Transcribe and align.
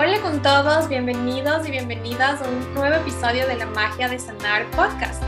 Hola 0.00 0.20
con 0.20 0.40
todos, 0.42 0.88
bienvenidos 0.88 1.66
y 1.66 1.72
bienvenidas 1.72 2.40
a 2.40 2.48
un 2.48 2.72
nuevo 2.72 2.94
episodio 2.94 3.48
de 3.48 3.56
La 3.56 3.66
Magia 3.66 4.08
de 4.08 4.16
Sanar 4.16 4.64
Podcast. 4.70 5.20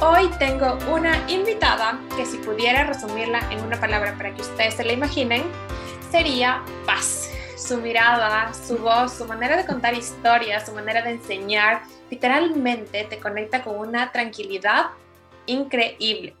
Hoy 0.00 0.28
tengo 0.40 0.76
una 0.92 1.16
invitada 1.30 1.96
que 2.16 2.26
si 2.26 2.38
pudiera 2.38 2.82
resumirla 2.82 3.38
en 3.52 3.60
una 3.60 3.78
palabra 3.78 4.16
para 4.16 4.34
que 4.34 4.42
ustedes 4.42 4.74
se 4.74 4.82
la 4.82 4.94
imaginen, 4.94 5.44
sería 6.10 6.60
paz. 6.86 7.30
Su 7.56 7.76
mirada, 7.76 8.52
su 8.52 8.78
voz, 8.78 9.12
su 9.12 9.26
manera 9.26 9.56
de 9.56 9.64
contar 9.64 9.94
historias, 9.94 10.66
su 10.66 10.72
manera 10.72 11.02
de 11.02 11.10
enseñar, 11.12 11.82
literalmente 12.10 13.04
te 13.04 13.20
conecta 13.20 13.62
con 13.62 13.78
una 13.78 14.10
tranquilidad 14.10 14.86
increíble. 15.46 16.34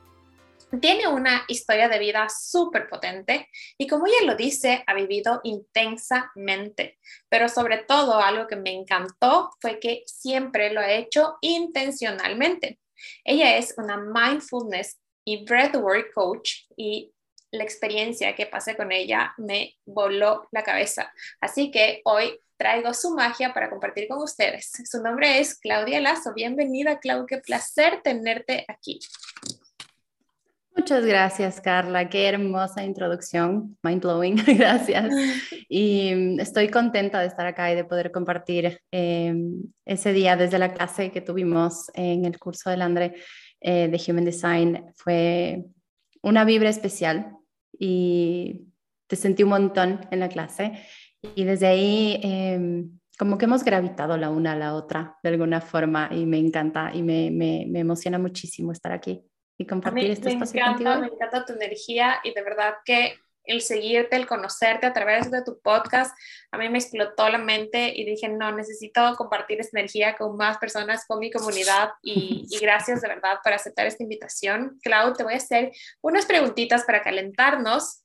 Tiene 0.78 1.08
una 1.08 1.44
historia 1.48 1.88
de 1.88 1.98
vida 1.98 2.28
súper 2.28 2.88
potente 2.88 3.48
y 3.76 3.88
como 3.88 4.06
ella 4.06 4.24
lo 4.24 4.36
dice, 4.36 4.84
ha 4.86 4.94
vivido 4.94 5.40
intensamente, 5.42 6.98
pero 7.28 7.48
sobre 7.48 7.78
todo 7.78 8.20
algo 8.20 8.46
que 8.46 8.54
me 8.54 8.72
encantó 8.72 9.50
fue 9.60 9.80
que 9.80 10.04
siempre 10.06 10.72
lo 10.72 10.80
ha 10.80 10.92
hecho 10.92 11.38
intencionalmente. 11.40 12.78
Ella 13.24 13.56
es 13.56 13.74
una 13.78 13.96
mindfulness 13.96 15.00
y 15.24 15.44
breathwork 15.44 16.12
coach 16.14 16.52
y 16.76 17.12
la 17.50 17.64
experiencia 17.64 18.36
que 18.36 18.46
pasé 18.46 18.76
con 18.76 18.92
ella 18.92 19.34
me 19.38 19.76
voló 19.84 20.48
la 20.52 20.62
cabeza. 20.62 21.12
Así 21.40 21.72
que 21.72 22.00
hoy 22.04 22.38
traigo 22.56 22.94
su 22.94 23.10
magia 23.14 23.52
para 23.52 23.70
compartir 23.70 24.06
con 24.06 24.22
ustedes. 24.22 24.70
Su 24.84 25.02
nombre 25.02 25.40
es 25.40 25.58
Claudia 25.58 26.00
Lazo. 26.00 26.32
Bienvenida, 26.32 27.00
Clau. 27.00 27.26
Qué 27.26 27.38
placer 27.38 28.02
tenerte 28.02 28.64
aquí. 28.68 29.00
Muchas 30.80 31.04
gracias, 31.04 31.60
Carla. 31.60 32.08
Qué 32.08 32.26
hermosa 32.26 32.82
introducción. 32.82 33.76
Mind 33.82 34.00
blowing. 34.00 34.36
Gracias. 34.56 35.14
Y 35.68 36.14
mm, 36.14 36.40
estoy 36.40 36.68
contenta 36.70 37.20
de 37.20 37.26
estar 37.26 37.46
acá 37.46 37.70
y 37.70 37.74
de 37.74 37.84
poder 37.84 38.10
compartir 38.10 38.80
em, 38.90 39.62
ese 39.84 40.14
día 40.14 40.36
desde 40.36 40.58
la 40.58 40.72
clase 40.72 41.12
que 41.12 41.20
tuvimos 41.20 41.90
en 41.92 42.24
el 42.24 42.38
curso 42.38 42.70
del 42.70 42.80
Andre 42.80 43.16
eh, 43.60 43.88
de 43.88 44.00
Human 44.10 44.24
Design. 44.24 44.86
Fue 44.96 45.66
una 46.22 46.46
vibra 46.46 46.70
especial 46.70 47.36
y 47.78 48.62
te 49.06 49.16
sentí 49.16 49.42
un 49.42 49.50
montón 49.50 50.00
en 50.10 50.18
la 50.18 50.30
clase. 50.30 50.72
Y 51.34 51.44
desde 51.44 51.66
ahí, 51.66 52.20
em, 52.22 52.98
como 53.18 53.36
que 53.36 53.44
hemos 53.44 53.64
gravitado 53.64 54.16
la 54.16 54.30
una 54.30 54.52
a 54.52 54.56
la 54.56 54.74
otra 54.74 55.18
de 55.22 55.28
alguna 55.28 55.60
forma 55.60 56.08
y 56.10 56.24
me 56.24 56.38
encanta 56.38 56.90
y 56.94 57.02
me, 57.02 57.30
me, 57.30 57.66
me 57.68 57.80
emociona 57.80 58.18
muchísimo 58.18 58.72
estar 58.72 58.92
aquí 58.92 59.22
y 59.60 59.66
compartir 59.66 60.10
este 60.10 60.30
espacio 60.30 60.54
me 60.54 60.70
encanta, 60.70 60.98
Me 60.98 61.06
encanta 61.08 61.44
tu 61.44 61.52
energía 61.52 62.18
y 62.24 62.32
de 62.32 62.42
verdad 62.42 62.76
que 62.82 63.18
el 63.44 63.60
seguirte, 63.60 64.16
el 64.16 64.26
conocerte 64.26 64.86
a 64.86 64.94
través 64.94 65.30
de 65.30 65.42
tu 65.44 65.60
podcast, 65.60 66.16
a 66.50 66.56
mí 66.56 66.70
me 66.70 66.78
explotó 66.78 67.28
la 67.28 67.36
mente 67.36 67.92
y 67.94 68.06
dije, 68.06 68.28
no, 68.28 68.52
necesito 68.52 69.14
compartir 69.16 69.60
esta 69.60 69.78
energía 69.78 70.16
con 70.16 70.36
más 70.38 70.56
personas, 70.56 71.04
con 71.06 71.18
mi 71.18 71.30
comunidad 71.30 71.90
y, 72.00 72.46
y 72.48 72.58
gracias 72.60 73.02
de 73.02 73.08
verdad 73.08 73.38
por 73.44 73.52
aceptar 73.52 73.86
esta 73.86 74.02
invitación. 74.02 74.78
Clau, 74.82 75.12
te 75.12 75.24
voy 75.24 75.34
a 75.34 75.36
hacer 75.36 75.72
unas 76.00 76.24
preguntitas 76.24 76.84
para 76.84 77.02
calentarnos 77.02 78.02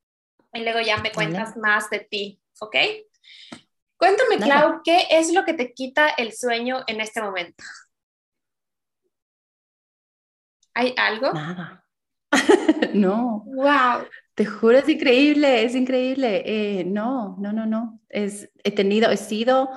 y 0.51 0.59
luego 0.59 0.81
ya 0.81 0.97
me 0.97 1.13
cuentas 1.13 1.55
más 1.55 1.89
de 1.89 1.99
ti, 1.99 2.41
¿ok? 2.59 2.75
Cuéntame, 3.97 4.39
Clau, 4.39 4.81
¿qué 4.83 5.07
es 5.09 5.31
lo 5.31 5.45
que 5.45 5.53
te 5.53 5.73
quita 5.73 6.09
el 6.09 6.33
sueño 6.33 6.83
en 6.87 6.99
este 6.99 7.21
momento? 7.21 7.63
¿Hay 10.75 10.93
algo? 10.97 11.31
Nada. 11.33 11.85
no. 12.93 13.43
Wow. 13.45 14.07
Te 14.35 14.45
juro, 14.45 14.77
es 14.77 14.89
increíble, 14.89 15.63
es 15.63 15.73
increíble. 15.73 16.43
Eh, 16.45 16.83
no, 16.83 17.37
no, 17.39 17.53
no, 17.53 17.65
no. 17.65 18.01
Es, 18.09 18.51
he 18.63 18.71
tenido, 18.71 19.09
he 19.09 19.17
sido 19.17 19.69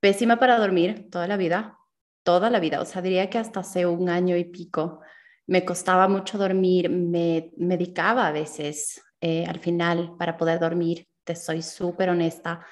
pésima 0.00 0.38
para 0.38 0.58
dormir 0.58 1.10
toda 1.10 1.28
la 1.28 1.36
vida, 1.36 1.78
toda 2.22 2.48
la 2.48 2.58
vida. 2.58 2.80
O 2.80 2.86
sea, 2.86 3.02
diría 3.02 3.28
que 3.28 3.36
hasta 3.36 3.60
hace 3.60 3.84
un 3.84 4.08
año 4.08 4.36
y 4.36 4.44
pico 4.44 5.00
me 5.46 5.64
costaba 5.66 6.08
mucho 6.08 6.38
dormir, 6.38 6.88
me 6.88 7.52
medicaba 7.58 8.26
a 8.26 8.32
veces 8.32 9.02
eh, 9.20 9.44
al 9.46 9.58
final 9.58 10.16
para 10.18 10.38
poder 10.38 10.58
dormir, 10.58 11.06
te 11.24 11.36
soy 11.36 11.60
súper 11.60 12.08
honesta. 12.08 12.64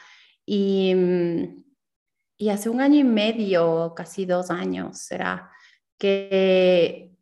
Y, 0.47 0.95
y 2.39 2.49
hace 2.49 2.71
un 2.71 2.81
año 2.81 3.01
y 3.01 3.05
medio, 3.05 3.93
casi 3.95 4.25
dos 4.25 4.51
años, 4.51 4.99
será 5.01 5.51
que 5.99 7.18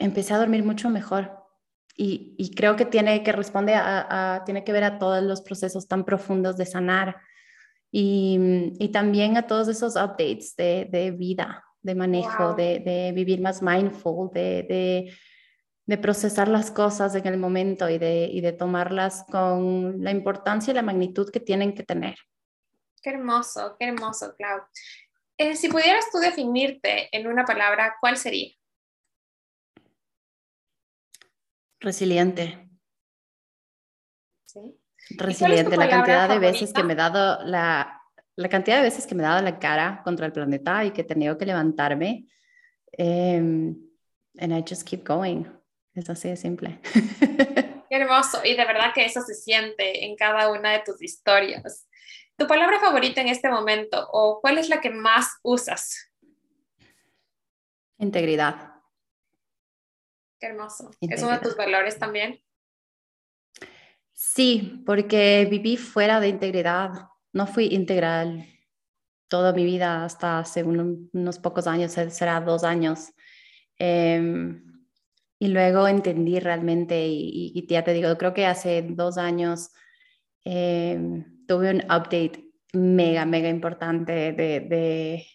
empecé 0.00 0.34
a 0.34 0.38
dormir 0.38 0.64
mucho 0.64 0.90
mejor. 0.90 1.38
Y, 1.96 2.34
y 2.38 2.54
creo 2.54 2.76
que 2.76 2.86
tiene 2.86 3.22
que 3.22 3.32
responder 3.32 3.76
a, 3.76 4.34
a, 4.34 4.44
tiene 4.44 4.64
que 4.64 4.72
ver 4.72 4.84
a 4.84 4.98
todos 4.98 5.22
los 5.22 5.42
procesos 5.42 5.86
tan 5.86 6.04
profundos 6.04 6.56
de 6.56 6.64
sanar 6.64 7.16
y, 7.92 8.72
y 8.78 8.88
también 8.88 9.36
a 9.36 9.46
todos 9.46 9.68
esos 9.68 9.96
updates 9.96 10.56
de, 10.56 10.88
de 10.90 11.10
vida, 11.10 11.64
de 11.82 11.94
manejo, 11.94 12.48
wow. 12.48 12.56
de, 12.56 12.78
de, 12.80 13.12
vivir 13.12 13.40
más 13.40 13.62
mindful, 13.62 14.30
de, 14.32 14.62
de, 14.62 15.12
de, 15.86 15.98
procesar 15.98 16.48
las 16.48 16.70
cosas 16.70 17.14
en 17.16 17.26
el 17.26 17.36
momento 17.36 17.88
y 17.88 17.98
de, 17.98 18.28
y 18.32 18.40
de 18.40 18.52
tomarlas 18.52 19.24
con 19.30 20.02
la 20.02 20.10
importancia 20.10 20.70
y 20.70 20.74
la 20.74 20.82
magnitud 20.82 21.30
que 21.30 21.40
tienen 21.40 21.74
que 21.74 21.82
tener. 21.82 22.16
Qué 23.02 23.10
hermoso, 23.10 23.76
qué 23.78 23.86
hermoso, 23.86 24.34
Clau. 24.36 24.60
Eh, 25.36 25.56
si 25.56 25.68
pudieras 25.68 26.04
tú 26.12 26.18
definirte 26.18 27.08
en 27.16 27.26
una 27.26 27.44
palabra, 27.44 27.96
¿cuál 28.00 28.16
sería? 28.16 28.54
Resiliente. 31.80 32.70
¿Sí? 34.46 34.78
Resiliente. 35.16 35.76
La 35.76 35.88
cantidad 35.88 36.28
favorita? 36.28 36.34
de 36.34 36.52
veces 36.52 36.72
que 36.72 36.82
me 36.82 36.92
he 36.92 36.96
dado 36.96 37.44
la, 37.44 38.02
la 38.36 38.48
cantidad 38.48 38.76
de 38.76 38.82
veces 38.82 39.06
que 39.06 39.14
me 39.14 39.22
he 39.22 39.26
dado 39.26 39.42
la 39.42 39.58
cara 39.58 40.02
contra 40.04 40.26
el 40.26 40.32
planeta 40.32 40.84
y 40.84 40.90
que 40.90 41.00
he 41.00 41.04
tenido 41.04 41.38
que 41.38 41.46
levantarme. 41.46 42.26
Um, 42.98 43.76
and 44.38 44.52
I 44.52 44.62
just 44.66 44.86
keep 44.86 45.04
going. 45.04 45.44
Es 45.94 46.08
así 46.08 46.28
de 46.28 46.36
simple. 46.36 46.80
Qué 47.90 47.96
hermoso. 47.96 48.40
Y 48.44 48.56
de 48.56 48.64
verdad 48.64 48.92
que 48.94 49.04
eso 49.04 49.20
se 49.22 49.34
siente 49.34 50.04
en 50.04 50.16
cada 50.16 50.50
una 50.50 50.72
de 50.72 50.80
tus 50.80 51.02
historias. 51.02 51.88
¿Tu 52.36 52.46
palabra 52.46 52.78
favorita 52.78 53.20
en 53.20 53.28
este 53.28 53.50
momento 53.50 54.08
o 54.12 54.40
cuál 54.40 54.58
es 54.58 54.68
la 54.68 54.80
que 54.80 54.90
más 54.90 55.38
usas? 55.42 56.10
Integridad. 57.98 58.69
Qué 60.40 60.46
hermoso. 60.46 60.90
¿Es 61.02 61.22
uno 61.22 61.32
de 61.32 61.40
tus 61.40 61.56
valores 61.56 61.98
también? 61.98 62.40
Sí, 64.12 64.82
porque 64.86 65.46
viví 65.50 65.76
fuera 65.76 66.18
de 66.18 66.28
integridad. 66.28 66.90
No 67.32 67.46
fui 67.46 67.66
integral 67.66 68.46
toda 69.28 69.52
mi 69.52 69.64
vida 69.64 70.04
hasta 70.04 70.38
hace 70.40 70.64
un, 70.64 71.10
unos 71.12 71.38
pocos 71.38 71.66
años, 71.66 71.92
será 71.92 72.40
dos 72.40 72.64
años. 72.64 73.12
Eh, 73.78 74.60
y 75.38 75.48
luego 75.48 75.88
entendí 75.88 76.38
realmente, 76.38 77.06
y, 77.06 77.52
y, 77.54 77.66
ya 77.66 77.82
te 77.82 77.92
digo, 77.92 78.16
creo 78.18 78.34
que 78.34 78.46
hace 78.46 78.82
dos 78.82 79.16
años 79.16 79.70
eh, 80.44 80.98
tuve 81.46 81.70
un 81.70 81.80
update 81.84 82.50
mega, 82.74 83.24
mega 83.24 83.48
importante 83.48 84.32
de, 84.32 84.60
de 84.60 85.26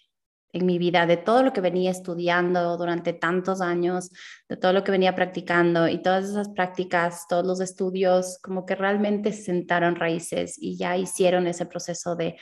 en 0.56 0.66
mi 0.66 0.78
vida, 0.78 1.06
de 1.06 1.18
todo 1.18 1.44
lo 1.44 1.52
que 1.52 1.60
venía 1.60 1.92
estudiando 1.92 2.78
durante 2.78 3.12
tantos 3.12 3.60
años, 3.60 4.10
de 4.48 4.56
todo 4.56 4.72
lo 4.72 4.86
que 4.86 4.92
venía 4.92 5.14
practicando 5.14 5.90
y 5.90 6.02
todas 6.02 6.24
esas 6.24 6.48
prácticas, 6.48 7.28
todos 7.28 7.46
los 7.46 7.60
estudios, 7.60 8.40
como 8.42 8.66
que 8.66 8.76
realmente 8.76 9.34
sentaron 9.34 9.98
raíces 9.98 10.56
y 10.58 10.78
ya 10.78 10.96
hicieron 10.96 11.46
ese 11.48 11.66
proceso 11.66 12.16
de, 12.16 12.38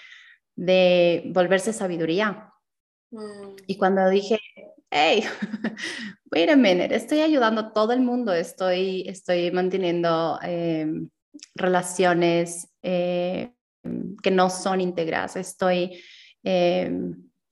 de 0.55 1.23
volverse 1.33 1.73
sabiduría. 1.73 2.53
Mm. 3.09 3.55
Y 3.65 3.77
cuando 3.77 4.07
dije, 4.07 4.39
hey, 4.91 5.23
wait 6.31 6.51
a 6.51 6.55
minute, 6.55 6.93
estoy 6.93 7.21
ayudando 7.21 7.61
a 7.61 7.73
todo 7.73 7.93
el 7.93 8.01
mundo, 8.01 8.31
estoy, 8.31 9.05
estoy 9.07 9.49
manteniendo 9.49 10.37
eh, 10.43 10.85
relaciones 11.55 12.71
eh, 12.83 13.53
que 14.21 14.29
no 14.29 14.51
son 14.51 14.81
íntegras, 14.81 15.35
estoy... 15.35 15.99
Eh, 16.43 16.91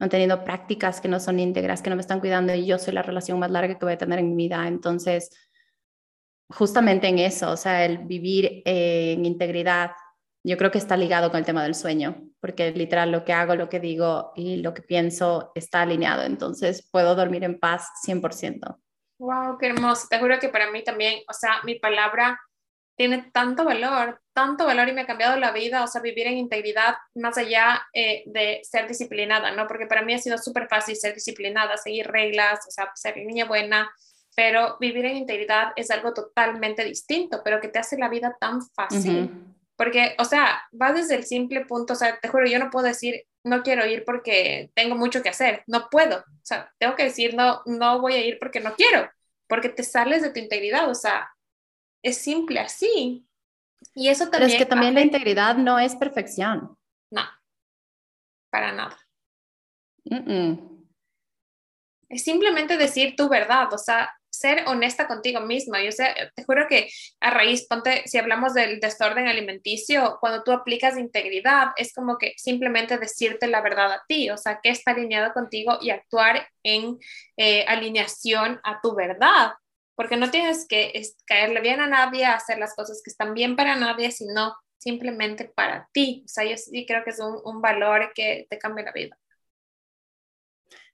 manteniendo 0.02 0.44
prácticas 0.44 1.00
que 1.00 1.08
no 1.08 1.20
son 1.20 1.40
íntegras, 1.40 1.84
que 1.84 1.92
no 1.92 1.96
me 1.96 2.02
están 2.02 2.20
cuidando 2.20 2.56
y 2.56 2.66
yo 2.66 2.80
soy 2.80 2.92
la 2.92 3.04
relación 3.04 3.38
más 3.38 3.52
larga 3.52 3.78
que 3.78 3.86
voy 3.86 3.94
a 3.94 4.00
tener 4.00 4.18
en 4.18 4.36
mi 4.36 4.48
vida. 4.48 4.68
Entonces, 4.68 5.30
justamente 6.50 7.08
en 7.08 7.20
eso, 7.20 7.52
o 7.52 7.56
sea, 7.56 7.86
el 7.86 8.00
vivir 8.00 8.64
eh, 8.66 9.14
en 9.16 9.28
integridad, 9.28 9.92
yo 10.44 10.58
creo 10.58 10.72
que 10.72 10.80
está 10.80 10.98
ligado 10.98 11.30
con 11.30 11.38
el 11.38 11.46
tema 11.46 11.62
del 11.62 11.76
sueño, 11.76 12.20
porque 12.40 12.72
literal 12.72 13.12
lo 13.12 13.24
que 13.24 13.34
hago, 13.34 13.54
lo 13.54 13.70
que 13.70 13.80
digo 13.80 14.32
y 14.36 14.58
lo 14.58 14.74
que 14.74 14.82
pienso 14.82 15.52
está 15.54 15.84
alineado. 15.84 16.24
Entonces, 16.24 16.90
puedo 16.92 17.14
dormir 17.14 17.44
en 17.44 17.60
paz 17.60 17.88
100%. 18.04 18.80
Wow, 19.20 19.60
qué 19.60 19.68
hermoso. 19.68 20.08
Te 20.10 20.18
juro 20.18 20.40
que 20.40 20.50
para 20.50 20.72
mí 20.72 20.84
también, 20.84 21.20
o 21.30 21.34
sea, 21.34 21.62
mi 21.64 21.76
palabra 21.76 22.40
tiene 23.02 23.32
tanto 23.34 23.66
valor, 23.66 24.22
tanto 24.32 24.64
valor 24.64 24.88
y 24.88 24.94
me 24.94 25.02
ha 25.02 25.08
cambiado 25.08 25.36
la 25.36 25.52
vida, 25.52 25.84
o 25.84 25.88
sea, 25.88 26.02
vivir 26.02 26.28
en 26.28 26.38
integridad 26.38 26.98
más 27.16 27.36
allá 27.36 27.82
eh, 27.94 28.22
de 28.28 28.62
ser 28.62 28.88
disciplinada, 28.88 29.50
¿no? 29.54 29.66
Porque 29.66 29.88
para 29.88 30.04
mí 30.04 30.14
ha 30.14 30.20
sido 30.20 30.38
súper 30.38 30.68
fácil 30.68 30.96
ser 30.96 31.16
disciplinada, 31.16 31.78
seguir 31.78 32.06
reglas, 32.06 32.60
o 32.68 32.70
sea, 32.70 32.92
ser 32.94 33.18
niña 33.18 33.46
buena, 33.46 33.92
pero 34.36 34.78
vivir 34.80 35.04
en 35.06 35.18
integridad 35.18 35.74
es 35.76 35.90
algo 35.90 36.14
totalmente 36.14 36.84
distinto, 36.84 37.42
pero 37.44 37.60
que 37.60 37.70
te 37.70 37.80
hace 37.80 37.98
la 37.98 38.08
vida 38.08 38.38
tan 38.40 38.62
fácil. 38.76 39.16
Uh 39.16 39.26
-huh. 39.26 39.56
porque, 39.76 40.16
o 40.20 40.26
sea, 40.26 40.62
va 40.80 40.94
desde 40.94 41.16
el 41.16 41.26
simple 41.26 41.66
punto, 41.66 41.94
o 41.94 41.96
sea, 41.96 42.20
te 42.20 42.28
juro, 42.28 42.46
yo 42.46 42.60
no 42.60 42.70
puedo 42.70 42.86
decir, 42.86 43.26
no 43.44 43.64
quiero 43.64 43.84
ir 43.88 44.06
porque 44.06 44.70
tengo 44.76 44.96
mucho 44.96 45.24
que 45.24 45.30
hacer, 45.30 45.64
no 45.66 45.88
puedo, 45.90 46.18
o 46.20 46.46
sea, 46.46 46.72
tengo 46.78 46.96
que 46.96 47.06
decir, 47.06 47.34
no, 47.34 47.64
no 47.66 48.00
voy 48.00 48.14
a 48.14 48.24
ir 48.24 48.38
porque 48.38 48.60
no 48.60 48.76
quiero, 48.76 49.10
porque 49.48 49.70
te 49.70 49.82
sales 49.82 50.22
de 50.22 50.30
tu 50.30 50.40
integridad, 50.40 50.88
o 50.88 50.94
sea, 50.94 51.32
es 52.04 52.18
simple 52.18 52.60
así. 52.60 53.28
Y 53.96 54.10
eso 54.10 54.30
también... 54.30 54.42
Pero 54.42 54.54
es 54.54 54.58
que 54.58 54.66
también 54.66 54.94
la 54.94 55.02
integridad 55.02 55.56
no 55.56 55.80
es 55.80 55.96
perfección. 55.96 56.78
No, 57.12 57.24
para 58.50 58.72
nada. 58.72 58.98
Es 62.10 62.24
simplemente 62.24 62.78
decir 62.78 63.16
tu 63.16 63.30
verdad, 63.30 63.74
o 63.74 63.78
sea, 63.78 64.14
ser 64.30 64.64
honesta 64.68 65.08
contigo 65.08 65.42
misma. 65.42 65.84
Yo 65.84 65.92
sé, 65.92 66.06
te 66.36 66.44
juro 66.44 66.68
que 66.68 66.90
a 67.20 67.30
raíz, 67.30 67.68
ponte, 67.68 68.04
si 68.08 68.18
hablamos 68.18 68.54
del 68.54 68.80
desorden 68.80 69.28
alimenticio, 69.28 70.18
cuando 70.20 70.44
tú 70.44 70.52
aplicas 70.52 70.98
integridad, 70.98 71.70
es 71.76 71.94
como 71.94 72.18
que 72.18 72.34
simplemente 72.38 72.98
decirte 72.98 73.48
la 73.48 73.62
verdad 73.62 73.92
a 73.94 74.04
ti, 74.08 74.30
o 74.30 74.38
sea, 74.38 74.60
que 74.62 74.70
está 74.70 74.92
alineado 74.92 75.34
contigo 75.34 75.78
y 75.82 75.92
actuar 75.92 76.48
en 76.64 76.98
eh, 77.38 77.66
alineación 77.68 78.60
a 78.64 78.80
tu 78.82 78.96
verdad. 78.96 79.52
Porque 80.02 80.18
no 80.18 80.32
tienes 80.32 80.66
que 80.68 81.00
caerle 81.28 81.62
bien 81.62 81.80
a 81.80 81.86
nadie, 81.86 82.26
hacer 82.26 82.58
las 82.58 82.74
cosas 82.74 83.04
que 83.06 83.12
están 83.12 83.36
bien 83.36 83.56
para 83.56 83.76
nadie, 83.76 84.10
sino 84.10 84.56
simplemente 84.80 85.46
para 85.46 85.88
ti. 85.94 86.24
O 86.26 86.28
sea, 86.28 86.44
yo 86.44 86.58
sí 86.58 86.88
creo 86.88 87.04
que 87.04 87.12
es 87.12 87.20
un, 87.20 87.40
un 87.46 87.62
valor 87.62 88.12
que 88.16 88.48
te 88.50 88.58
cambia 88.58 88.86
la 88.86 88.94
vida. 88.94 89.16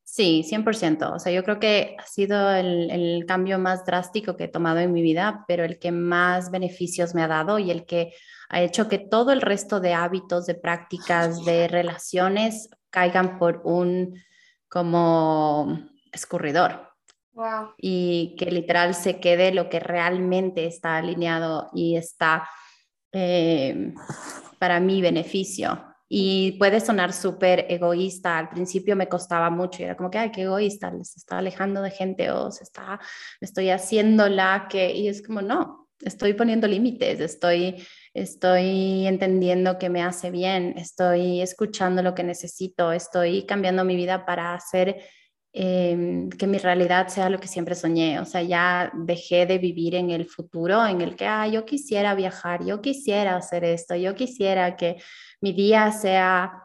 Sí, 0.03 0.43
100%. 0.43 1.13
O 1.13 1.19
sea, 1.19 1.31
yo 1.31 1.45
creo 1.45 1.57
que 1.57 1.95
ha 1.97 2.05
sido 2.05 2.51
el, 2.51 2.91
el, 2.91 3.25
cambio 3.25 3.57
más 3.59 3.85
drástico 3.85 4.35
que 4.35 4.43
he 4.43 4.49
tomado 4.49 4.79
en 4.79 4.91
mi 4.91 5.01
vida, 5.01 5.45
pero 5.47 5.63
el 5.63 5.79
que 5.79 5.93
más 5.93 6.51
beneficios 6.51 7.15
me 7.15 7.23
ha 7.23 7.29
dado 7.29 7.59
y 7.59 7.71
el 7.71 7.85
que 7.85 8.11
ha 8.49 8.61
hecho 8.61 8.89
que 8.89 8.99
todo 8.99 9.31
el 9.31 9.39
resto 9.39 9.79
de 9.79 9.93
hábitos, 9.93 10.45
de 10.47 10.55
prácticas, 10.55 11.45
de 11.45 11.69
relaciones 11.69 12.69
caigan 12.89 13.39
por 13.39 13.61
un 13.63 14.21
como 14.67 15.79
escurridor. 16.11 16.86
Wow. 17.37 17.75
Y 17.77 18.35
que 18.35 18.49
literal 18.49 18.95
se 18.95 19.19
quede 19.19 19.51
lo 19.51 19.69
que 19.69 19.79
realmente 19.79 20.65
está 20.65 20.97
alineado 20.97 21.69
y 21.71 21.95
está 21.95 22.49
eh, 23.11 23.93
para 24.57 24.79
mi 24.79 25.03
beneficio. 25.03 25.83
Y 26.09 26.53
puede 26.53 26.79
sonar 26.79 27.13
súper 27.13 27.67
egoísta. 27.69 28.39
Al 28.39 28.49
principio 28.49 28.95
me 28.95 29.07
costaba 29.07 29.51
mucho 29.51 29.81
y 29.81 29.85
era 29.85 29.95
como 29.95 30.09
que, 30.09 30.17
ay, 30.17 30.31
qué 30.31 30.43
egoísta, 30.43 30.91
se 31.03 31.19
está 31.19 31.37
alejando 31.37 31.83
de 31.83 31.91
gente 31.91 32.31
o 32.31 32.49
se 32.49 32.63
está, 32.63 32.99
estoy 33.39 33.69
haciendo 33.69 34.27
la 34.29 34.67
que, 34.67 34.95
y 34.95 35.07
es 35.07 35.21
como, 35.21 35.43
no, 35.43 35.89
estoy 36.01 36.33
poniendo 36.33 36.67
límites, 36.67 37.19
estoy, 37.19 37.85
estoy 38.15 39.05
entendiendo 39.05 39.77
que 39.77 39.89
me 39.89 40.01
hace 40.01 40.31
bien, 40.31 40.73
estoy 40.77 41.41
escuchando 41.41 42.01
lo 42.01 42.15
que 42.15 42.23
necesito, 42.23 42.91
estoy 42.93 43.45
cambiando 43.45 43.83
mi 43.83 43.95
vida 43.95 44.25
para 44.25 44.55
hacer 44.55 45.03
Em, 45.59 46.29
que 46.29 46.45
mi 46.45 46.59
realidad 46.59 47.07
sea 47.07 47.31
lo 47.31 47.39
que 47.39 47.47
siempre 47.47 47.73
soñé. 47.73 48.19
O 48.19 48.25
sea, 48.25 48.43
ya 48.43 48.91
dejé 48.93 49.47
de 49.47 49.57
vivir 49.57 49.95
en 49.95 50.11
el 50.11 50.27
futuro 50.27 50.85
en 50.85 51.01
el 51.01 51.15
que, 51.15 51.25
ah, 51.25 51.47
yo 51.47 51.65
quisiera 51.65 52.13
viajar, 52.13 52.63
yo 52.63 52.79
quisiera 52.79 53.35
hacer 53.35 53.63
esto, 53.63 53.95
yo 53.95 54.13
quisiera 54.13 54.75
que 54.75 54.97
mi 55.41 55.53
día 55.53 55.91
sea 55.91 56.61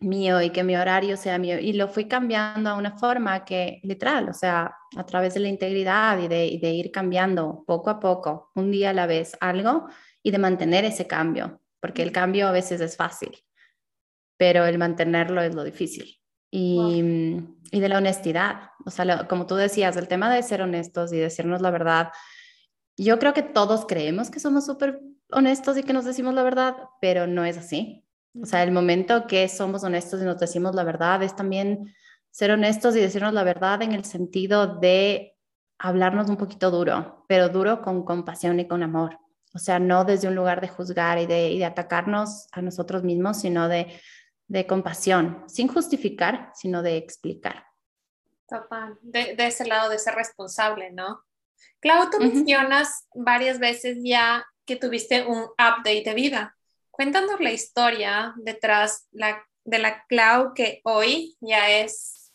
mío 0.00 0.40
y 0.40 0.48
que 0.50 0.64
mi 0.64 0.76
horario 0.76 1.18
sea 1.18 1.38
mío. 1.38 1.58
Y 1.58 1.74
lo 1.74 1.88
fui 1.88 2.06
cambiando 2.08 2.70
a 2.70 2.74
una 2.76 2.96
forma 2.96 3.44
que, 3.44 3.80
literal, 3.82 4.30
o 4.30 4.32
sea, 4.32 4.74
a 4.96 5.04
través 5.06 5.34
de 5.34 5.40
la 5.40 5.48
integridad 5.48 6.18
y 6.18 6.28
de, 6.28 6.46
y 6.46 6.58
de 6.58 6.70
ir 6.70 6.90
cambiando 6.90 7.64
poco 7.66 7.90
a 7.90 8.00
poco, 8.00 8.50
un 8.54 8.70
día 8.70 8.90
a 8.90 8.94
la 8.94 9.06
vez, 9.06 9.36
algo 9.40 9.88
y 10.22 10.30
de 10.30 10.38
mantener 10.38 10.86
ese 10.86 11.06
cambio, 11.06 11.60
porque 11.80 12.02
el 12.02 12.12
cambio 12.12 12.48
a 12.48 12.52
veces 12.52 12.80
es 12.80 12.96
fácil, 12.96 13.36
pero 14.38 14.64
el 14.64 14.78
mantenerlo 14.78 15.42
es 15.42 15.54
lo 15.54 15.64
difícil 15.64 16.21
y, 16.52 17.02
y 17.72 17.80
de 17.80 17.88
la 17.88 17.98
honestidad. 17.98 18.70
O 18.84 18.90
sea, 18.90 19.26
como 19.26 19.46
tú 19.46 19.56
decías, 19.56 19.96
el 19.96 20.06
tema 20.06 20.32
de 20.32 20.42
ser 20.42 20.62
honestos 20.62 21.12
y 21.12 21.16
decirnos 21.16 21.62
la 21.62 21.70
verdad. 21.70 22.10
Yo 22.96 23.18
creo 23.18 23.32
que 23.32 23.42
todos 23.42 23.86
creemos 23.86 24.30
que 24.30 24.38
somos 24.38 24.66
súper 24.66 25.00
honestos 25.30 25.78
y 25.78 25.82
que 25.82 25.94
nos 25.94 26.04
decimos 26.04 26.34
la 26.34 26.42
verdad, 26.42 26.76
pero 27.00 27.26
no 27.26 27.44
es 27.44 27.56
así. 27.56 28.04
O 28.40 28.44
sea, 28.44 28.62
el 28.62 28.70
momento 28.70 29.26
que 29.26 29.48
somos 29.48 29.82
honestos 29.82 30.20
y 30.20 30.24
nos 30.24 30.38
decimos 30.38 30.74
la 30.74 30.84
verdad 30.84 31.22
es 31.22 31.34
también 31.34 31.94
ser 32.30 32.50
honestos 32.50 32.94
y 32.96 33.00
decirnos 33.00 33.32
la 33.32 33.44
verdad 33.44 33.80
en 33.82 33.92
el 33.92 34.04
sentido 34.04 34.78
de 34.78 35.34
hablarnos 35.78 36.28
un 36.28 36.36
poquito 36.36 36.70
duro, 36.70 37.24
pero 37.28 37.48
duro 37.48 37.80
con 37.80 38.04
compasión 38.04 38.60
y 38.60 38.68
con 38.68 38.82
amor. 38.82 39.18
O 39.54 39.58
sea, 39.58 39.78
no 39.78 40.04
desde 40.04 40.28
un 40.28 40.34
lugar 40.34 40.60
de 40.60 40.68
juzgar 40.68 41.18
y 41.18 41.26
de, 41.26 41.50
y 41.50 41.58
de 41.58 41.64
atacarnos 41.64 42.48
a 42.52 42.60
nosotros 42.60 43.02
mismos, 43.04 43.40
sino 43.40 43.68
de 43.68 43.88
de 44.52 44.66
compasión, 44.66 45.42
sin 45.48 45.66
justificar, 45.66 46.52
sino 46.54 46.82
de 46.82 46.98
explicar. 46.98 47.64
Total, 48.46 48.98
de, 49.00 49.34
ese 49.38 49.64
lado 49.64 49.88
de 49.88 49.98
ser 49.98 50.14
responsable, 50.14 50.92
¿no? 50.92 51.24
Clau, 51.80 52.10
tú 52.10 52.18
mencionas 52.18 53.08
varias 53.14 53.58
veces 53.58 53.96
ya 54.02 54.46
que 54.66 54.76
tuviste 54.76 55.24
un 55.24 55.44
update 55.44 56.02
de 56.04 56.12
vida. 56.12 56.54
Cuéntanos 56.90 57.40
la 57.40 57.50
historia 57.50 58.34
detrás 58.36 59.08
la, 59.10 59.42
de 59.64 59.78
la 59.78 60.04
Clau 60.04 60.52
que 60.52 60.82
hoy 60.84 61.34
ya 61.40 61.70
es 61.70 62.30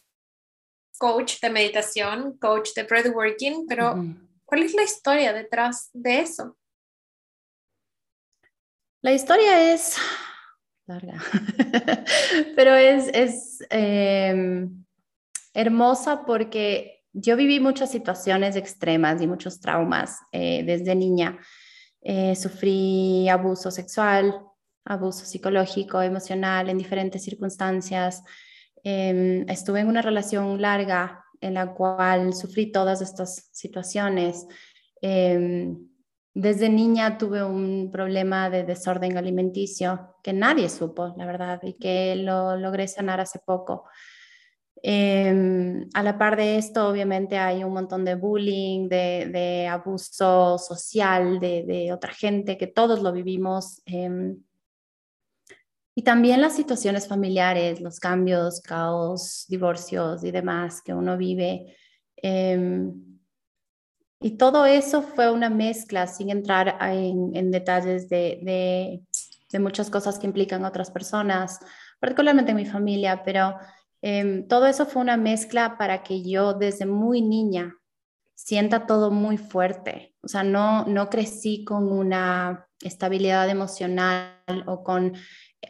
coach 0.97 1.39
de 1.39 1.51
meditación, 1.51 2.35
coach 2.39 2.71
de 2.75 2.81
breathworking, 2.81 3.67
pero 3.67 3.95
¿cuál 4.43 4.63
es 4.63 4.73
la 4.73 4.81
historia 4.81 5.33
detrás 5.33 5.91
de 5.93 6.21
eso? 6.21 6.57
La 9.01 9.11
historia 9.11 9.71
es 9.71 9.97
larga, 10.87 11.21
pero 12.55 12.73
es, 12.75 13.09
es 13.13 13.59
em, 13.69 14.83
hermosa 15.53 16.25
porque 16.25 17.03
yo 17.13 17.35
viví 17.35 17.59
muchas 17.59 17.91
situaciones 17.91 18.55
extremas 18.55 19.21
y 19.21 19.27
muchos 19.27 19.59
traumas 19.59 20.19
eh, 20.31 20.63
desde 20.63 20.95
niña. 20.95 21.39
Eh, 22.01 22.35
sufrí 22.35 23.27
abuso 23.27 23.71
sexual, 23.71 24.39
abuso 24.85 25.25
psicológico, 25.25 26.01
emocional 26.01 26.69
en 26.69 26.77
diferentes 26.77 27.23
circunstancias. 27.23 28.23
Em, 28.83 29.49
estuve 29.49 29.81
en 29.81 29.87
una 29.87 30.01
relación 30.01 30.61
larga 30.61 31.23
en 31.41 31.55
la 31.55 31.73
cual 31.73 32.33
sufrí 32.33 32.71
todas 32.71 33.01
estas 33.01 33.49
situaciones. 33.51 34.47
Em, 35.01 35.77
desde 36.39 36.69
niña 36.69 37.17
tuve 37.17 37.43
un 37.43 37.89
problema 37.91 38.51
de 38.51 38.63
desorden 38.63 39.17
alimenticio 39.17 40.17
que 40.21 40.33
nadie 40.33 40.69
supo, 40.69 41.15
la 41.17 41.25
verdad, 41.25 41.59
y 41.63 41.73
que 41.73 42.15
lo 42.15 42.55
logré 42.55 42.87
sanar 42.87 43.19
hace 43.19 43.39
poco. 43.39 43.85
Em, 44.83 45.89
a 45.95 46.03
la 46.03 46.15
par 46.19 46.37
de 46.37 46.57
esto, 46.57 46.87
obviamente 46.87 47.39
hay 47.39 47.63
un 47.63 47.73
montón 47.73 48.05
de 48.05 48.13
bullying, 48.13 48.87
de, 48.87 49.67
abuso 49.67 50.59
social 50.59 51.39
de, 51.39 51.91
otra 51.91 52.13
gente, 52.13 52.55
que 52.55 52.67
todos 52.67 53.01
lo 53.01 53.11
vivimos. 53.11 53.81
Em, 53.85 54.37
y 55.95 56.03
también 56.03 56.39
las 56.39 56.55
situaciones 56.55 57.07
familiares, 57.07 57.81
los 57.81 57.99
cambios, 57.99 58.61
caos, 58.61 59.45
divorcios 59.49 60.23
y 60.23 60.29
demás 60.29 60.83
que 60.83 60.93
uno 60.93 61.17
vive. 61.17 61.75
Em, 62.17 63.06
y 64.19 64.37
todo 64.37 64.65
eso 64.65 65.01
fue 65.01 65.31
una 65.31 65.49
mezcla, 65.49 66.07
sin 66.07 66.29
entrar 66.29 66.77
en, 66.81 67.51
detalles 67.51 68.09
de, 68.09 69.01
muchas 69.59 69.89
cosas 69.89 70.17
que 70.17 70.25
implican 70.25 70.65
otras 70.65 70.89
personas, 70.91 71.59
particularmente 71.99 72.51
en 72.51 72.57
mi 72.57 72.65
familia, 72.65 73.23
pero 73.23 73.55
em, 74.01 74.47
todo 74.47 74.65
eso 74.65 74.85
fue 74.85 75.01
una 75.01 75.17
mezcla 75.17 75.77
para 75.77 76.03
que 76.03 76.23
yo 76.23 76.53
desde 76.53 76.85
muy 76.85 77.21
niña 77.21 77.75
sienta 78.33 78.85
todo 78.85 79.11
muy 79.11 79.37
fuerte. 79.37 80.15
O 80.21 80.27
sea, 80.27 80.43
no, 80.43 80.85
no 80.85 81.09
crecí 81.09 81.63
con 81.63 81.91
una 81.91 82.67
estabilidad 82.81 83.49
emocional 83.49 84.63
o 84.65 84.83
con 84.83 85.13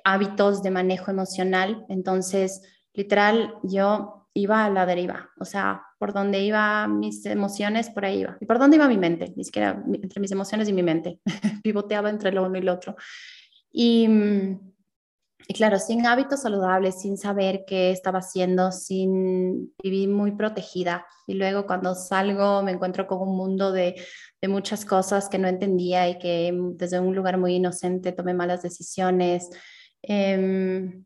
hábitos 0.03 0.61
de 0.63 0.71
manejo 0.71 1.11
emocional. 1.11 1.85
Entonces, 1.89 2.61
literal, 2.93 3.55
yo 3.63 4.27
iba 4.33 4.65
a 4.65 4.69
la 4.69 4.85
deriva. 4.85 5.31
O 5.39 5.45
sea, 5.45 5.86
por 5.97 6.13
donde 6.13 6.41
iba 6.41 6.87
mis 6.87 7.25
emociones, 7.25 7.89
por 7.89 8.05
ahí 8.05 8.21
iba. 8.21 8.37
¿Y 8.39 8.45
por 8.45 8.59
dónde 8.59 8.77
iba 8.77 8.87
mi 8.87 8.97
mente? 8.97 9.33
Ni 9.35 9.43
siquiera 9.43 9.83
entre 9.91 10.21
mis 10.21 10.31
emociones 10.31 10.69
y 10.69 10.73
mi 10.73 10.83
mente. 10.83 11.19
Pivoteaba 11.63 12.09
entre 12.09 12.31
lo 12.31 12.43
uno 12.45 12.57
y 12.57 12.61
lo 12.61 12.73
otro. 12.73 12.95
Y, 13.71 14.07
y 15.47 15.53
claro, 15.53 15.79
sin 15.79 16.05
hábitos 16.05 16.41
saludables, 16.41 17.01
sin 17.01 17.17
saber 17.17 17.63
qué 17.65 17.91
estaba 17.91 18.19
haciendo, 18.19 18.71
sin 18.71 19.73
vivir 19.81 20.09
muy 20.09 20.31
protegida. 20.33 21.05
Y 21.25 21.33
luego 21.33 21.65
cuando 21.65 21.95
salgo 21.95 22.61
me 22.63 22.71
encuentro 22.71 23.07
con 23.07 23.19
un 23.19 23.35
mundo 23.35 23.71
de, 23.71 23.95
de 24.41 24.47
muchas 24.47 24.85
cosas 24.85 25.29
que 25.29 25.39
no 25.39 25.47
entendía 25.47 26.07
y 26.09 26.19
que 26.19 26.53
desde 26.75 26.99
un 26.99 27.15
lugar 27.15 27.37
muy 27.37 27.55
inocente 27.55 28.11
tomé 28.11 28.33
malas 28.33 28.61
decisiones. 28.61 29.49
Eh, 30.03 31.03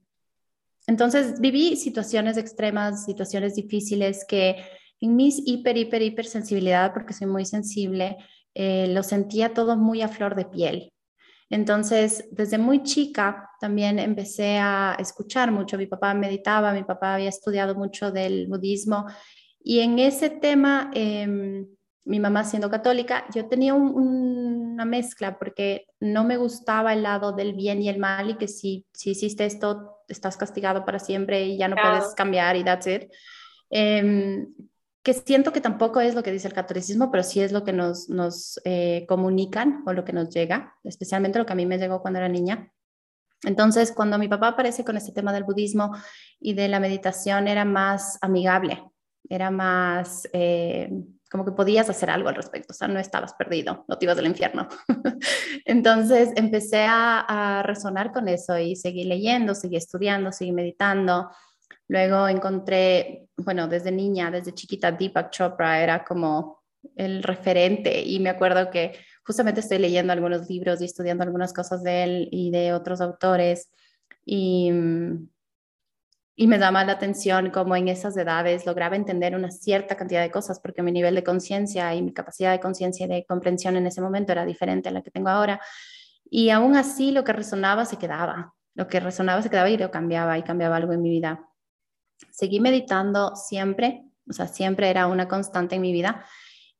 entonces 0.87 1.39
viví 1.39 1.75
situaciones 1.75 2.37
extremas, 2.37 3.05
situaciones 3.05 3.55
difíciles 3.55 4.25
que 4.27 4.57
en 5.01 5.15
mis 5.15 5.41
hiper, 5.45 5.77
hiper, 5.77 6.01
hiper 6.01 6.25
sensibilidad, 6.25 6.93
porque 6.93 7.13
soy 7.13 7.27
muy 7.27 7.45
sensible, 7.45 8.17
eh, 8.53 8.87
lo 8.89 9.03
sentía 9.03 9.53
todo 9.53 9.75
muy 9.75 10.01
a 10.01 10.07
flor 10.07 10.35
de 10.35 10.45
piel. 10.45 10.93
Entonces, 11.49 12.29
desde 12.31 12.57
muy 12.57 12.83
chica 12.83 13.49
también 13.59 13.99
empecé 13.99 14.57
a 14.57 14.95
escuchar 14.97 15.51
mucho. 15.51 15.77
Mi 15.77 15.85
papá 15.85 16.13
meditaba, 16.13 16.71
mi 16.71 16.83
papá 16.83 17.15
había 17.15 17.27
estudiado 17.27 17.75
mucho 17.75 18.11
del 18.11 18.47
budismo 18.47 19.05
y 19.63 19.79
en 19.79 19.99
ese 19.99 20.29
tema, 20.29 20.91
em, 20.93 21.67
mi 22.05 22.19
mamá 22.19 22.43
siendo 22.43 22.69
católica, 22.69 23.25
yo 23.33 23.47
tenía 23.47 23.73
una 23.75 24.85
mezcla 24.85 25.37
porque 25.37 25.85
no 25.99 26.23
me 26.23 26.37
gustaba 26.37 26.93
el 26.93 27.03
lado 27.03 27.33
del 27.33 27.53
bien 27.53 27.81
y 27.81 27.89
el 27.89 27.99
mal 27.99 28.31
y 28.31 28.37
que 28.37 28.47
si, 28.47 28.85
si 28.91 29.11
hiciste 29.11 29.45
esto, 29.45 29.97
estás 30.07 30.35
castigado 30.35 30.83
para 30.83 30.97
siempre 30.99 31.45
y 31.45 31.57
ya 31.57 31.67
no 31.67 31.75
puedes 31.75 32.15
cambiar 32.15 32.55
y 32.55 32.63
that's 32.63 32.87
it. 32.87 33.03
Em, 33.69 34.47
que 35.03 35.13
siento 35.13 35.51
que 35.51 35.61
tampoco 35.61 35.99
es 35.99 36.13
lo 36.13 36.21
que 36.21 36.31
dice 36.31 36.47
el 36.47 36.53
catolicismo, 36.53 37.09
pero 37.11 37.23
sí 37.23 37.41
es 37.41 37.51
lo 37.51 37.63
que 37.63 37.73
nos, 37.73 38.09
nos 38.09 38.59
eh, 38.65 39.05
comunican 39.07 39.83
o 39.87 39.93
lo 39.93 40.05
que 40.05 40.13
nos 40.13 40.29
llega, 40.29 40.75
especialmente 40.83 41.39
lo 41.39 41.45
que 41.45 41.53
a 41.53 41.55
mí 41.55 41.65
me 41.65 41.79
llegó 41.79 42.01
cuando 42.01 42.19
era 42.19 42.29
niña. 42.29 42.71
Entonces, 43.43 43.91
cuando 43.91 44.19
mi 44.19 44.27
papá 44.27 44.49
aparece 44.49 44.85
con 44.85 44.97
este 44.97 45.11
tema 45.11 45.33
del 45.33 45.43
budismo 45.43 45.95
y 46.39 46.53
de 46.53 46.67
la 46.67 46.79
meditación, 46.79 47.47
era 47.47 47.65
más 47.65 48.19
amigable, 48.21 48.83
era 49.27 49.49
más 49.49 50.29
eh, 50.33 50.91
como 51.31 51.45
que 51.45 51.51
podías 51.53 51.89
hacer 51.89 52.11
algo 52.11 52.29
al 52.29 52.35
respecto, 52.35 52.71
o 52.71 52.75
sea, 52.75 52.87
no 52.87 52.99
estabas 52.99 53.33
perdido, 53.33 53.85
no 53.87 53.97
te 53.97 54.05
ibas 54.05 54.17
del 54.17 54.27
infierno. 54.27 54.67
Entonces, 55.65 56.29
empecé 56.35 56.83
a, 56.83 57.21
a 57.21 57.63
resonar 57.63 58.11
con 58.11 58.27
eso 58.27 58.55
y 58.59 58.75
seguí 58.75 59.05
leyendo, 59.05 59.55
seguí 59.55 59.77
estudiando, 59.77 60.31
seguí 60.31 60.51
meditando. 60.51 61.31
Luego 61.91 62.25
encontré, 62.29 63.27
bueno, 63.35 63.67
desde 63.67 63.91
niña, 63.91 64.31
desde 64.31 64.53
chiquita, 64.53 64.93
Deepak 64.93 65.29
Chopra 65.29 65.83
era 65.83 66.05
como 66.05 66.61
el 66.95 67.21
referente 67.21 68.01
y 68.01 68.17
me 68.21 68.29
acuerdo 68.29 68.69
que 68.69 68.93
justamente 69.25 69.59
estoy 69.59 69.77
leyendo 69.77 70.13
algunos 70.13 70.49
libros 70.49 70.79
y 70.79 70.85
estudiando 70.85 71.25
algunas 71.25 71.51
cosas 71.51 71.83
de 71.83 72.03
él 72.05 72.29
y 72.31 72.49
de 72.49 72.71
otros 72.71 73.01
autores 73.01 73.69
y, 74.23 74.71
y 76.37 76.47
me 76.47 76.57
daba 76.57 76.85
la 76.85 76.93
atención 76.93 77.49
como 77.49 77.75
en 77.75 77.89
esas 77.89 78.15
edades 78.15 78.65
lograba 78.65 78.95
entender 78.95 79.35
una 79.35 79.51
cierta 79.51 79.97
cantidad 79.97 80.21
de 80.21 80.31
cosas 80.31 80.61
porque 80.61 80.83
mi 80.83 80.93
nivel 80.93 81.13
de 81.13 81.25
conciencia 81.25 81.93
y 81.93 82.01
mi 82.01 82.13
capacidad 82.13 82.53
de 82.53 82.61
conciencia 82.61 83.05
y 83.05 83.09
de 83.09 83.25
comprensión 83.25 83.75
en 83.75 83.87
ese 83.87 83.99
momento 83.99 84.31
era 84.31 84.45
diferente 84.45 84.87
a 84.87 84.93
la 84.93 85.01
que 85.01 85.11
tengo 85.11 85.27
ahora. 85.27 85.59
Y 86.23 86.51
aún 86.51 86.77
así 86.77 87.11
lo 87.11 87.25
que 87.25 87.33
resonaba 87.33 87.83
se 87.83 87.97
quedaba, 87.97 88.53
lo 88.75 88.87
que 88.87 89.01
resonaba 89.01 89.41
se 89.41 89.49
quedaba 89.49 89.69
y 89.69 89.77
lo 89.77 89.91
cambiaba 89.91 90.37
y 90.37 90.43
cambiaba 90.43 90.77
algo 90.77 90.93
en 90.93 91.01
mi 91.01 91.09
vida 91.09 91.49
seguí 92.29 92.59
meditando 92.59 93.35
siempre, 93.35 94.03
o 94.29 94.33
sea, 94.33 94.47
siempre 94.47 94.89
era 94.89 95.07
una 95.07 95.27
constante 95.27 95.75
en 95.75 95.81
mi 95.81 95.91
vida. 95.91 96.25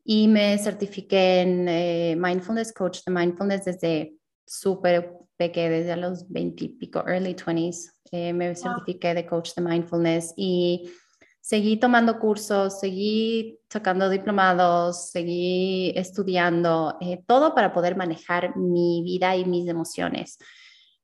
Y 0.03 0.27
me 0.27 0.57
certifiqué 0.57 1.41
en 1.41 1.67
eh, 1.67 2.15
Mindfulness 2.17 2.73
Coach 2.73 2.99
de 3.05 3.11
Mindfulness 3.11 3.65
desde 3.65 4.15
súper 4.45 5.13
pequeña, 5.37 5.69
desde 5.69 5.97
los 5.97 6.29
20 6.29 6.65
y 6.65 6.69
pico, 6.69 7.03
early 7.07 7.35
20s. 7.35 7.91
Eh, 8.11 8.33
me 8.33 8.55
certifiqué 8.55 9.13
de 9.13 9.25
coach 9.25 9.53
de 9.55 9.61
mindfulness 9.61 10.33
y 10.35 10.91
seguí 11.39 11.77
tomando 11.77 12.19
cursos, 12.19 12.79
seguí 12.79 13.59
sacando 13.69 14.09
diplomados, 14.09 15.11
seguí 15.11 15.93
estudiando, 15.95 16.97
eh, 16.99 17.23
todo 17.25 17.55
para 17.55 17.73
poder 17.73 17.95
manejar 17.95 18.57
mi 18.57 19.01
vida 19.03 19.35
y 19.37 19.45
mis 19.45 19.67
emociones 19.67 20.37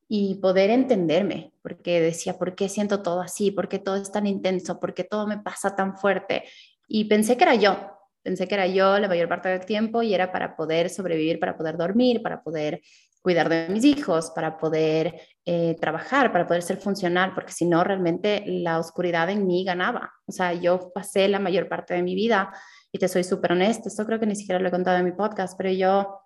y 0.08 0.36
poder 0.36 0.70
entenderme, 0.70 1.52
porque 1.62 2.00
decía, 2.00 2.38
¿por 2.38 2.56
qué 2.56 2.70
siento 2.70 3.02
todo 3.02 3.22
así? 3.22 3.52
¿Por 3.52 3.68
qué 3.68 3.80
todo 3.80 3.98
es 3.98 4.12
tan 4.12 4.26
intenso? 4.26 4.80
¿Por 4.80 4.94
qué 4.94 5.04
todo 5.04 5.28
me 5.28 5.40
pasa 5.40 5.76
tan 5.76 5.98
fuerte? 5.98 6.44
Y 6.88 7.06
pensé 7.06 7.36
que 7.36 7.44
era 7.44 7.56
yo, 7.56 7.78
pensé 8.24 8.48
que 8.48 8.56
era 8.56 8.68
yo 8.68 8.98
la 9.00 9.08
mayor 9.08 9.28
parte 9.28 9.50
del 9.50 9.66
tiempo 9.66 10.02
y 10.02 10.14
era 10.14 10.32
para 10.32 10.56
poder 10.56 10.90
sobrevivir, 10.90 11.40
para 11.40 11.58
poder 11.58 11.78
dormir, 11.78 12.22
para 12.22 12.42
poder 12.42 12.82
cuidar 13.22 13.50
de 13.50 13.68
mis 13.70 13.84
hijos, 13.84 14.32
para 14.34 14.58
poder 14.58 15.20
eh, 15.46 15.76
trabajar, 15.82 16.32
para 16.32 16.48
poder 16.48 16.62
ser 16.62 16.78
funcional, 16.78 17.34
porque 17.34 17.52
si 17.52 17.66
no, 17.66 17.84
realmente 17.84 18.44
la 18.46 18.80
oscuridad 18.80 19.30
en 19.30 19.46
mí 19.46 19.66
ganaba. 19.66 20.14
O 20.26 20.32
sea, 20.32 20.54
yo 20.54 20.92
pasé 20.94 21.28
la 21.28 21.40
mayor 21.40 21.68
parte 21.68 21.94
de 21.94 22.04
mi 22.04 22.16
vida, 22.16 22.54
y 22.92 23.00
te 23.00 23.08
soy 23.10 23.24
súper 23.24 23.52
honesta, 23.52 23.90
esto 23.90 24.06
creo 24.06 24.20
que 24.20 24.26
ni 24.26 24.36
siquiera 24.36 24.60
lo 24.60 24.70
he 24.70 24.72
contado 24.72 24.98
en 24.98 25.06
mi 25.06 25.12
podcast, 25.12 25.58
pero 25.58 25.72
yo 25.72 26.22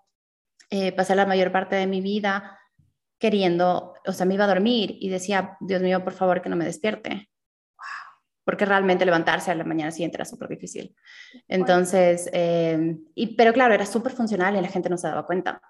eh, 0.69 0.91
pasé 0.91 1.15
la 1.15 1.25
mayor 1.25 1.51
parte 1.51 1.75
de 1.75 1.88
mi 1.88 2.01
vida 2.01 2.59
queriendo, 3.22 3.94
o 4.06 4.12
sea, 4.12 4.25
me 4.25 4.34
iba 4.34 4.46
a 4.46 4.48
dormir 4.48 4.98
y 5.00 5.10
decía, 5.10 5.56
Dios 5.60 5.82
mío, 5.82 6.04
por 6.04 6.13
favor, 6.13 6.42
que 6.42 6.50
no 6.50 6.56
me 6.56 6.66
despierte. 6.66 7.30
Porque 8.44 8.66
realmente 8.66 9.06
levantarse 9.06 9.51
a 9.51 9.56
la 9.56 9.63
mañana 9.63 9.92
siguiente 9.92 10.18
era 10.18 10.25
súper 10.25 10.50
difícil. 10.50 10.96
Entonces, 11.48 12.28
eh, 12.34 12.98
y, 13.13 13.36
pero 13.36 13.54
claro, 13.54 13.75
era 13.75 13.86
súper 13.86 14.12
funcional 14.13 14.58
y 14.58 14.62
la 14.62 14.68
gente 14.68 14.90
no 14.90 14.98
se 14.98 15.08
daba 15.08 15.28
cuenta. 15.28 15.62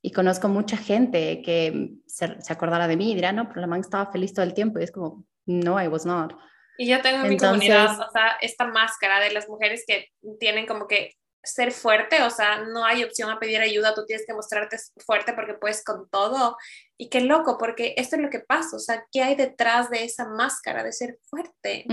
Y 0.00 0.12
conozco 0.12 0.48
mucha 0.48 0.76
gente 0.76 1.42
que 1.42 1.94
se, 2.06 2.40
se 2.40 2.52
acordara 2.52 2.86
de 2.86 2.96
mí 2.96 3.10
y 3.10 3.16
dirá, 3.16 3.32
no, 3.32 3.48
pero 3.48 3.60
la 3.60 3.66
man 3.66 3.80
estaba 3.80 4.10
feliz 4.12 4.32
todo 4.32 4.44
el 4.44 4.54
tiempo. 4.54 4.78
Y 4.78 4.84
es 4.84 4.92
como, 4.92 5.26
no, 5.46 5.82
I 5.82 5.88
was 5.88 6.06
not. 6.06 6.32
Y 6.78 6.86
yo 6.86 7.02
tengo 7.02 7.24
en 7.24 7.28
mi 7.28 7.36
comunidad, 7.36 8.00
o 8.00 8.10
sea, 8.12 8.36
esta 8.40 8.66
máscara 8.66 9.20
de 9.20 9.32
las 9.32 9.48
mujeres 9.48 9.84
que 9.86 10.08
tienen 10.38 10.66
como 10.66 10.86
que 10.86 11.16
ser 11.42 11.72
fuerte, 11.72 12.22
o 12.22 12.30
sea, 12.30 12.64
no 12.64 12.84
hay 12.84 13.02
opción 13.02 13.30
a 13.30 13.38
pedir 13.38 13.60
ayuda, 13.60 13.94
tú 13.94 14.04
tienes 14.04 14.26
que 14.26 14.34
mostrarte 14.34 14.76
fuerte 15.04 15.32
porque 15.32 15.54
puedes 15.54 15.82
con 15.84 16.08
todo. 16.10 16.56
Y 16.98 17.08
qué 17.08 17.20
loco, 17.22 17.56
porque 17.58 17.94
esto 17.96 18.16
es 18.16 18.22
lo 18.22 18.30
que 18.30 18.40
pasa, 18.40 18.76
o 18.76 18.80
sea, 18.80 19.06
¿qué 19.10 19.22
hay 19.22 19.34
detrás 19.34 19.90
de 19.90 20.04
esa 20.04 20.28
máscara 20.28 20.82
de 20.82 20.92
ser 20.92 21.18
fuerte? 21.22 21.86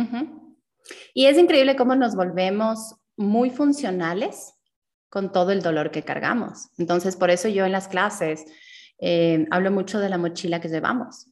Y 1.13 1.25
es 1.27 1.38
increíble 1.38 1.75
cómo 1.75 1.96
nos 1.96 2.16
volvemos 2.16 2.96
muy 3.16 3.50
funcionales 3.50 4.54
con 5.10 5.32
todo 5.32 5.51
el 5.51 5.62
dolor 5.62 5.92
que 5.92 6.04
cargamos. 6.04 6.70
Entonces, 6.77 7.16
por 7.16 7.30
eso 7.30 7.48
yo 7.48 7.66
en 7.66 7.72
las 7.72 7.88
clases 7.88 8.46
eh, 9.00 9.48
hablo 9.51 9.72
mucho 9.72 10.00
de 10.00 10.10
la 10.10 10.18
mochila 10.18 10.60
que 10.60 10.70
llevamos. 10.70 11.27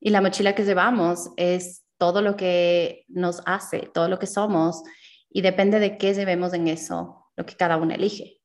Y 0.00 0.10
la 0.10 0.20
mochila 0.20 0.54
que 0.54 0.64
llevamos 0.64 1.30
es 1.36 1.82
todo 1.98 2.22
lo 2.22 2.36
que 2.36 3.04
nos 3.08 3.42
hace, 3.46 3.90
todo 3.92 4.08
lo 4.08 4.18
que 4.18 4.26
somos 4.26 4.82
y 5.32 5.42
depende 5.42 5.78
de 5.78 5.98
qué 5.98 6.14
llevemos 6.14 6.52
en 6.52 6.68
eso, 6.68 7.30
lo 7.36 7.46
que 7.46 7.56
cada 7.56 7.76
uno 7.76 7.94
elige. 7.94 8.40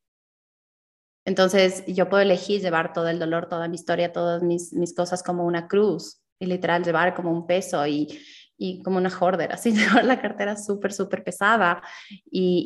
Entonces, 1.26 1.84
yo 1.88 2.08
puedo 2.08 2.24
elegir 2.24 2.62
llevar 2.62 2.94
todo 2.94 3.10
el 3.10 3.20
dolor, 3.20 3.50
toda 3.50 3.68
mi 3.68 3.76
historia, 3.76 4.14
todas 4.14 4.44
mis, 4.44 4.72
mis 4.72 4.96
cosas 4.96 5.24
como 5.24 5.46
una 5.46 5.68
cruz 5.68 6.22
y 6.40 6.46
literal 6.46 6.84
llevar 6.84 7.14
como 7.14 7.32
un 7.32 7.46
peso 7.46 7.86
y, 7.86 8.08
y 8.58 8.82
como 8.82 8.98
una 8.98 9.10
hoarder, 9.10 9.52
así 9.52 9.72
llevar 9.74 10.06
la 10.06 10.22
cartera 10.22 10.56
súper, 10.56 10.94
súper 10.94 11.26
pesada 11.26 11.82
y, 12.32 12.64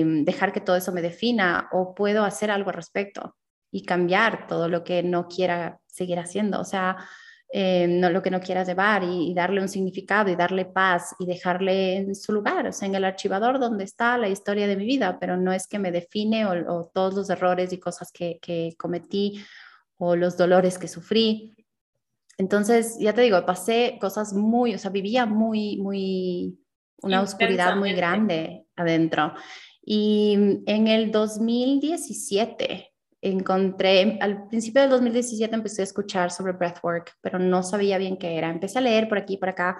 y 0.00 0.24
dejar 0.24 0.52
que 0.52 0.60
todo 0.60 0.76
eso 0.76 0.92
me 0.92 1.02
defina 1.02 1.68
o 1.72 1.94
puedo 1.94 2.22
hacer 2.22 2.52
algo 2.52 2.70
al 2.70 2.76
respecto 2.76 3.36
y 3.72 3.84
cambiar 3.84 4.46
todo 4.46 4.68
lo 4.68 4.84
que 4.84 5.02
no 5.02 5.26
quiera 5.26 5.80
seguir 5.86 6.20
haciendo. 6.20 6.60
O 6.60 6.64
sea, 6.64 6.96
eh, 7.56 7.86
no, 7.86 8.10
lo 8.10 8.20
que 8.20 8.32
no 8.32 8.40
quieras 8.40 8.66
llevar 8.66 9.04
y, 9.04 9.32
darle 9.32 9.60
un 9.60 9.68
significado 9.68 10.28
y 10.28 10.34
darle 10.34 10.64
paz 10.64 11.14
y 11.20 11.24
dejarle 11.24 11.98
en 11.98 12.16
su 12.16 12.32
lugar, 12.32 12.66
o 12.66 12.72
sea, 12.72 12.88
en 12.88 12.96
el 12.96 13.04
archivador 13.04 13.60
donde 13.60 13.84
está 13.84 14.18
la 14.18 14.28
historia 14.28 14.66
de 14.66 14.74
mi 14.74 14.84
vida, 14.84 15.18
pero 15.20 15.36
no 15.36 15.52
es 15.52 15.68
que 15.68 15.78
me 15.78 15.92
define 15.92 16.46
o, 16.46 16.90
todos 16.92 17.14
los 17.14 17.30
errores 17.30 17.72
y 17.72 17.78
cosas 17.78 18.10
que, 18.10 18.40
que, 18.42 18.74
cometí 18.76 19.40
o 19.98 20.16
los 20.16 20.36
dolores 20.36 20.78
que 20.78 20.88
sufrí. 20.88 21.54
Entonces, 22.38 22.96
ya 22.98 23.12
te 23.12 23.20
digo, 23.20 23.46
pasé 23.46 23.98
cosas 24.00 24.32
muy, 24.32 24.74
o 24.74 24.78
sea, 24.78 24.90
vivía 24.90 25.24
muy, 25.24 25.76
muy, 25.76 26.58
una 27.02 27.22
oscuridad 27.22 27.76
muy 27.76 27.92
grande 27.92 28.66
adentro. 28.74 29.32
Y 29.80 30.60
en 30.66 30.88
el 30.88 31.12
2017 31.12 32.93
encontré, 33.30 34.18
al 34.20 34.48
principio 34.48 34.82
del 34.82 34.90
2017 34.90 35.54
empecé 35.54 35.82
a 35.82 35.84
escuchar 35.84 36.30
sobre 36.30 36.52
breathwork, 36.52 37.12
pero 37.20 37.38
no 37.38 37.62
sabía 37.62 37.98
bien 37.98 38.16
qué 38.16 38.36
era. 38.36 38.50
Empecé 38.50 38.78
a 38.78 38.82
leer 38.82 39.08
por 39.08 39.18
aquí, 39.18 39.36
por 39.36 39.48
acá, 39.48 39.78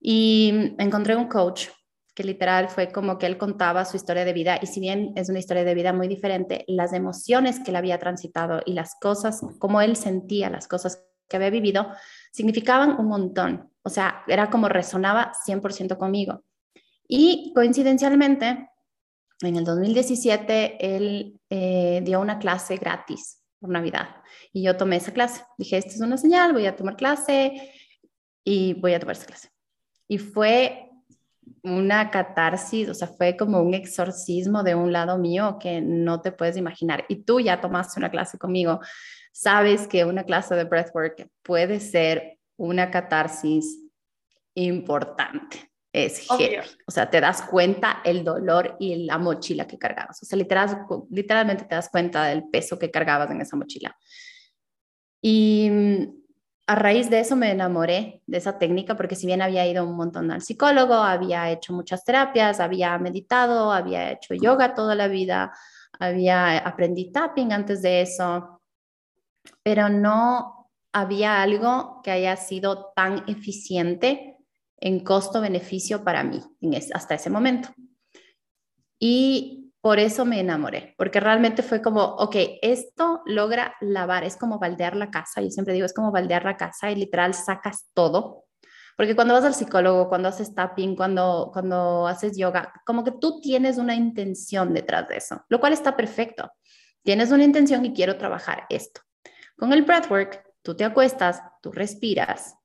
y 0.00 0.74
encontré 0.78 1.14
un 1.16 1.28
coach 1.28 1.68
que 2.14 2.24
literal 2.24 2.68
fue 2.68 2.90
como 2.90 3.18
que 3.18 3.26
él 3.26 3.38
contaba 3.38 3.84
su 3.84 3.96
historia 3.96 4.24
de 4.24 4.32
vida 4.32 4.58
y 4.60 4.66
si 4.66 4.80
bien 4.80 5.12
es 5.16 5.28
una 5.28 5.38
historia 5.38 5.64
de 5.64 5.74
vida 5.74 5.92
muy 5.92 6.08
diferente, 6.08 6.64
las 6.66 6.92
emociones 6.92 7.60
que 7.60 7.70
él 7.70 7.76
había 7.76 7.98
transitado 7.98 8.60
y 8.64 8.72
las 8.72 8.94
cosas, 9.00 9.40
como 9.58 9.80
él 9.80 9.96
sentía 9.96 10.50
las 10.50 10.66
cosas 10.66 11.04
que 11.28 11.36
había 11.36 11.50
vivido, 11.50 11.88
significaban 12.32 12.98
un 12.98 13.06
montón. 13.06 13.70
O 13.82 13.90
sea, 13.90 14.22
era 14.26 14.50
como 14.50 14.68
resonaba 14.68 15.32
100% 15.46 15.96
conmigo. 15.96 16.42
Y 17.06 17.52
coincidencialmente, 17.54 18.69
en 19.42 19.56
el 19.56 19.64
2017 19.64 20.96
él 20.96 21.40
eh, 21.48 22.00
dio 22.04 22.20
una 22.20 22.38
clase 22.38 22.76
gratis 22.76 23.42
por 23.58 23.70
Navidad 23.70 24.16
y 24.52 24.62
yo 24.62 24.76
tomé 24.76 24.96
esa 24.96 25.12
clase. 25.12 25.42
Dije, 25.58 25.78
esta 25.78 25.90
es 25.90 26.00
una 26.00 26.16
señal, 26.16 26.52
voy 26.52 26.66
a 26.66 26.76
tomar 26.76 26.96
clase 26.96 27.72
y 28.44 28.74
voy 28.74 28.94
a 28.94 29.00
tomar 29.00 29.16
esa 29.16 29.26
clase. 29.26 29.50
Y 30.08 30.18
fue 30.18 30.90
una 31.62 32.10
catarsis, 32.10 32.88
o 32.88 32.94
sea, 32.94 33.08
fue 33.08 33.36
como 33.36 33.60
un 33.60 33.74
exorcismo 33.74 34.62
de 34.62 34.74
un 34.74 34.92
lado 34.92 35.18
mío 35.18 35.58
que 35.60 35.80
no 35.80 36.20
te 36.20 36.32
puedes 36.32 36.56
imaginar. 36.56 37.04
Y 37.08 37.24
tú 37.24 37.40
ya 37.40 37.60
tomaste 37.60 38.00
una 38.00 38.10
clase 38.10 38.38
conmigo, 38.38 38.80
sabes 39.32 39.86
que 39.86 40.04
una 40.04 40.24
clase 40.24 40.54
de 40.54 40.64
breathwork 40.64 41.28
puede 41.42 41.80
ser 41.80 42.38
una 42.56 42.90
catarsis 42.90 43.78
importante 44.54 45.69
es 45.92 46.26
heavy. 46.28 46.56
O 46.86 46.90
sea, 46.90 47.10
te 47.10 47.20
das 47.20 47.42
cuenta 47.42 48.00
el 48.04 48.24
dolor 48.24 48.76
y 48.78 49.04
la 49.04 49.18
mochila 49.18 49.66
que 49.66 49.78
cargabas. 49.78 50.22
O 50.22 50.26
sea, 50.26 50.38
literal, 50.38 50.86
literalmente 51.10 51.64
te 51.64 51.74
das 51.74 51.88
cuenta 51.88 52.24
del 52.24 52.44
peso 52.48 52.78
que 52.78 52.90
cargabas 52.90 53.30
en 53.30 53.40
esa 53.40 53.56
mochila. 53.56 53.96
Y 55.20 55.68
mm, 55.70 56.20
a 56.68 56.74
raíz 56.76 57.10
de 57.10 57.20
eso 57.20 57.34
me 57.34 57.50
enamoré 57.50 58.22
de 58.26 58.38
esa 58.38 58.58
técnica 58.58 58.96
porque 58.96 59.16
si 59.16 59.26
bien 59.26 59.42
había 59.42 59.66
ido 59.66 59.84
un 59.84 59.96
montón 59.96 60.30
al 60.30 60.42
psicólogo, 60.42 60.94
había 60.94 61.50
hecho 61.50 61.72
muchas 61.72 62.04
terapias, 62.04 62.60
había 62.60 62.96
meditado, 62.98 63.72
había 63.72 64.12
hecho 64.12 64.34
yoga 64.34 64.74
toda 64.74 64.94
la 64.94 65.08
vida, 65.08 65.52
había 65.98 66.58
aprendido 66.58 67.10
tapping 67.12 67.52
antes 67.52 67.82
de 67.82 68.02
eso, 68.02 68.62
pero 69.64 69.88
no 69.88 70.70
había 70.92 71.42
algo 71.42 72.00
que 72.04 72.12
haya 72.12 72.36
sido 72.36 72.92
tan 72.94 73.24
eficiente 73.28 74.39
en 74.80 75.00
costo-beneficio 75.00 76.02
para 76.04 76.24
mí 76.24 76.42
hasta 76.94 77.14
ese 77.14 77.30
momento. 77.30 77.68
Y 78.98 79.72
por 79.80 79.98
eso 79.98 80.24
me 80.24 80.40
enamoré, 80.40 80.94
porque 80.98 81.20
realmente 81.20 81.62
fue 81.62 81.80
como, 81.80 82.02
ok, 82.04 82.36
esto 82.60 83.22
logra 83.24 83.74
lavar, 83.80 84.24
es 84.24 84.36
como 84.36 84.58
baldear 84.58 84.94
la 84.94 85.10
casa, 85.10 85.40
yo 85.40 85.50
siempre 85.50 85.72
digo, 85.72 85.86
es 85.86 85.94
como 85.94 86.12
baldear 86.12 86.44
la 86.44 86.56
casa 86.56 86.90
y 86.90 86.96
literal 86.96 87.32
sacas 87.32 87.88
todo, 87.94 88.44
porque 89.00 89.14
cuando 89.14 89.32
vas 89.32 89.44
al 89.44 89.54
psicólogo, 89.54 90.10
cuando 90.10 90.28
haces 90.28 90.54
tapping, 90.54 90.94
cuando, 90.94 91.48
cuando 91.50 92.06
haces 92.06 92.36
yoga, 92.36 92.70
como 92.84 93.02
que 93.02 93.12
tú 93.12 93.40
tienes 93.40 93.78
una 93.78 93.94
intención 93.94 94.74
detrás 94.74 95.08
de 95.08 95.16
eso, 95.16 95.42
lo 95.48 95.58
cual 95.58 95.72
está 95.72 95.96
perfecto. 95.96 96.52
Tienes 97.02 97.30
una 97.30 97.44
intención 97.44 97.82
y 97.86 97.94
quiero 97.94 98.18
trabajar 98.18 98.66
esto. 98.68 99.00
Con 99.56 99.72
el 99.72 99.82
breathwork, 99.82 100.44
tú 100.60 100.76
te 100.76 100.84
acuestas, 100.84 101.42
tú 101.62 101.72
respiras 101.72 102.56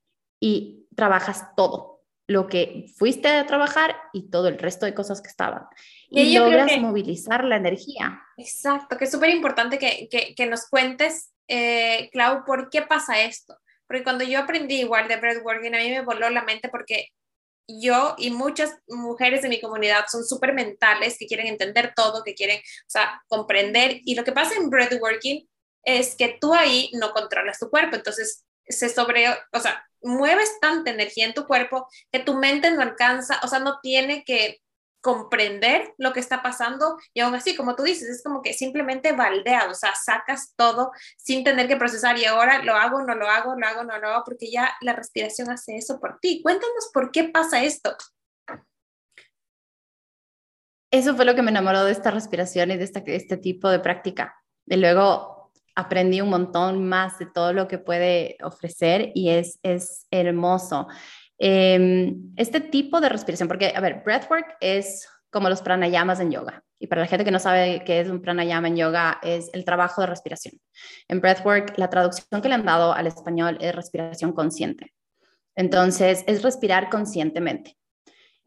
y 0.42 0.90
trabajas 0.94 1.56
todo, 1.56 1.95
lo 2.28 2.48
que 2.48 2.86
fuiste 2.98 3.28
a 3.28 3.46
trabajar 3.46 3.96
y 4.14 4.30
todo 4.30 4.48
el 4.48 4.58
resto 4.58 4.86
de 4.86 4.96
cosas 4.96 5.22
que 5.22 5.30
estaban 5.30 5.68
y, 6.10 6.38
logras 6.38 6.78
movilizar 6.80 7.44
la 7.44 7.58
energía. 7.58 8.22
Exacto, 8.38 8.98
que 8.98 9.06
es 9.06 9.12
súper 9.12 9.30
importante 9.30 9.78
que, 9.78 10.08
que, 10.36 10.46
nos 10.46 10.68
cuentes, 10.68 11.32
eh, 11.48 12.10
Clau, 12.12 12.44
por 12.46 12.70
qué 12.70 12.82
pasa 12.82 13.22
esto. 13.22 13.58
Porque 13.88 14.04
cuando 14.04 14.24
yo 14.24 14.40
aprendí 14.40 14.80
igual 14.80 15.08
de 15.08 15.18
breathworking, 15.18 15.76
a 15.76 15.80
mí 15.80 15.90
me 15.90 16.02
voló 16.02 16.30
la 16.30 16.44
mente 16.44 16.70
porque 16.70 17.10
yo 17.68 18.16
y 18.18 18.32
muchas 18.32 18.76
mujeres 18.88 19.42
de 19.42 19.50
mi 19.50 19.60
comunidad 19.60 20.06
son 20.08 20.24
súper 20.24 20.54
mentales, 20.54 21.18
que 21.18 21.28
quieren 21.28 21.48
entender 21.48 21.94
todo, 21.96 22.24
que 22.24 22.34
quieren, 22.34 22.58
o 22.60 22.90
sea, 22.90 23.22
comprender. 23.28 24.02
Y 24.06 24.16
lo 24.16 24.24
que 24.24 24.32
pasa 24.32 24.56
en 24.56 24.70
breathworking 24.70 25.48
es 25.84 26.16
que 26.16 26.38
tú 26.40 26.54
ahí 26.54 26.90
no 26.94 27.12
controlas 27.12 27.60
tu 27.60 27.70
cuerpo, 27.70 27.96
entonces 27.96 28.45
se 28.68 28.90
sobre, 28.90 29.28
o 29.52 29.60
sea, 29.60 29.86
mueves 30.02 30.60
tanta 30.60 30.92
energía 30.92 31.26
en 31.26 31.34
tu 31.34 31.46
cuerpo 31.46 31.88
que 32.12 32.20
tu 32.20 32.36
mente 32.36 32.72
no 32.72 32.82
alcanza, 32.82 33.40
o 33.44 33.48
sea, 33.48 33.60
no 33.60 33.80
tiene 33.82 34.24
que 34.24 34.62
comprender 35.06 35.94
lo 36.00 36.14
que 36.14 36.20
está 36.20 36.42
pasando 36.42 36.98
y 37.14 37.20
aún 37.20 37.36
así, 37.36 37.56
como 37.56 37.76
tú 37.76 37.84
dices, 37.84 38.10
es 38.10 38.24
como 38.24 38.42
que 38.42 38.54
simplemente 38.54 39.12
baldeado, 39.12 39.72
o 39.72 39.76
sea, 39.76 39.94
sacas 39.94 40.56
todo 40.56 40.92
sin 41.16 41.44
tener 41.44 41.68
que 41.68 41.78
procesar 41.78 42.18
y 42.18 42.26
ahora 42.26 42.64
lo 42.64 42.74
hago, 42.74 43.04
no 43.04 43.14
lo 43.14 43.30
hago, 43.30 43.54
lo 43.56 43.68
hago, 43.68 43.84
no 43.84 44.00
lo 44.00 44.08
hago, 44.08 44.24
porque 44.26 44.50
ya 44.50 44.76
la 44.82 44.94
respiración 44.94 45.52
hace 45.52 45.78
eso 45.78 46.00
por 46.00 46.20
ti. 46.20 46.42
Cuéntanos 46.42 46.90
por 46.92 47.12
qué 47.12 47.26
pasa 47.26 47.64
esto. 47.64 47.96
Eso 50.90 51.16
fue 51.16 51.26
lo 51.26 51.36
que 51.36 51.44
me 51.44 51.52
enamoró 51.52 51.84
de 51.84 51.92
esta 51.92 52.10
respiración 52.10 52.72
y 52.72 52.78
de 52.78 52.86
este 52.86 53.38
tipo 53.38 53.70
de 53.70 53.80
práctica. 53.80 54.36
Y 54.66 54.78
luego 54.78 55.35
aprendí 55.76 56.22
un 56.22 56.30
montón 56.30 56.88
más 56.88 57.20
de 57.20 57.26
todo 57.26 57.54
lo 57.54 57.68
que 57.68 57.78
puede 57.78 58.38
ofrecer 58.42 59.12
y 59.14 59.30
es, 59.30 59.60
es 59.62 60.08
hermoso. 60.10 60.88
Em, 61.38 62.34
este 62.38 62.62
tipo 62.62 63.02
de 63.02 63.10
respiración, 63.10 63.48
porque, 63.48 63.74
a 63.76 63.82
ver, 63.82 64.02
breathwork 64.06 64.56
es 64.62 65.08
como 65.30 65.50
los 65.50 65.62
pranayamas 65.62 66.20
en 66.22 66.32
yoga. 66.32 66.64
Y 66.80 66.88
para 66.88 67.02
la 67.02 67.08
gente 67.08 67.26
que 67.26 67.32
no 67.32 67.40
sabe 67.40 67.84
qué 67.86 68.00
es 68.00 68.10
un 68.10 68.22
pranayama 68.22 68.68
en 68.68 68.78
yoga, 68.78 69.20
es 69.22 69.50
el 69.54 69.66
trabajo 69.66 70.02
de 70.02 70.08
respiración. 70.08 70.60
En 71.08 71.20
breathwork, 71.20 71.78
la 71.78 71.90
traducción 71.90 72.42
que 72.42 72.48
le 72.48 72.56
han 72.56 72.66
dado 72.66 72.94
al 72.94 73.08
español 73.08 73.58
es 73.60 73.76
respiración 73.76 74.34
consciente. 74.34 74.94
Entonces, 75.56 76.24
es 76.28 76.42
respirar 76.42 76.90
conscientemente. 76.90 77.78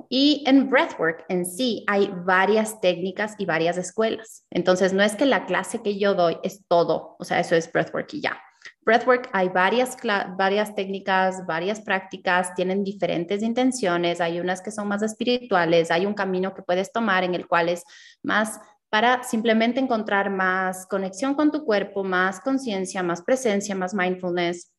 Y 0.09 0.45
en 0.47 0.71
breathwork 0.71 1.25
en 1.29 1.45
sí 1.45 1.85
hay 1.87 2.11
varias 2.25 2.81
técnicas 2.81 3.35
y 3.39 3.47
varias 3.47 3.77
escuelas. 3.77 4.47
Entonces, 4.51 4.93
no 4.93 5.03
es 5.03 5.17
que 5.17 5.27
la 5.27 5.47
clase 5.47 5.83
que 5.83 5.99
yo 5.99 6.15
doy 6.15 6.39
es 6.43 6.67
todo, 6.69 7.17
o 7.19 7.25
sea, 7.25 7.41
eso 7.41 7.55
es 7.55 7.71
breathwork 7.71 8.13
y 8.15 8.23
ya. 8.23 8.41
Breathwork 8.83 9.29
hay 9.33 9.49
varias, 9.51 9.97
varias 10.37 10.75
técnicas, 10.75 11.47
varias 11.47 11.81
prácticas, 11.81 12.55
tienen 12.55 12.85
diferentes 12.85 13.43
intenciones, 13.43 14.21
hay 14.21 14.41
unas 14.41 14.63
que 14.63 14.71
son 14.71 14.89
más 14.89 15.03
espirituales, 15.03 15.91
hay 15.91 16.07
un 16.07 16.15
camino 16.15 16.55
que 16.55 16.63
puedes 16.63 16.91
tomar 16.91 17.25
en 17.25 17.35
el 17.35 17.47
cual 17.47 17.69
es 17.69 17.85
más 18.23 18.61
para 18.91 19.23
simplemente 19.23 19.81
encontrar 19.81 20.31
más 20.31 20.87
conexión 20.87 21.35
con 21.35 21.53
tu 21.53 21.65
cuerpo, 21.65 22.03
más 22.03 22.41
conciencia, 22.41 23.03
más 23.03 23.23
presencia, 23.23 23.75
más 23.75 23.93
mindfulness. 23.93 24.73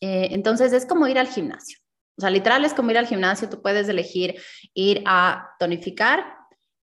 Eh, 0.00 0.28
entonces 0.30 0.72
es 0.72 0.86
como 0.86 1.06
ir 1.06 1.18
al 1.18 1.28
gimnasio. 1.28 1.81
O 2.16 2.20
sea, 2.20 2.30
literal 2.30 2.64
es 2.64 2.74
como 2.74 2.90
ir 2.90 2.98
al 2.98 3.06
gimnasio, 3.06 3.48
tú 3.48 3.62
puedes 3.62 3.88
elegir 3.88 4.36
ir 4.74 5.02
a 5.06 5.48
tonificar 5.58 6.24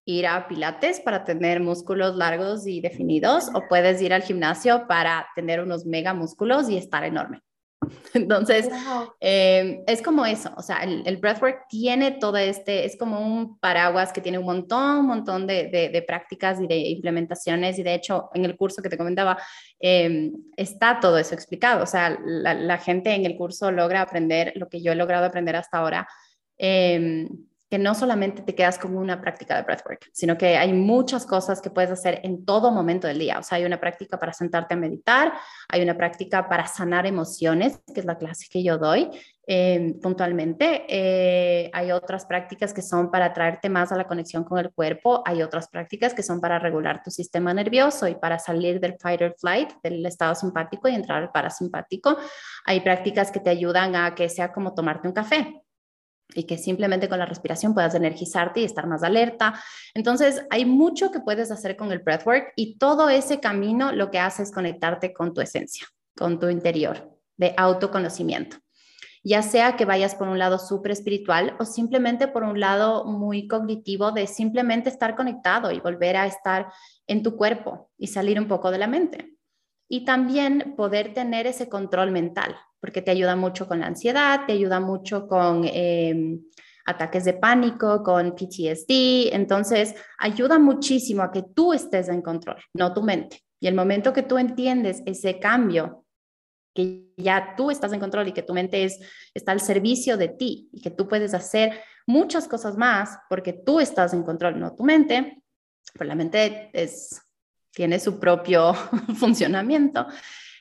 ir 0.09 0.25
a 0.25 0.47
pilates 0.47 0.99
para 0.99 1.23
tener 1.23 1.59
músculos 1.59 2.15
largos 2.15 2.65
y 2.65 2.81
definidos 2.81 3.49
o 3.53 3.67
puedes 3.67 4.01
ir 4.01 4.11
al 4.11 4.23
gimnasio 4.23 4.87
para 4.87 5.27
tener 5.35 5.59
unos 5.61 5.85
mega 5.85 6.15
músculos 6.15 6.67
y 6.67 6.77
estar 6.77 7.03
enorme. 7.03 7.41
Entonces, 8.13 8.69
em, 9.19 9.83
es 9.87 10.01
como 10.01 10.25
eso, 10.25 10.51
o 10.57 10.61
sea, 10.61 10.79
el, 10.83 11.17
breathwork 11.17 11.67
tiene 11.69 12.11
todo 12.11 12.37
este, 12.37 12.85
es 12.85 12.97
como 12.97 13.19
un 13.19 13.57
paraguas 13.59 14.11
que 14.11 14.21
tiene 14.21 14.37
un 14.37 14.45
montón, 14.45 14.99
un 14.99 15.07
montón 15.07 15.47
de, 15.47 15.67
de, 15.67 16.01
prácticas 16.01 16.59
y 16.59 16.67
de 16.67 16.77
implementaciones 16.77 17.79
y 17.79 17.83
de 17.83 17.93
hecho 17.93 18.29
en 18.33 18.45
el 18.45 18.57
curso 18.57 18.81
que 18.81 18.89
te 18.89 18.97
comentaba 18.97 19.37
em, 19.79 20.33
está 20.57 20.99
todo 20.99 21.17
eso 21.17 21.33
explicado, 21.33 21.83
o 21.83 21.87
sea, 21.87 22.17
la, 22.25 22.53
la, 22.53 22.77
gente 22.77 23.13
en 23.13 23.25
el 23.25 23.37
curso 23.37 23.71
logra 23.71 24.01
aprender 24.01 24.53
lo 24.55 24.67
que 24.67 24.81
yo 24.81 24.91
he 24.91 24.95
logrado 24.95 25.25
aprender 25.25 25.55
hasta 25.55 25.77
ahora. 25.77 26.07
Eh, 26.57 27.27
que 27.69 27.77
no 27.77 27.93
solamente 27.93 28.41
te 28.41 28.55
quedas 28.55 28.79
con 28.79 28.97
una 28.97 29.21
práctica 29.21 29.55
de 29.55 29.61
breathwork, 29.61 30.09
sino 30.11 30.37
que 30.37 30.57
hay 30.57 30.73
muchas 30.73 31.25
cosas 31.25 31.61
que 31.61 31.69
puedes 31.69 31.91
hacer 31.91 32.19
en 32.23 32.43
todo 32.43 32.71
momento 32.71 33.07
del 33.07 33.19
día. 33.19 33.37
O 33.37 33.43
sea, 33.43 33.57
hay 33.57 33.65
una 33.65 33.79
práctica 33.79 34.19
para 34.19 34.33
sentarte 34.33 34.73
a 34.73 34.77
meditar, 34.77 35.33
hay 35.67 35.83
una 35.83 35.95
práctica 35.95 36.49
para 36.49 36.65
sanar 36.65 37.05
emociones, 37.05 37.79
que 37.93 37.99
es 37.99 38.05
la 38.05 38.17
clase 38.17 38.47
que 38.49 38.63
yo 38.63 38.79
doy 38.79 39.11
em, 39.45 39.99
puntualmente. 39.99 40.85
Eh, 40.89 41.69
hay 41.71 41.91
otras 41.91 42.25
prácticas 42.25 42.73
que 42.73 42.81
son 42.81 43.11
para 43.11 43.33
traerte 43.33 43.69
más 43.69 43.91
a 43.91 43.97
la 43.97 44.07
conexión 44.07 44.43
con 44.43 44.57
el 44.57 44.71
cuerpo. 44.71 45.21
Hay 45.25 45.43
otras 45.43 45.67
prácticas 45.69 46.15
que 46.15 46.23
son 46.23 46.41
para 46.41 46.57
regular 46.57 47.03
tu 47.03 47.11
sistema 47.11 47.53
nervioso 47.53 48.07
y 48.07 48.15
para 48.15 48.39
salir 48.39 48.79
del 48.79 48.97
fight 48.99 49.21
or 49.21 49.35
flight, 49.39 49.73
del 49.83 50.03
estado 50.07 50.33
simpático 50.33 50.87
y 50.87 50.95
entrar 50.95 51.21
al 51.21 51.31
parasimpático. 51.31 52.17
Hay 52.65 52.79
prácticas 52.79 53.31
que 53.31 53.39
te 53.39 53.51
ayudan 53.51 53.95
a 53.95 54.15
que 54.15 54.27
sea 54.27 54.51
como 54.51 54.73
tomarte 54.73 55.07
un 55.07 55.13
café 55.13 55.61
y 56.33 56.43
que 56.43 56.57
simplemente 56.57 57.09
con 57.09 57.19
la 57.19 57.25
respiración 57.25 57.73
puedas 57.73 57.95
energizarte 57.95 58.61
y 58.61 58.63
estar 58.63 58.87
más 58.87 59.03
alerta. 59.03 59.61
Entonces, 59.93 60.45
hay 60.49 60.65
mucho 60.65 61.11
que 61.11 61.19
puedes 61.19 61.51
hacer 61.51 61.75
con 61.75 61.91
el 61.91 61.99
breathwork 61.99 62.53
y 62.55 62.77
todo 62.77 63.09
ese 63.09 63.39
camino 63.39 63.91
lo 63.91 64.11
que 64.11 64.19
hace 64.19 64.43
es 64.43 64.51
conectarte 64.51 65.13
con 65.13 65.33
tu 65.33 65.41
esencia, 65.41 65.87
con 66.15 66.39
tu 66.39 66.49
interior 66.49 67.17
de 67.37 67.53
autoconocimiento. 67.57 68.57
Ya 69.23 69.41
sea 69.41 69.75
que 69.75 69.85
vayas 69.85 70.15
por 70.15 70.29
un 70.29 70.39
lado 70.39 70.59
súper 70.59 70.91
espiritual 70.91 71.55
o 71.59 71.65
simplemente 71.65 72.27
por 72.27 72.43
un 72.43 72.59
lado 72.59 73.03
muy 73.05 73.47
cognitivo 73.47 74.11
de 74.11 74.27
simplemente 74.27 74.89
estar 74.89 75.15
conectado 75.15 75.71
y 75.71 75.79
volver 75.81 76.15
a 76.15 76.25
estar 76.25 76.71
en 77.05 77.21
tu 77.21 77.35
cuerpo 77.35 77.89
y 77.97 78.07
salir 78.07 78.39
un 78.39 78.47
poco 78.47 78.71
de 78.71 78.77
la 78.77 78.87
mente. 78.87 79.35
Y 79.89 80.05
también 80.05 80.75
poder 80.77 81.13
tener 81.13 81.47
ese 81.47 81.67
control 81.67 82.11
mental, 82.11 82.55
porque 82.79 83.01
te 83.01 83.11
ayuda 83.11 83.35
mucho 83.35 83.67
con 83.67 83.79
la 83.79 83.87
ansiedad, 83.87 84.41
te 84.45 84.53
ayuda 84.53 84.79
mucho 84.79 85.27
con 85.27 85.63
em, 85.65 86.41
ataques 86.85 87.25
de 87.25 87.33
pánico, 87.33 88.03
con 88.03 88.35
PTSD. 88.35 89.33
Entonces, 89.33 89.95
ayuda 90.17 90.59
muchísimo 90.59 91.23
a 91.23 91.31
que 91.31 91.43
tú 91.53 91.73
estés 91.73 92.09
en 92.09 92.21
control, 92.21 92.57
no 92.73 92.93
tu 92.93 93.03
mente. 93.03 93.43
Y 93.59 93.67
el 93.67 93.75
momento 93.75 94.13
que 94.13 94.23
tú 94.23 94.37
entiendes 94.37 95.03
ese 95.05 95.39
cambio, 95.39 96.05
que 96.73 97.11
ya 97.17 97.55
tú 97.57 97.71
estás 97.71 97.91
en 97.93 97.99
control 97.99 98.29
y 98.29 98.31
que 98.31 98.43
tu 98.43 98.53
mente 98.53 98.83
es, 98.83 98.99
está 99.33 99.51
al 99.51 99.59
servicio 99.59 100.17
de 100.17 100.29
ti 100.29 100.69
y 100.71 100.81
que 100.81 100.91
tú 100.91 101.07
puedes 101.07 101.33
hacer 101.33 101.81
muchas 102.07 102.47
cosas 102.47 102.77
más 102.77 103.17
porque 103.29 103.53
tú 103.53 103.79
estás 103.79 104.13
en 104.13 104.23
control, 104.23 104.59
no 104.59 104.75
tu 104.75 104.83
mente, 104.83 105.43
pues 105.95 106.07
la 106.07 106.15
mente 106.15 106.69
es, 106.73 107.21
tiene 107.71 107.99
su 107.99 108.19
propio 108.19 108.73
funcionamiento. 109.19 110.07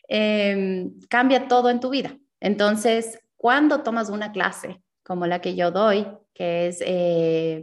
Em, 0.08 0.98
cambia 1.10 1.48
todo 1.48 1.68
en 1.68 1.80
tu 1.80 1.90
vida. 1.90 2.16
Entonces, 2.40 3.18
cuando 3.36 3.82
tomas 3.82 4.08
una 4.08 4.32
clase 4.32 4.82
como 5.02 5.26
la 5.26 5.40
que 5.40 5.54
yo 5.54 5.70
doy, 5.70 6.06
que 6.32 6.68
es, 6.68 6.82
eh, 6.84 7.62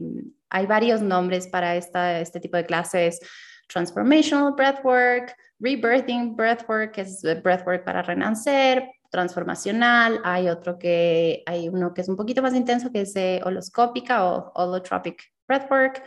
hay 0.50 0.66
varios 0.68 1.02
nombres 1.02 1.48
para 1.48 1.76
esta, 1.76 2.20
este 2.20 2.40
tipo 2.40 2.56
de 2.58 2.66
clases, 2.66 3.20
Transformational 3.68 4.54
Breathwork, 4.54 5.36
Rebirthing 5.60 6.36
Breathwork, 6.36 6.92
que 6.92 7.02
es 7.02 7.24
Breathwork 7.24 7.84
para 7.84 8.04
renacer, 8.04 8.92
transformacional, 9.10 10.22
hay 10.24 10.50
otro 10.50 10.78
que, 10.78 11.42
hay 11.48 11.68
uno 11.70 11.94
que 11.94 12.02
es 12.02 12.10
un 12.10 12.16
poquito 12.16 12.44
más 12.44 12.54
intenso, 12.54 12.92
que 12.92 13.02
es 13.02 13.16
holoscópica 13.44 14.26
o 14.26 14.52
holotropic 14.54 15.24
breathwork. 15.48 16.04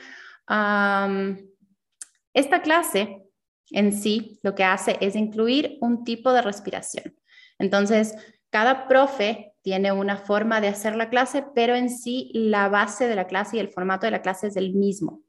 esta 2.33 2.63
clase 2.63 3.28
en 3.71 3.93
sí 3.93 4.39
lo 4.43 4.55
que 4.55 4.65
hace 4.65 4.97
es 5.01 5.17
incluir 5.17 5.79
un 5.81 6.05
tipo 6.05 6.33
de 6.33 6.43
respiración. 6.43 7.15
Entonces, 7.59 8.15
cada 8.51 8.89
profe 8.89 9.53
tiene 9.63 9.93
una 9.93 10.17
forma 10.17 10.61
de 10.61 10.69
hacer 10.69 10.97
la 10.97 11.11
clase, 11.11 11.45
pero 11.55 11.75
en 11.75 11.91
sí 11.91 12.31
la 12.33 12.69
base 12.69 13.07
de 13.07 13.17
la 13.17 13.27
clase 13.27 13.57
y 13.57 13.61
el 13.61 13.69
formato 13.69 14.07
de 14.07 14.13
la 14.13 14.23
clase 14.23 14.47
es 14.47 14.57
el 14.57 14.73
mismo. 14.73 15.23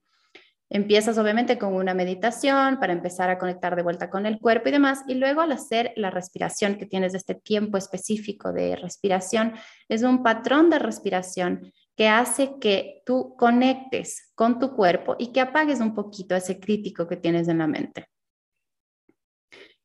Empiezas 0.71 1.17
obviamente 1.17 1.57
con 1.57 1.73
una 1.73 1.95
meditación 1.95 2.79
para 2.79 2.93
empezar 2.93 3.31
a 3.31 3.39
conectar 3.39 3.75
de 3.75 3.81
vuelta 3.81 4.11
con 4.11 4.27
el 4.27 4.39
cuerpo 4.39 4.69
y 4.69 4.71
demás, 4.71 5.03
y 5.07 5.15
luego 5.15 5.41
al 5.41 5.51
hacer 5.51 5.93
la 5.95 6.11
respiración 6.11 6.75
que 6.75 6.85
tienes 6.85 7.13
de 7.13 7.17
este 7.17 7.33
tiempo 7.33 7.77
específico 7.77 8.53
de 8.53 8.75
respiración, 8.75 9.53
es 9.87 10.03
un 10.03 10.21
patrón 10.21 10.69
de 10.69 10.77
respiración 10.77 11.73
que 11.95 12.07
hace 12.07 12.59
que 12.61 13.01
tú 13.03 13.35
conectes 13.35 14.31
con 14.35 14.59
tu 14.59 14.75
cuerpo 14.75 15.15
y 15.17 15.33
que 15.33 15.41
apagues 15.41 15.81
un 15.81 15.95
poquito 15.95 16.35
ese 16.35 16.59
crítico 16.59 17.07
que 17.07 17.17
tienes 17.17 17.47
en 17.47 17.57
la 17.57 17.67
mente. 17.67 18.05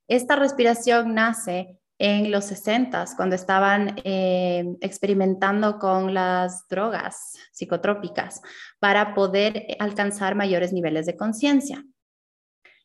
Esta 0.09 0.37
respiración 0.37 1.15
nace 1.15 1.79
en 1.99 2.31
los 2.31 2.45
60, 2.47 3.05
cuando 3.17 3.37
estaban 3.37 3.97
eh, 4.05 4.65
experimentando 4.81 5.79
con 5.79 6.13
las 6.13 6.67
drogas 6.69 7.35
psicotrópicas 7.53 8.43
para 8.81 9.15
poder 9.15 9.67
alcanzar 9.79 10.35
mayores 10.35 10.73
niveles 10.73 11.07
de 11.07 11.17
conciencia. 11.17 11.85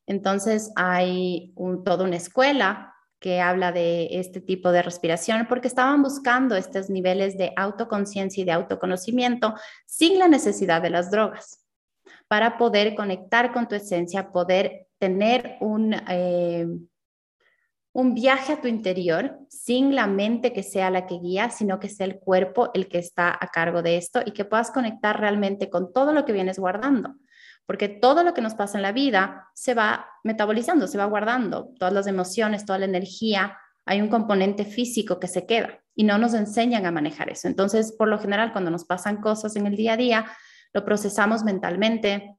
Entonces 0.05 0.71
hay 0.75 1.53
toda 1.83 2.05
una 2.05 2.15
escuela 2.15 2.95
que 3.19 3.41
habla 3.41 3.71
de 3.71 4.07
este 4.11 4.39
tipo 4.41 4.71
de 4.71 4.81
respiración 4.81 5.45
porque 5.47 5.67
estaban 5.67 6.01
buscando 6.01 6.55
estos 6.55 6.89
niveles 6.89 7.37
de 7.37 7.51
autoconciencia 7.57 8.41
y 8.41 8.45
de 8.45 8.53
autoconocimiento 8.53 9.55
sin 9.85 10.17
la 10.17 10.27
necesidad 10.27 10.81
de 10.81 10.89
las 10.89 11.11
drogas 11.11 11.65
para 12.27 12.57
poder 12.57 12.95
conectar 12.95 13.51
con 13.51 13.67
tu 13.67 13.75
esencia, 13.75 14.31
poder 14.31 14.87
tener 14.99 15.57
un... 15.59 15.93
Eh, 16.07 16.67
un 17.99 18.13
viaje 18.13 18.53
a 18.53 18.61
tu 18.61 18.69
interior 18.69 19.37
sin 19.49 19.93
la 19.93 20.07
mente 20.07 20.53
que 20.53 20.63
sea 20.63 20.89
la 20.89 21.05
que 21.05 21.19
guía, 21.19 21.49
sino 21.49 21.81
que 21.81 21.89
sea 21.89 22.05
el 22.05 22.17
cuerpo 22.17 22.71
el 22.73 22.87
que 22.87 22.97
está 22.97 23.37
a 23.37 23.47
cargo 23.47 23.81
de 23.81 23.97
esto 23.97 24.21
y 24.25 24.31
que 24.31 24.45
puedas 24.45 24.71
conectar 24.71 25.19
realmente 25.19 25.69
con 25.69 25.91
todo 25.91 26.13
lo 26.13 26.23
que 26.23 26.31
vienes 26.31 26.59
guardando. 26.59 27.15
Porque 27.65 27.89
todo 27.89 28.23
lo 28.23 28.33
que 28.33 28.41
nos 28.41 28.55
pasa 28.55 28.77
en 28.77 28.83
la 28.83 28.93
vida 28.93 29.49
se 29.53 29.73
va 29.73 30.07
metabolizando, 30.23 30.87
se 30.87 30.97
va 30.97 31.05
guardando, 31.05 31.71
todas 31.77 31.93
las 31.93 32.07
emociones, 32.07 32.65
toda 32.65 32.79
la 32.79 32.85
energía, 32.85 33.57
hay 33.85 33.99
un 33.99 34.07
componente 34.07 34.63
físico 34.63 35.19
que 35.19 35.27
se 35.27 35.45
queda 35.45 35.81
y 35.93 36.05
no 36.05 36.17
nos 36.17 36.33
enseñan 36.33 36.85
a 36.85 36.91
manejar 36.91 37.29
eso. 37.29 37.49
Entonces, 37.49 37.91
por 37.91 38.07
lo 38.07 38.17
general, 38.17 38.53
cuando 38.53 38.71
nos 38.71 38.85
pasan 38.85 39.17
cosas 39.17 39.57
en 39.57 39.67
el 39.67 39.75
día 39.75 39.93
a 39.93 39.97
día, 39.97 40.25
lo 40.73 40.85
procesamos 40.85 41.43
mentalmente, 41.43 42.37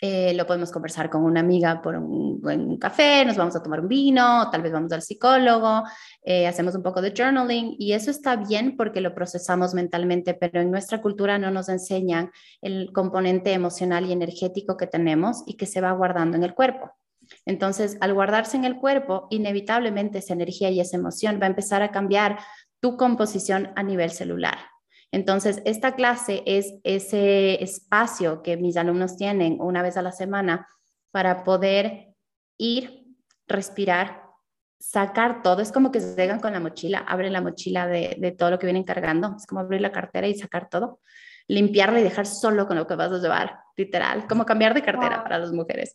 eh, 0.00 0.34
lo 0.34 0.46
podemos 0.46 0.70
conversar 0.70 1.08
con 1.08 1.22
una 1.22 1.40
amiga 1.40 1.80
por 1.80 1.96
un, 1.96 2.78
café, 2.78 3.24
nos 3.24 3.36
vamos 3.36 3.56
a 3.56 3.62
tomar 3.62 3.80
un 3.80 3.88
vino, 3.88 4.50
tal 4.50 4.60
vez 4.60 4.70
vamos 4.70 4.92
al 4.92 5.00
psicólogo, 5.00 5.84
eh, 6.22 6.46
hacemos 6.46 6.74
un 6.74 6.82
poco 6.82 7.00
de 7.00 7.14
journaling 7.16 7.76
y 7.78 7.92
eso 7.92 8.10
está 8.10 8.36
bien 8.36 8.76
porque 8.76 9.00
lo 9.00 9.14
procesamos 9.14 9.72
mentalmente, 9.72 10.34
pero 10.34 10.60
en 10.60 10.70
nuestra 10.70 11.00
cultura 11.00 11.38
no 11.38 11.50
nos 11.50 11.70
enseñan 11.70 12.30
el 12.60 12.92
componente 12.92 13.52
emocional 13.52 14.04
y 14.04 14.12
energético 14.12 14.76
que 14.76 14.86
tenemos 14.86 15.42
y 15.46 15.54
que 15.54 15.66
se 15.66 15.80
va 15.80 15.92
guardando 15.92 16.36
en 16.36 16.44
el 16.44 16.54
cuerpo. 16.54 16.92
Entonces, 17.46 17.96
al 18.00 18.14
guardarse 18.14 18.56
en 18.56 18.64
el 18.64 18.76
cuerpo, 18.76 19.26
inevitablemente 19.30 20.18
esa 20.18 20.34
energía 20.34 20.70
y 20.70 20.80
esa 20.80 20.96
emoción 20.96 21.40
va 21.40 21.46
a 21.46 21.50
empezar 21.50 21.82
a 21.82 21.90
cambiar 21.90 22.38
tu 22.80 22.96
composición 22.96 23.72
a 23.76 23.82
nivel 23.82 24.10
celular. 24.10 24.58
Entonces, 25.16 25.62
esta 25.64 25.94
clase 25.94 26.42
es 26.44 26.74
ese 26.84 27.64
espacio 27.64 28.42
que 28.42 28.58
mis 28.58 28.76
alumnos 28.76 29.16
tienen 29.16 29.56
una 29.62 29.80
vez 29.80 29.96
a 29.96 30.02
la 30.02 30.12
semana 30.12 30.68
para 31.10 31.42
poder 31.42 32.08
ir, 32.58 33.06
respirar, 33.48 34.24
sacar 34.78 35.40
todo. 35.40 35.62
Es 35.62 35.72
como 35.72 35.90
que 35.90 36.02
se 36.02 36.14
llegan 36.16 36.38
con 36.38 36.52
la 36.52 36.60
mochila, 36.60 36.98
abren 36.98 37.32
la 37.32 37.40
mochila 37.40 37.86
de, 37.86 38.34
todo 38.36 38.50
lo 38.50 38.58
que 38.58 38.66
vienen 38.66 38.84
cargando. 38.84 39.36
Es 39.38 39.46
como 39.46 39.62
abrir 39.62 39.80
la 39.80 39.90
cartera 39.90 40.28
y 40.28 40.34
sacar 40.34 40.68
todo. 40.68 41.00
Limpiarla 41.48 42.00
y 42.00 42.02
dejar 42.02 42.26
solo 42.26 42.66
con 42.66 42.76
lo 42.76 42.86
que 42.86 42.96
vas 42.96 43.10
a 43.10 43.16
llevar, 43.18 43.58
literal. 43.74 44.26
Como 44.26 44.44
cambiar 44.44 44.74
de 44.74 44.82
cartera 44.82 45.22
para 45.22 45.38
las 45.38 45.50
mujeres. 45.50 45.94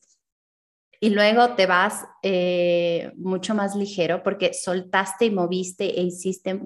Y 0.99 1.11
luego 1.11 1.53
te 1.53 1.67
vas 1.67 2.07
eh, 2.23 3.11
mucho 3.17 3.53
más 3.53 3.75
ligero 3.75 4.23
porque 4.23 4.51
soltaste 4.55 5.25
y 5.25 5.29
moviste 5.29 5.99
e 5.99 6.01
hiciste 6.01 6.59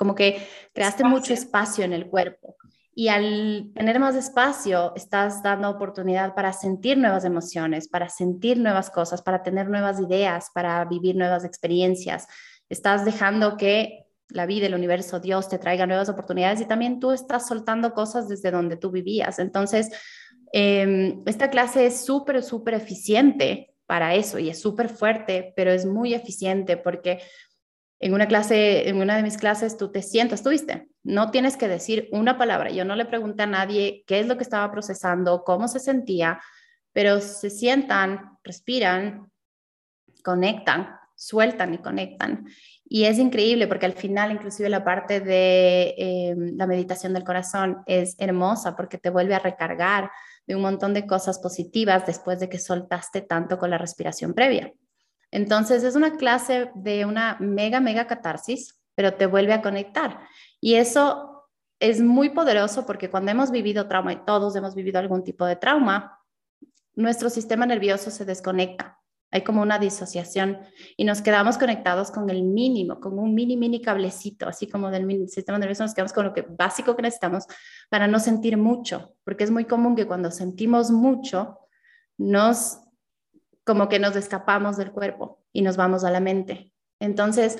como 0.00 0.14
que 0.14 0.48
creaste 0.72 1.04
mucho 1.04 1.34
espacio 1.34 1.84
en 1.84 1.92
el 1.92 2.08
cuerpo. 2.08 2.56
Y 2.94 3.08
al 3.08 3.70
tener 3.74 4.00
más 4.00 4.16
espacio, 4.16 4.94
estás 4.96 5.42
dando 5.42 5.68
oportunidad 5.68 6.34
para 6.34 6.54
sentir 6.54 6.96
nuevas 6.96 7.26
emociones, 7.26 7.86
para 7.86 8.08
sentir 8.08 8.56
nuevas 8.56 8.88
cosas, 8.88 9.20
para 9.20 9.42
tener 9.42 9.68
nuevas 9.68 10.00
ideas, 10.00 10.48
para 10.54 10.82
vivir 10.86 11.16
nuevas 11.16 11.44
experiencias. 11.44 12.28
Estás 12.70 13.04
dejando 13.04 13.58
que 13.58 14.06
la 14.30 14.46
vida, 14.46 14.68
el 14.68 14.74
universo, 14.74 15.20
Dios 15.20 15.50
te 15.50 15.58
traiga 15.58 15.86
nuevas 15.86 16.08
oportunidades 16.08 16.62
y 16.62 16.64
también 16.64 16.98
tú 16.98 17.12
estás 17.12 17.46
soltando 17.46 17.92
cosas 17.92 18.26
desde 18.26 18.50
donde 18.50 18.78
tú 18.78 18.90
vivías. 18.90 19.38
Entonces, 19.38 19.90
em, 20.54 21.22
esta 21.26 21.50
clase 21.50 21.84
es 21.84 22.06
súper, 22.06 22.42
súper 22.42 22.72
eficiente 22.72 23.74
para 23.84 24.14
eso 24.14 24.38
y 24.38 24.48
es 24.48 24.62
súper 24.62 24.88
fuerte, 24.88 25.52
pero 25.56 25.70
es 25.72 25.84
muy 25.84 26.14
eficiente 26.14 26.78
porque 26.78 27.20
en 28.00 28.14
una 28.14 28.26
clase, 28.26 28.88
en 28.88 28.96
una 28.96 29.14
de 29.14 29.22
mis 29.22 29.36
clases, 29.36 29.76
tú 29.76 29.92
te 29.92 30.00
sientas, 30.00 30.42
tuviste, 30.42 30.88
no 31.02 31.30
tienes 31.30 31.58
que 31.58 31.68
decir 31.68 32.08
una 32.12 32.38
palabra. 32.38 32.70
Yo 32.70 32.86
no 32.86 32.96
le 32.96 33.04
pregunté 33.04 33.42
a 33.42 33.46
nadie 33.46 34.04
qué 34.06 34.20
es 34.20 34.26
lo 34.26 34.38
que 34.38 34.42
estaba 34.42 34.72
procesando, 34.72 35.44
cómo 35.44 35.68
se 35.68 35.80
sentía, 35.80 36.40
pero 36.92 37.20
se 37.20 37.50
sientan, 37.50 38.38
respiran, 38.42 39.30
conectan, 40.24 40.96
sueltan 41.14 41.74
y 41.74 41.78
conectan. 41.78 42.46
Y 42.84 43.04
es 43.04 43.18
increíble 43.18 43.68
porque 43.68 43.86
al 43.86 43.92
final, 43.92 44.32
inclusive 44.32 44.70
la 44.70 44.82
parte 44.82 45.20
de 45.20 45.94
eh, 45.98 46.34
la 46.56 46.66
meditación 46.66 47.12
del 47.12 47.24
corazón 47.24 47.82
es 47.86 48.16
hermosa 48.18 48.76
porque 48.76 48.96
te 48.96 49.10
vuelve 49.10 49.34
a 49.34 49.38
recargar 49.40 50.10
de 50.46 50.56
un 50.56 50.62
montón 50.62 50.94
de 50.94 51.06
cosas 51.06 51.38
positivas 51.38 52.06
después 52.06 52.40
de 52.40 52.48
que 52.48 52.58
soltaste 52.58 53.20
tanto 53.20 53.58
con 53.58 53.68
la 53.68 53.78
respiración 53.78 54.32
previa. 54.32 54.72
Entonces 55.30 55.84
es 55.84 55.94
una 55.94 56.16
clase 56.16 56.70
de 56.74 57.04
una 57.04 57.36
mega, 57.40 57.80
mega 57.80 58.06
catarsis, 58.06 58.80
pero 58.94 59.14
te 59.14 59.26
vuelve 59.26 59.52
a 59.52 59.62
conectar. 59.62 60.20
Y 60.60 60.74
eso 60.74 61.48
es 61.78 62.00
muy 62.00 62.30
poderoso 62.30 62.84
porque 62.84 63.10
cuando 63.10 63.30
hemos 63.30 63.50
vivido 63.50 63.88
trauma, 63.88 64.12
y 64.12 64.24
todos 64.24 64.54
hemos 64.56 64.74
vivido 64.74 64.98
algún 64.98 65.24
tipo 65.24 65.46
de 65.46 65.56
trauma, 65.56 66.18
nuestro 66.94 67.30
sistema 67.30 67.64
nervioso 67.66 68.10
se 68.10 68.24
desconecta. 68.24 68.98
Hay 69.32 69.42
como 69.42 69.62
una 69.62 69.78
disociación 69.78 70.58
y 70.96 71.04
nos 71.04 71.22
quedamos 71.22 71.56
conectados 71.56 72.10
con 72.10 72.28
el 72.30 72.42
mínimo, 72.42 72.98
con 72.98 73.16
un 73.18 73.32
mini, 73.32 73.56
mini 73.56 73.80
cablecito, 73.80 74.48
así 74.48 74.68
como 74.68 74.90
del 74.90 75.28
sistema 75.28 75.56
nervioso 75.56 75.84
nos 75.84 75.94
quedamos 75.94 76.12
con 76.12 76.26
lo 76.26 76.34
que 76.34 76.42
básico 76.42 76.96
que 76.96 77.02
necesitamos 77.02 77.44
para 77.88 78.08
no 78.08 78.18
sentir 78.18 78.56
mucho, 78.56 79.14
porque 79.24 79.44
es 79.44 79.52
muy 79.52 79.66
común 79.66 79.94
que 79.94 80.06
cuando 80.06 80.32
sentimos 80.32 80.90
mucho 80.90 81.58
nos 82.18 82.80
como 83.64 83.88
que 83.88 83.98
nos 83.98 84.16
escapamos 84.16 84.76
del 84.76 84.92
cuerpo 84.92 85.42
y 85.52 85.62
nos 85.62 85.76
vamos 85.76 86.04
a 86.04 86.10
la 86.10 86.20
mente. 86.20 86.72
Entonces, 87.00 87.58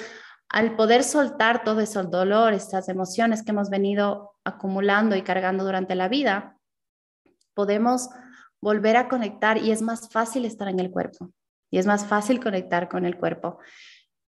al 0.49 0.77
poder 0.77 1.05
soltar 1.05 1.63
todo 1.65 1.81
ese 1.81 2.03
dolor, 2.03 2.53
estas 2.53 2.89
emociones 2.89 3.43
que 3.43 3.53
hemos 3.53 3.71
venido 3.71 4.33
acumulando 4.45 5.17
y 5.17 5.23
cargando 5.23 5.65
durante 5.65 5.95
la 5.95 6.09
vida, 6.09 6.59
podemos 7.55 8.09
volver 8.61 8.97
a 8.97 9.09
conectar 9.09 9.59
y 9.59 9.71
es 9.71 9.83
más 9.83 10.11
fácil 10.11 10.45
estar 10.45 10.69
en 10.69 10.81
el 10.81 10.91
cuerpo 10.91 11.31
y 11.71 11.79
es 11.79 11.87
más 11.87 12.07
fácil 12.07 12.43
conectar 12.43 12.89
con 12.89 13.07
el 13.07 13.17
cuerpo 13.17 13.59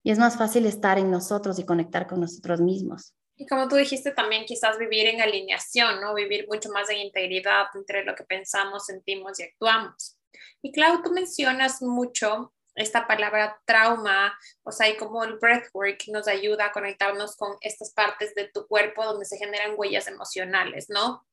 y 0.02 0.10
es 0.10 0.18
más 0.18 0.36
fácil 0.36 0.66
estar 0.66 0.98
en 0.98 1.10
nosotros 1.10 1.58
y 1.58 1.64
conectar 1.64 2.06
con 2.06 2.20
nosotros 2.20 2.60
mismos. 2.60 3.14
Y 3.36 3.46
como 3.46 3.66
tú 3.66 3.74
dijiste 3.74 4.12
también, 4.12 4.44
quizás 4.44 4.78
vivir 4.78 5.06
en 5.06 5.20
alineación, 5.20 6.00
¿no? 6.00 6.14
Vivir 6.14 6.46
mucho 6.48 6.68
más 6.70 6.88
en 6.90 6.98
integridad 6.98 7.66
entre 7.74 8.04
lo 8.04 8.14
que 8.14 8.22
pensamos, 8.22 8.86
sentimos 8.86 9.40
y 9.40 9.44
actuamos. 9.44 10.13
Y 10.62 10.72
Clau, 10.72 11.02
tú 11.02 11.12
mencionas 11.12 11.82
mucho 11.82 12.52
esta 12.74 13.06
palabra 13.06 13.60
trauma, 13.64 14.36
o 14.64 14.72
sea, 14.72 14.88
y 14.88 14.96
como 14.96 15.22
el 15.24 15.38
breathwork 15.38 16.08
nos 16.08 16.26
ayuda 16.26 16.66
a 16.66 16.72
conectarnos 16.72 17.36
con 17.36 17.56
estas 17.60 17.92
partes 17.92 18.34
de 18.34 18.48
tu 18.48 18.66
cuerpo 18.66 19.04
donde 19.04 19.24
se 19.24 19.38
generan 19.38 19.74
huellas 19.76 20.08
emocionales, 20.08 20.86
¿no? 20.88 21.24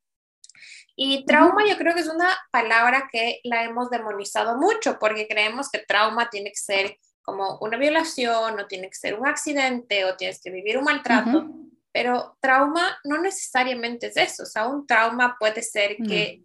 Y 0.96 1.26
trauma 1.26 1.66
yo 1.68 1.78
creo 1.78 1.96
que 1.96 2.02
es 2.02 2.08
una 2.08 2.38
palabra 2.52 3.10
que 3.12 3.40
la 3.44 3.64
hemos 3.64 3.90
demonizado 3.90 4.58
mucho 4.58 5.00
porque 5.00 5.28
creemos 5.28 5.70
que 5.70 5.80
trauma 5.80 6.30
tiene 6.30 6.52
que 6.52 6.60
ser 6.60 6.98
como 7.24 7.58
una 7.60 7.78
violación 7.78 8.60
o 8.60 8.68
tiene 8.68 8.90
que 8.90 8.96
ser 8.96 9.20
un 9.20 9.28
accidente 9.28 10.06
o 10.06 10.16
tienes 10.18 10.42
que 10.42 10.52
vivir 10.52 10.78
un 10.78 10.84
maltrato, 10.84 11.50
pero 11.92 12.38
trauma 12.40 13.00
no 13.04 13.20
necesariamente 13.20 14.08
es 14.08 14.18
eso, 14.18 14.44
o 14.44 14.46
sea, 14.46 14.68
un 14.68 14.86
trauma 14.86 15.38
puede 15.40 15.62
ser 15.62 15.98
que 15.98 16.44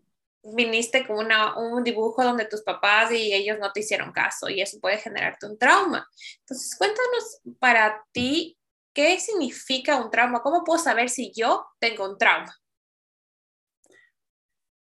viniste 0.55 1.07
con 1.07 1.19
una, 1.19 1.59
un 1.59 1.83
dibujo 1.83 2.23
donde 2.23 2.47
tus 2.47 2.63
papás 2.63 3.11
y 3.13 3.33
ellos 3.33 3.59
no 3.61 3.73
te 3.73 3.81
hicieron 3.81 4.13
caso 4.13 4.49
y 4.49 4.61
eso 4.61 4.79
puede 4.81 4.99
generarte 4.99 5.47
un 5.47 5.59
trauma. 5.59 6.07
Entonces, 6.41 6.77
cuéntanos 6.77 7.41
para 7.59 8.05
ti, 8.13 8.59
¿qué 8.93 9.19
significa 9.19 9.97
un 10.03 10.11
trauma? 10.11 10.43
¿Cómo 10.43 10.65
puedo 10.65 10.79
saber 10.79 11.09
si 11.09 11.33
yo 11.35 11.67
tengo 11.79 12.09
un 12.09 12.19
trauma? 12.19 12.55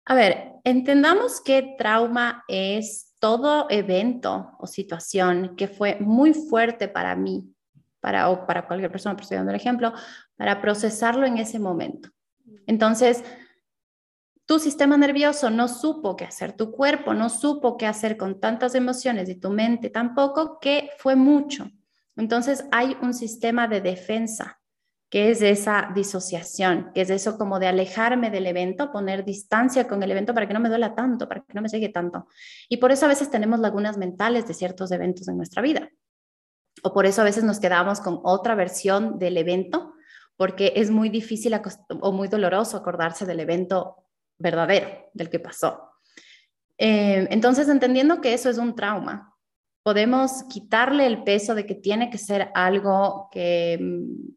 A 0.05 0.15
ver, 0.15 0.53
entendamos 0.65 1.41
que 1.41 1.77
trauma 1.79 2.45
es 2.49 3.15
todo 3.21 3.67
evento 3.71 4.51
o 4.59 4.67
situación 4.67 5.55
que 5.57 5.69
fue 5.69 5.97
muy 6.01 6.35
fuerte 6.35 6.89
para 6.89 7.15
mí, 7.15 7.55
para, 8.01 8.29
o 8.31 8.47
para 8.47 8.67
cualquier 8.67 8.91
persona, 8.91 9.15
pero 9.15 9.23
estoy 9.23 9.37
dando 9.37 9.53
el 9.53 9.61
ejemplo, 9.61 9.93
para 10.37 10.61
procesarlo 10.61 11.25
en 11.25 11.39
ese 11.39 11.61
momento. 11.61 12.09
Entonces, 12.67 13.23
tu 14.47 14.59
sistema 14.59 14.97
nervioso 14.97 15.51
no 15.51 15.69
supo 15.69 16.17
qué 16.17 16.25
hacer, 16.25 16.53
tu 16.53 16.73
cuerpo 16.73 17.15
no 17.15 17.29
supo 17.29 17.77
qué 17.77 17.87
hacer 17.87 18.17
con 18.17 18.41
tantas 18.41 18.75
emociones 18.75 19.29
y 19.29 19.37
tu 19.37 19.51
mente 19.51 19.91
tampoco, 19.91 20.59
que 20.61 20.91
fue 20.99 21.17
mucho. 21.17 21.71
Entonces, 22.17 22.65
hay 22.73 22.97
un 23.01 23.15
sistema 23.15 23.69
de 23.69 23.81
defensa 23.81 24.61
que 25.13 25.31
es 25.31 25.43
esa 25.43 25.91
disociación, 25.95 26.91
que 26.95 27.03
es 27.03 27.11
eso 27.11 27.37
como 27.37 27.59
de 27.59 27.67
alejarme 27.67 28.31
del 28.31 28.47
evento, 28.47 28.91
poner 28.91 29.27
distancia 29.27 29.87
con 29.87 30.03
el 30.03 30.11
evento 30.11 30.33
para 30.33 30.49
que 30.49 30.55
no 30.55 30.61
me 30.61 30.71
duela 30.71 30.95
tanto, 30.95 31.29
para 31.29 31.43
que 31.43 31.53
no 31.53 31.61
me 31.61 31.69
llegue 31.69 31.91
tanto. 31.91 32.27
Y 32.71 32.79
por 32.79 32.93
eso 32.93 33.05
a 33.05 33.09
veces 33.09 33.31
tenemos 33.31 33.61
lagunas 33.61 33.99
mentales 33.99 34.49
de 34.49 34.55
ciertos 34.55 34.91
eventos 34.91 35.29
en 35.29 35.37
nuestra 35.37 35.61
vida. 35.61 35.91
O 36.83 36.95
por 36.95 37.05
eso 37.05 37.21
a 37.21 37.25
veces 37.25 37.45
nos 37.45 37.61
quedamos 37.61 38.01
con 38.01 38.21
otra 38.23 38.55
versión 38.55 39.19
del 39.19 39.37
evento, 39.37 39.93
porque 40.39 40.73
es 40.77 40.91
muy 40.91 41.11
difícil 41.11 41.61
o 42.01 42.13
muy 42.13 42.29
doloroso 42.29 42.79
acordarse 42.79 43.27
del 43.27 43.41
evento 43.41 44.02
verdadero, 44.43 45.11
del 45.15 45.31
que 45.31 45.39
pasó. 45.41 45.91
Eh, 46.77 47.27
entonces, 47.31 47.69
entendiendo 47.69 48.21
que 48.21 48.35
eso 48.35 48.51
es 48.51 48.59
un 48.59 48.75
trauma, 48.75 49.35
podemos 49.83 50.45
quitarle 50.51 51.07
el 51.07 51.23
peso 51.23 51.55
de 51.55 51.67
que 51.67 51.75
tiene 51.75 52.11
que 52.11 52.19
ser 52.19 52.51
algo 52.55 53.29
que 53.33 53.79
mm, 53.81 54.33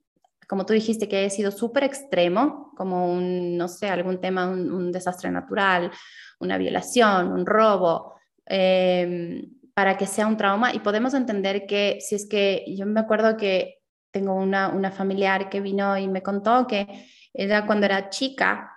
como 0.47 0.65
tú 0.65 0.73
dijiste, 0.73 1.07
que 1.07 1.17
haya 1.17 1.29
sido 1.29 1.51
súper 1.51 1.83
extremo, 1.83 2.73
como 2.75 3.11
un, 3.11 3.57
no 3.57 3.67
sé, 3.67 3.89
algún 3.89 4.19
tema, 4.19 4.47
un, 4.47 4.91
desastre 4.91 5.31
natural, 5.31 5.91
una 6.39 6.57
violación, 6.57 7.31
un 7.31 7.45
robo, 7.45 8.15
em, 8.45 9.49
para 9.73 9.97
que 9.97 10.05
sea 10.05 10.27
un 10.27 10.37
trauma. 10.37 10.73
Y 10.73 10.79
podemos 10.79 11.13
entender 11.13 11.65
que 11.65 11.97
si 11.99 12.15
es 12.15 12.27
que 12.27 12.63
yo 12.67 12.85
me 12.85 12.99
acuerdo 12.99 13.37
que 13.37 13.79
tengo 14.11 14.35
una, 14.35 14.69
una 14.69 14.91
familiar 14.91 15.49
que 15.49 15.61
vino 15.61 15.97
y 15.97 16.07
me 16.07 16.23
contó 16.23 16.67
que 16.67 16.87
ella 17.33 17.65
cuando 17.65 17.85
era 17.85 18.09
chica 18.09 18.71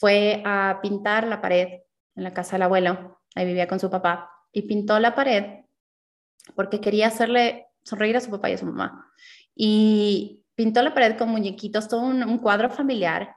fue 0.00 0.42
a 0.46 0.78
pintar 0.80 1.26
la 1.26 1.42
pared 1.42 1.82
en 2.16 2.24
la 2.24 2.32
casa 2.32 2.52
del 2.52 2.62
abuelo, 2.62 3.20
ahí 3.34 3.44
vivía 3.44 3.68
con 3.68 3.78
su 3.78 3.90
papá, 3.90 4.30
y 4.50 4.62
pintó 4.62 4.98
la 4.98 5.14
pared 5.14 5.60
porque 6.56 6.80
quería 6.80 7.08
hacerle 7.08 7.66
sonreír 7.82 8.16
a 8.16 8.20
su 8.20 8.30
papá 8.30 8.48
y 8.48 8.54
a 8.54 8.58
su 8.58 8.64
mamá. 8.64 9.12
Y 9.54 10.42
pintó 10.54 10.82
la 10.82 10.94
pared 10.94 11.18
con 11.18 11.28
muñequitos, 11.28 11.86
todo 11.86 12.00
un, 12.00 12.38
cuadro 12.38 12.70
familiar, 12.70 13.34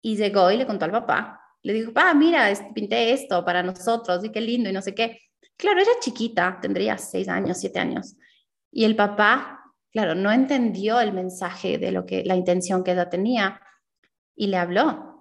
y 0.00 0.16
llegó 0.16 0.50
y 0.50 0.56
le 0.56 0.66
contó 0.66 0.86
al 0.86 0.90
papá. 0.90 1.38
Le 1.62 1.74
dijo, 1.74 1.92
ah, 1.96 2.14
mira, 2.14 2.50
pinté 2.74 3.12
esto 3.12 3.44
para 3.44 3.62
nosotros, 3.62 4.24
y 4.24 4.32
qué 4.32 4.40
lindo, 4.40 4.70
y 4.70 4.72
no 4.72 4.80
sé 4.80 4.94
qué. 4.94 5.20
Claro, 5.58 5.80
era 5.80 5.90
chiquita, 6.00 6.58
tendría 6.62 6.96
seis 6.96 7.28
años, 7.28 7.58
siete 7.58 7.78
años. 7.78 8.16
Y 8.72 8.84
el 8.84 8.96
papá, 8.96 9.70
claro, 9.92 10.14
no 10.14 10.32
entendió 10.32 10.98
el 10.98 11.12
mensaje 11.12 11.76
de 11.76 11.92
lo 11.92 12.06
que, 12.06 12.24
la 12.24 12.36
intención 12.36 12.82
que 12.82 12.92
ella 12.92 13.10
tenía, 13.10 13.60
y 14.34 14.46
le 14.46 14.56
habló. 14.56 15.15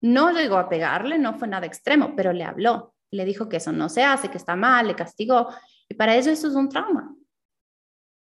No 0.00 0.32
llegó 0.32 0.56
a 0.56 0.68
pegarle, 0.68 1.18
no 1.18 1.34
fue 1.34 1.48
nada 1.48 1.66
extremo, 1.66 2.14
pero 2.16 2.32
le 2.32 2.44
habló. 2.44 2.94
Le 3.10 3.24
dijo 3.24 3.48
que 3.48 3.58
eso 3.58 3.72
no 3.72 3.88
se 3.88 4.04
hace, 4.04 4.30
que 4.30 4.38
está 4.38 4.56
mal, 4.56 4.86
le 4.86 4.94
castigó. 4.94 5.48
Y 5.88 5.94
para 5.94 6.16
eso 6.16 6.30
eso 6.30 6.48
es 6.48 6.54
un 6.54 6.68
trauma. 6.68 7.14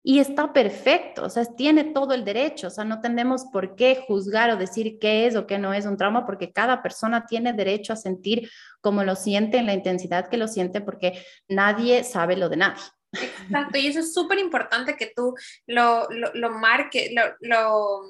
Y 0.03 0.19
está 0.19 0.51
perfecto, 0.55 1.25
o 1.25 1.29
sea, 1.29 1.45
tiene 1.45 1.85
todo 1.85 2.15
el 2.15 2.25
derecho, 2.25 2.69
o 2.69 2.71
sea, 2.71 2.85
no 2.85 3.03
tenemos 3.03 3.45
por 3.53 3.77
qué 3.77 4.03
juzgar 4.07 4.49
o 4.51 4.57
decir 4.57 4.99
qué 4.99 5.27
es 5.27 5.37
o 5.37 5.47
qué 5.47 5.59
no 5.59 5.75
es 5.75 5.85
un 5.85 5.99
trauma, 5.99 6.25
porque 6.25 6.53
cada 6.53 6.83
persona 6.83 7.27
tiene 7.27 7.53
derecho 7.53 7.93
a 7.93 7.97
sentir 7.97 8.51
como 8.81 9.05
lo 9.05 9.15
siente, 9.15 9.59
en 9.59 9.67
la 9.67 9.75
intensidad 9.75 10.31
que 10.31 10.39
lo 10.39 10.49
siente, 10.49 10.81
porque 10.81 11.23
nadie 11.49 12.03
sabe 12.03 12.39
lo 12.39 12.49
de 12.49 12.57
nadie. 12.57 12.83
Exacto, 13.13 13.77
y 13.77 13.89
eso 13.89 14.01
es 14.01 14.15
súper 14.15 14.39
importante 14.39 14.97
que 14.97 15.13
tú 15.15 15.35
lo, 15.67 16.09
lo, 16.11 16.33
lo 16.33 16.51
marques, 16.51 17.11
lo, 17.13 17.23
lo 17.41 18.03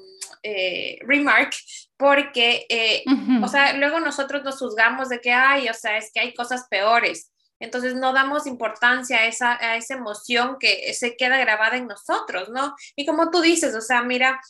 eh, 0.43 0.97
remark, 1.01 1.53
porque, 2.01 2.65
eh, 2.67 3.03
o 3.43 3.47
sea, 3.47 3.73
luego 3.73 3.99
nosotros 3.99 4.43
nos 4.43 4.57
juzgamos 4.57 5.07
de 5.07 5.21
que, 5.21 5.31
hay, 5.31 5.69
o 5.69 5.73
sea, 5.75 5.97
es 5.97 6.11
que 6.11 6.19
hay 6.19 6.33
cosas 6.33 6.65
peores. 6.67 7.31
Entonces 7.59 7.93
no 7.93 8.11
damos 8.11 8.47
importancia 8.47 9.19
a 9.19 9.27
esa, 9.27 9.53
a 9.63 9.75
esa 9.75 9.93
emoción 9.93 10.57
que 10.59 10.95
se 10.95 11.15
queda 11.15 11.37
grabada 11.37 11.77
en 11.77 11.85
nosotros, 11.85 12.49
¿no? 12.49 12.75
Y 12.95 13.05
como 13.05 13.29
tú 13.29 13.39
dices, 13.39 13.75
o 13.75 13.81
sea, 13.81 14.01
mira, 14.01 14.41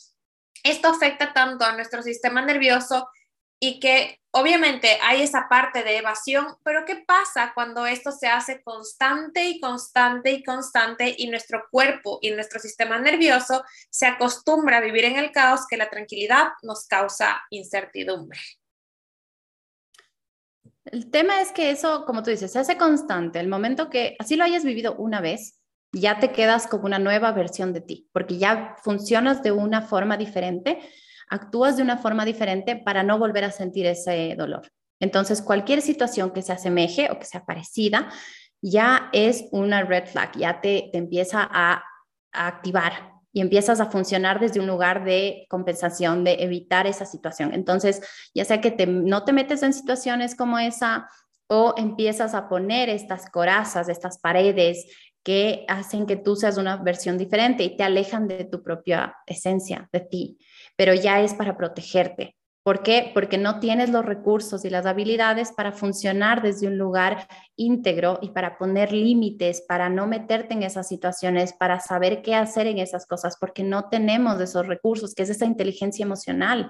esto 0.64 0.88
afecta 0.88 1.34
tanto 1.34 1.66
a 1.66 1.76
nuestro 1.76 2.02
sistema 2.02 2.40
nervioso 2.40 3.06
y 3.64 3.78
que 3.78 4.18
obviamente 4.32 4.98
hay 5.04 5.22
esa 5.22 5.46
parte 5.48 5.84
de 5.84 5.98
evasión, 5.98 6.48
pero 6.64 6.84
¿qué 6.84 6.96
pasa 7.06 7.52
cuando 7.54 7.86
esto 7.86 8.10
se 8.10 8.26
hace 8.26 8.60
constante 8.64 9.44
y 9.44 9.60
constante 9.60 10.32
y 10.32 10.42
constante 10.42 11.14
y 11.16 11.28
nuestro 11.28 11.62
cuerpo 11.70 12.18
y 12.22 12.32
nuestro 12.32 12.58
sistema 12.58 12.98
nervioso 12.98 13.62
se 13.88 14.06
acostumbra 14.06 14.78
a 14.78 14.80
vivir 14.80 15.04
en 15.04 15.16
el 15.16 15.30
caos 15.30 15.60
que 15.70 15.76
la 15.76 15.88
tranquilidad 15.88 16.48
nos 16.62 16.88
causa 16.88 17.40
incertidumbre? 17.50 18.40
El 20.86 21.08
tema 21.12 21.40
es 21.40 21.52
que 21.52 21.70
eso, 21.70 22.04
como 22.04 22.24
tú 22.24 22.30
dices, 22.30 22.50
se 22.50 22.58
hace 22.58 22.76
constante. 22.76 23.38
El 23.38 23.46
momento 23.46 23.90
que 23.90 24.16
así 24.18 24.34
lo 24.34 24.42
hayas 24.42 24.64
vivido 24.64 24.96
una 24.96 25.20
vez, 25.20 25.60
ya 25.92 26.18
te 26.18 26.32
quedas 26.32 26.66
como 26.66 26.86
una 26.86 26.98
nueva 26.98 27.30
versión 27.30 27.72
de 27.72 27.80
ti, 27.80 28.08
porque 28.12 28.38
ya 28.38 28.74
funcionas 28.82 29.44
de 29.44 29.52
una 29.52 29.82
forma 29.82 30.16
diferente, 30.16 30.80
actúas 31.32 31.76
de 31.76 31.82
una 31.82 31.96
forma 31.96 32.24
diferente 32.24 32.76
para 32.76 33.02
no 33.02 33.18
volver 33.18 33.44
a 33.44 33.50
sentir 33.50 33.86
ese 33.86 34.34
dolor. 34.36 34.70
Entonces, 35.00 35.40
cualquier 35.40 35.80
situación 35.80 36.30
que 36.30 36.42
se 36.42 36.52
asemeje 36.52 37.10
o 37.10 37.18
que 37.18 37.24
sea 37.24 37.44
parecida, 37.44 38.12
ya 38.60 39.08
es 39.12 39.46
una 39.50 39.82
red 39.82 40.06
flag, 40.06 40.36
ya 40.36 40.60
te, 40.60 40.90
te 40.92 40.98
empieza 40.98 41.48
a, 41.50 41.82
a 42.32 42.46
activar 42.46 43.12
y 43.32 43.40
empiezas 43.40 43.80
a 43.80 43.86
funcionar 43.86 44.40
desde 44.40 44.60
un 44.60 44.66
lugar 44.66 45.04
de 45.04 45.46
compensación, 45.48 46.22
de 46.22 46.34
evitar 46.34 46.86
esa 46.86 47.06
situación. 47.06 47.54
Entonces, 47.54 48.02
ya 48.34 48.44
sea 48.44 48.60
que 48.60 48.86
no 48.86 49.24
te 49.24 49.32
metes 49.32 49.62
en 49.62 49.72
situaciones 49.72 50.36
como 50.36 50.58
esa 50.58 51.08
o 51.48 51.74
empiezas 51.78 52.34
a 52.34 52.48
poner 52.48 52.90
estas 52.90 53.28
corazas, 53.30 53.88
estas 53.88 54.18
paredes 54.18 54.86
que 55.22 55.64
hacen 55.68 56.06
que 56.06 56.16
tú 56.16 56.36
seas 56.36 56.58
una 56.58 56.76
versión 56.76 57.16
diferente 57.16 57.64
y 57.64 57.76
te 57.76 57.84
alejan 57.84 58.28
de 58.28 58.44
tu 58.44 58.62
propia 58.62 59.16
esencia, 59.26 59.88
de 59.92 60.00
ti, 60.00 60.38
pero 60.76 60.94
ya 60.94 61.20
es 61.20 61.34
para 61.34 61.56
protegerte. 61.56 62.36
¿Por 62.62 62.84
qué? 62.84 63.10
Porque 63.12 63.38
no 63.38 63.58
tienes 63.58 63.90
los 63.90 64.04
recursos 64.04 64.64
y 64.64 64.70
las 64.70 64.86
habilidades 64.86 65.50
para 65.50 65.72
funcionar 65.72 66.42
desde 66.42 66.68
un 66.68 66.78
lugar 66.78 67.26
íntegro 67.56 68.20
y 68.22 68.30
para 68.30 68.56
poner 68.56 68.92
límites, 68.92 69.64
para 69.66 69.88
no 69.88 70.06
meterte 70.06 70.54
en 70.54 70.62
esas 70.62 70.86
situaciones, 70.86 71.52
para 71.54 71.80
saber 71.80 72.22
qué 72.22 72.36
hacer 72.36 72.68
en 72.68 72.78
esas 72.78 73.04
cosas, 73.06 73.36
porque 73.40 73.64
no 73.64 73.88
tenemos 73.88 74.40
esos 74.40 74.64
recursos, 74.64 75.12
que 75.12 75.24
es 75.24 75.30
esa 75.30 75.44
inteligencia 75.44 76.04
emocional 76.04 76.68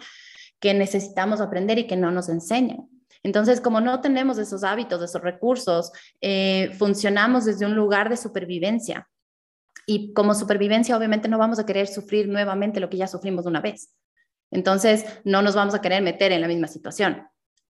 que 0.60 0.72
necesitamos 0.72 1.42
aprender 1.42 1.78
y 1.78 1.86
que 1.86 1.96
no 1.96 2.10
nos 2.10 2.30
enseñan. 2.30 2.88
Entonces, 3.22 3.60
como 3.60 3.80
no 3.80 4.00
tenemos 4.00 4.38
esos 4.38 4.64
hábitos, 4.64 5.02
esos 5.02 5.20
recursos, 5.20 5.92
eh, 6.22 6.70
funcionamos 6.78 7.44
desde 7.44 7.66
un 7.66 7.74
lugar 7.74 8.08
de 8.08 8.16
supervivencia. 8.16 9.08
Y 9.86 10.12
como 10.12 10.34
supervivencia, 10.34 10.96
obviamente 10.96 11.28
no 11.28 11.38
vamos 11.38 11.58
a 11.58 11.66
querer 11.66 11.86
sufrir 11.86 12.28
nuevamente 12.28 12.80
lo 12.80 12.88
que 12.88 12.96
ya 12.96 13.06
sufrimos 13.06 13.46
una 13.46 13.60
vez. 13.60 13.94
Entonces, 14.50 15.04
no 15.24 15.42
nos 15.42 15.54
vamos 15.54 15.74
a 15.74 15.80
querer 15.80 16.02
meter 16.02 16.30
en 16.32 16.40
la 16.40 16.48
misma 16.48 16.68
situación. 16.68 17.26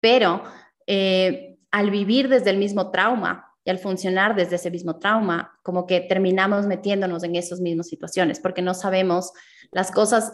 Pero 0.01 0.43
eh, 0.87 1.57
al 1.71 1.90
vivir 1.90 2.29
desde 2.29 2.51
el 2.51 2.59
mismo 2.59 2.90
trauma 2.90 3.54
y 3.64 3.70
al 3.70 3.79
funcionar 3.79 4.35
desde 4.35 4.57
ese 4.57 4.70
mismo 4.70 4.98
trauma, 4.98 5.59
como 5.62 5.87
que 5.87 6.00
terminamos 6.00 6.66
metiéndonos 6.66 7.24
en 7.24 7.35
esas 7.37 7.61
mismas 7.61 7.88
situaciones, 7.88 8.38
porque 8.38 8.62
no 8.62 8.74
sabemos 8.74 9.33
las 9.72 9.90
cosas, 9.90 10.33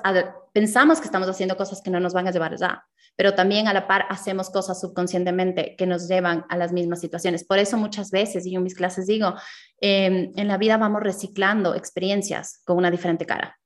pensamos 0.52 1.00
que 1.00 1.06
estamos 1.06 1.28
haciendo 1.28 1.56
cosas 1.56 1.80
que 1.80 1.90
no 1.90 2.00
nos 2.00 2.12
van 2.12 2.26
a 2.26 2.32
llevar 2.32 2.52
allá, 2.52 2.84
pero 3.16 3.34
también 3.34 3.68
a 3.68 3.72
la 3.72 3.86
par 3.86 4.06
hacemos 4.08 4.50
cosas 4.50 4.80
subconscientemente 4.80 5.76
que 5.76 5.86
nos 5.86 6.08
llevan 6.08 6.44
a 6.48 6.56
las 6.56 6.72
mismas 6.72 7.00
situaciones. 7.00 7.44
Por 7.44 7.58
eso 7.58 7.76
muchas 7.76 8.10
veces, 8.10 8.46
y 8.46 8.52
yo 8.52 8.58
en 8.58 8.64
mis 8.64 8.74
clases 8.74 9.06
digo, 9.06 9.34
em, 9.80 10.32
en 10.36 10.48
la 10.48 10.58
vida 10.58 10.76
vamos 10.76 11.02
reciclando 11.02 11.74
experiencias 11.74 12.62
con 12.64 12.78
una 12.78 12.90
diferente 12.90 13.26
cara. 13.26 13.58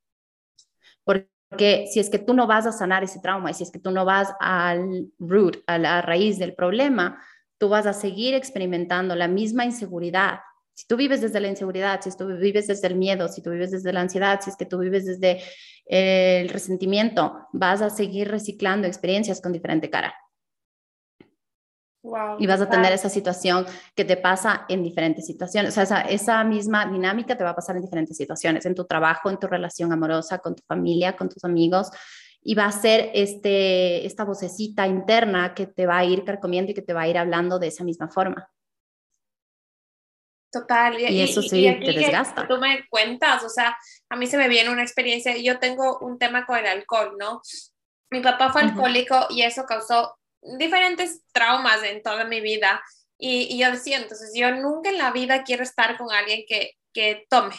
Porque 1.04 1.34
porque 1.54 1.86
si 1.86 2.00
es 2.00 2.10
que 2.10 2.18
tú 2.18 2.34
no 2.34 2.48
vas 2.48 2.66
a 2.66 2.72
sanar 2.72 3.04
ese 3.04 3.20
trauma 3.20 3.48
y 3.48 3.54
si 3.54 3.62
es 3.62 3.70
que 3.70 3.78
tú 3.78 3.92
no 3.92 4.04
vas 4.04 4.34
al 4.40 5.06
root, 5.20 5.58
a 5.68 5.78
la 5.78 6.02
raíz 6.02 6.36
del 6.36 6.52
problema, 6.52 7.22
tú 7.64 7.70
vas 7.70 7.86
a 7.86 7.94
seguir 7.94 8.34
experimentando 8.34 9.16
la 9.16 9.26
misma 9.26 9.64
inseguridad. 9.64 10.40
Si 10.74 10.86
tú 10.86 10.98
vives 10.98 11.22
desde 11.22 11.40
la 11.40 11.48
inseguridad, 11.48 12.02
si 12.02 12.14
tú 12.14 12.26
vives 12.26 12.66
desde 12.66 12.88
el 12.88 12.94
miedo, 12.94 13.26
si 13.26 13.40
tú 13.40 13.48
vives 13.48 13.70
desde 13.70 13.90
la 13.90 14.02
ansiedad, 14.02 14.38
si 14.42 14.50
es 14.50 14.56
que 14.56 14.66
tú 14.66 14.78
vives 14.80 15.06
desde 15.06 15.40
el 15.86 16.50
resentimiento, 16.50 17.48
vas 17.54 17.80
a 17.80 17.88
seguir 17.88 18.30
reciclando 18.30 18.86
experiencias 18.86 19.40
con 19.40 19.52
diferente 19.54 19.88
cara 19.88 20.14
y 22.38 22.46
vas 22.46 22.60
a 22.60 22.68
tener 22.68 22.92
esa 22.92 23.08
situación 23.08 23.64
que 23.94 24.04
te 24.04 24.18
pasa 24.18 24.66
en 24.68 24.82
diferentes 24.82 25.24
situaciones. 25.26 25.70
O 25.70 25.74
sea, 25.74 25.84
esa, 25.84 26.00
esa, 26.02 26.44
misma 26.44 26.84
dinámica 26.84 27.34
te 27.34 27.44
va 27.44 27.50
a 27.50 27.56
pasar 27.56 27.76
en 27.76 27.82
diferentes 27.82 28.14
situaciones, 28.14 28.66
en 28.66 28.74
tu 28.74 28.84
trabajo, 28.84 29.30
en 29.30 29.38
tu 29.38 29.46
relación 29.46 29.90
amorosa, 29.90 30.36
con 30.36 30.54
tu 30.54 30.62
familia, 30.66 31.16
con 31.16 31.30
tus 31.30 31.42
amigos. 31.44 31.88
Y 32.44 32.54
va 32.54 32.66
a 32.66 32.72
ser 32.72 33.10
este, 33.14 34.06
esta 34.06 34.24
vocecita 34.24 34.86
interna 34.86 35.54
que 35.54 35.66
te 35.66 35.86
va 35.86 35.98
a 35.98 36.04
ir 36.04 36.24
carcomiendo 36.24 36.72
y 36.72 36.74
que 36.74 36.82
te 36.82 36.92
va 36.92 37.02
a 37.02 37.08
ir 37.08 37.16
hablando 37.16 37.58
de 37.58 37.68
esa 37.68 37.84
misma 37.84 38.08
forma. 38.08 38.50
Total, 40.52 41.00
y, 41.00 41.20
eso 41.20 41.42
sí 41.42 41.64
te 41.84 41.92
desgasta. 41.92 42.46
tú 42.46 42.58
me 42.58 42.86
cuentas, 42.88 43.42
o 43.42 43.48
sea, 43.48 43.76
a 44.08 44.16
mí 44.16 44.28
se 44.28 44.36
me 44.36 44.48
viene 44.48 44.70
una 44.70 44.82
experiencia, 44.82 45.36
yo 45.36 45.58
tengo 45.58 45.98
un 45.98 46.16
tema 46.16 46.46
con 46.46 46.56
el 46.58 46.66
alcohol, 46.66 47.16
¿no? 47.18 47.40
Mi 48.10 48.20
papá 48.20 48.52
fue 48.52 48.62
alcohólico 48.62 49.26
y 49.30 49.42
eso 49.42 49.64
causó 49.64 50.16
diferentes 50.58 51.22
traumas 51.32 51.82
en 51.82 52.02
toda 52.02 52.24
mi 52.24 52.40
vida. 52.40 52.80
Y, 53.18 53.58
yo 53.58 53.72
decía, 53.72 53.96
entonces 53.96 54.32
yo 54.32 54.52
nunca 54.52 54.90
en 54.90 54.98
la 54.98 55.10
vida 55.10 55.42
quiero 55.42 55.64
estar 55.64 55.96
con 55.98 56.12
alguien 56.12 56.44
que, 56.46 56.72
que 56.92 57.26
tome. 57.28 57.56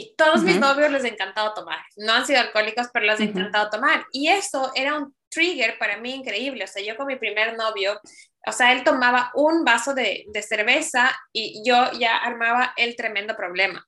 Y 0.00 0.14
todos 0.14 0.44
mis 0.44 0.60
novios 0.60 0.92
les 0.92 1.02
encantado 1.02 1.54
tomar. 1.54 1.80
No 1.96 2.12
han 2.12 2.24
sido 2.24 2.38
alcohólicos, 2.38 2.86
pero 2.92 3.04
les 3.04 3.18
ha 3.18 3.24
encantado 3.24 3.68
tomar. 3.68 4.06
Y 4.12 4.28
eso 4.28 4.70
era 4.76 4.96
un 4.96 5.12
trigger 5.28 5.76
para 5.76 5.96
mí 5.96 6.14
increíble. 6.14 6.62
O 6.62 6.66
sea, 6.68 6.80
yo 6.84 6.96
con 6.96 7.08
mi 7.08 7.16
primer 7.16 7.56
novio, 7.56 8.00
o 8.46 8.52
sea, 8.52 8.70
él 8.70 8.84
tomaba 8.84 9.32
un 9.34 9.64
vaso 9.64 9.94
de, 9.94 10.24
de 10.32 10.42
cerveza 10.42 11.10
y 11.32 11.64
yo 11.66 11.90
ya 11.98 12.16
armaba 12.16 12.74
el 12.76 12.94
tremendo 12.94 13.34
problema. 13.34 13.84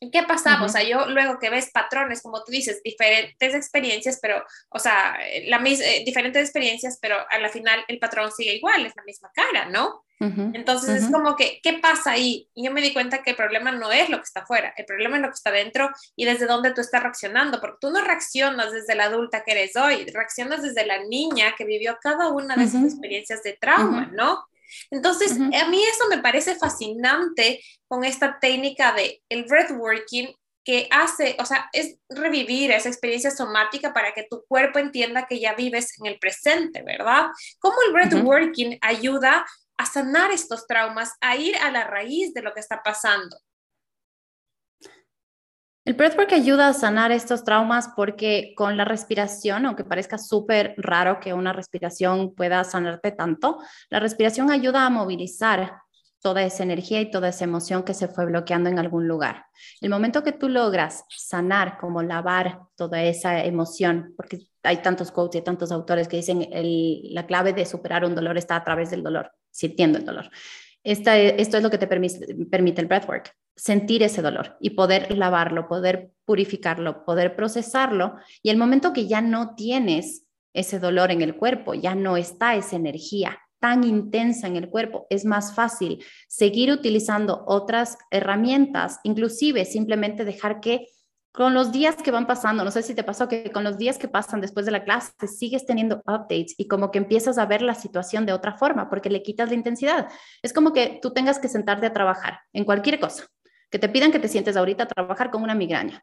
¿Y 0.00 0.10
qué 0.10 0.22
pasaba? 0.22 0.64
O 0.64 0.70
sea, 0.70 0.82
yo 0.82 1.04
luego 1.10 1.38
que 1.38 1.50
ves 1.50 1.70
patrones, 1.70 2.22
como 2.22 2.42
tú 2.42 2.50
dices, 2.50 2.80
diferentes 2.82 3.54
experiencias, 3.54 4.18
pero, 4.22 4.42
o 4.70 4.78
sea, 4.78 5.18
la 5.48 5.58
eh, 5.58 6.02
diferentes 6.06 6.44
experiencias, 6.44 6.98
pero 6.98 7.18
a 7.28 7.38
la 7.38 7.50
final 7.50 7.84
el 7.88 7.98
patrón 7.98 8.32
sigue 8.32 8.54
igual, 8.54 8.86
es 8.86 8.96
la 8.96 9.04
misma 9.04 9.30
cara, 9.34 9.66
¿no? 9.66 10.05
Entonces 10.18 11.04
es 11.04 11.10
como 11.10 11.36
que, 11.36 11.60
¿qué 11.62 11.74
pasa 11.74 12.12
ahí? 12.12 12.48
Y 12.54 12.64
yo 12.64 12.72
me 12.72 12.80
di 12.80 12.92
cuenta 12.94 13.22
que 13.22 13.30
el 13.30 13.36
problema 13.36 13.70
no 13.72 13.92
es 13.92 14.08
lo 14.08 14.16
que 14.16 14.24
está 14.24 14.40
afuera, 14.40 14.72
el 14.76 14.86
problema 14.86 15.16
es 15.16 15.22
lo 15.22 15.28
que 15.28 15.34
está 15.34 15.50
dentro 15.50 15.90
y 16.14 16.24
desde 16.24 16.46
dónde 16.46 16.72
tú 16.72 16.80
estás 16.80 17.02
reaccionando, 17.02 17.60
porque 17.60 17.78
tú 17.80 17.90
no 17.90 18.00
reaccionas 18.00 18.72
desde 18.72 18.94
la 18.94 19.04
adulta 19.04 19.44
que 19.44 19.52
eres 19.52 19.76
hoy, 19.76 20.06
reaccionas 20.06 20.62
desde 20.62 20.86
la 20.86 21.04
niña 21.04 21.54
que 21.56 21.64
vivió 21.64 21.98
cada 22.00 22.28
una 22.28 22.56
de 22.56 22.64
esas 22.64 22.84
experiencias 22.84 23.42
de 23.42 23.58
trauma, 23.60 24.10
¿no? 24.12 24.44
Entonces, 24.90 25.32
a 25.32 25.68
mí 25.68 25.82
eso 25.84 26.08
me 26.08 26.18
parece 26.18 26.56
fascinante 26.56 27.62
con 27.86 28.04
esta 28.04 28.38
técnica 28.40 28.92
de 28.92 29.22
el 29.28 29.44
breathworking 29.44 30.34
que 30.64 30.88
hace, 30.90 31.36
o 31.38 31.44
sea, 31.44 31.70
es 31.72 31.96
revivir 32.08 32.72
esa 32.72 32.88
experiencia 32.88 33.30
somática 33.30 33.92
para 33.92 34.12
que 34.12 34.26
tu 34.28 34.44
cuerpo 34.48 34.80
entienda 34.80 35.26
que 35.28 35.38
ya 35.38 35.54
vives 35.54 35.96
en 36.00 36.06
el 36.06 36.18
presente, 36.18 36.82
¿verdad? 36.82 37.26
¿Cómo 37.60 37.76
el 37.86 37.92
breathworking 37.92 38.76
ayuda 38.80 39.46
a 39.76 39.86
sanar 39.86 40.30
estos 40.30 40.66
traumas, 40.66 41.14
a 41.20 41.36
ir 41.36 41.56
a 41.56 41.70
la 41.70 41.84
raíz 41.84 42.34
de 42.34 42.42
lo 42.42 42.52
que 42.52 42.60
está 42.60 42.82
pasando? 42.82 43.36
El 45.86 45.94
breathwork 45.94 46.32
ayuda 46.32 46.66
a 46.66 46.72
sanar 46.72 47.12
estos 47.12 47.44
traumas 47.44 47.90
porque 47.94 48.54
con 48.56 48.76
la 48.76 48.84
respiración, 48.84 49.66
aunque 49.66 49.84
parezca 49.84 50.18
súper 50.18 50.74
raro 50.78 51.20
que 51.20 51.32
una 51.32 51.52
respiración 51.52 52.34
pueda 52.34 52.64
sanarte 52.64 53.12
tanto, 53.12 53.58
la 53.88 54.00
respiración 54.00 54.50
ayuda 54.50 54.84
a 54.84 54.90
movilizar 54.90 55.74
toda 56.20 56.42
esa 56.42 56.64
energía 56.64 57.00
y 57.00 57.10
toda 57.12 57.28
esa 57.28 57.44
emoción 57.44 57.84
que 57.84 57.94
se 57.94 58.08
fue 58.08 58.26
bloqueando 58.26 58.68
en 58.68 58.80
algún 58.80 59.06
lugar. 59.06 59.46
El 59.80 59.90
momento 59.90 60.24
que 60.24 60.32
tú 60.32 60.48
logras 60.48 61.04
sanar, 61.08 61.78
como 61.78 62.02
lavar 62.02 62.62
toda 62.74 63.00
esa 63.04 63.44
emoción, 63.44 64.12
porque 64.16 64.48
hay 64.64 64.78
tantos 64.78 65.12
quotes 65.12 65.40
y 65.40 65.44
tantos 65.44 65.70
autores 65.70 66.08
que 66.08 66.16
dicen 66.16 66.48
la 67.14 67.26
clave 67.26 67.52
de 67.52 67.64
superar 67.64 68.04
un 68.04 68.16
dolor 68.16 68.36
está 68.36 68.56
a 68.56 68.64
través 68.64 68.90
del 68.90 69.04
dolor, 69.04 69.30
sintiendo 69.56 69.98
el 69.98 70.04
dolor. 70.04 70.30
esto 70.82 71.10
es 71.56 71.62
lo 71.62 71.70
que 71.70 71.78
te 71.78 71.86
permite, 71.86 72.34
permite 72.50 72.80
el 72.80 72.86
breathwork 72.86 73.34
sentir 73.56 74.02
ese 74.02 74.22
dolor 74.22 74.56
y 74.60 74.70
poder 74.70 75.16
lavarlo, 75.16 75.66
poder 75.66 76.10
purificarlo, 76.24 77.04
poder 77.04 77.34
procesarlo. 77.34 78.16
Y 78.42 78.50
el 78.50 78.58
momento 78.58 78.92
que 78.92 79.08
ya 79.08 79.22
no 79.22 79.54
tienes 79.54 80.26
ese 80.52 80.78
dolor 80.78 81.10
en 81.10 81.22
el 81.22 81.36
cuerpo, 81.36 81.74
ya 81.74 81.94
no 81.94 82.16
está 82.16 82.54
esa 82.54 82.76
energía 82.76 83.38
tan 83.58 83.84
intensa 83.84 84.46
en 84.46 84.56
el 84.56 84.68
cuerpo, 84.68 85.06
es 85.08 85.24
más 85.24 85.54
fácil 85.54 86.04
seguir 86.28 86.70
utilizando 86.70 87.42
otras 87.46 87.96
herramientas, 88.10 89.00
inclusive 89.02 89.64
simplemente 89.64 90.26
dejar 90.26 90.60
que 90.60 90.86
con 91.36 91.52
los 91.52 91.70
días 91.70 91.96
que 91.96 92.10
van 92.10 92.26
pasando, 92.26 92.64
no 92.64 92.70
sé 92.70 92.82
si 92.82 92.94
te 92.94 93.04
pasó 93.04 93.28
que 93.28 93.52
con 93.52 93.62
los 93.62 93.76
días 93.76 93.98
que 93.98 94.08
pasan 94.08 94.40
después 94.40 94.64
de 94.64 94.72
la 94.72 94.84
clase 94.84 95.12
sigues 95.28 95.66
teniendo 95.66 95.96
updates 96.06 96.54
y 96.56 96.66
como 96.66 96.90
que 96.90 96.96
empiezas 96.96 97.36
a 97.36 97.44
ver 97.44 97.60
la 97.60 97.74
situación 97.74 98.24
de 98.24 98.32
otra 98.32 98.56
forma 98.56 98.88
porque 98.88 99.10
le 99.10 99.22
quitas 99.22 99.50
la 99.50 99.54
intensidad. 99.54 100.08
Es 100.42 100.54
como 100.54 100.72
que 100.72 100.98
tú 101.02 101.12
tengas 101.12 101.38
que 101.38 101.48
sentarte 101.48 101.84
a 101.84 101.92
trabajar 101.92 102.40
en 102.54 102.64
cualquier 102.64 102.98
cosa 102.98 103.26
que 103.70 103.78
te 103.78 103.90
pidan 103.90 104.12
que 104.12 104.18
te 104.18 104.28
sientes 104.28 104.56
ahorita 104.56 104.84
a 104.84 104.88
trabajar 104.88 105.30
con 105.30 105.42
una 105.42 105.54
migraña. 105.54 106.02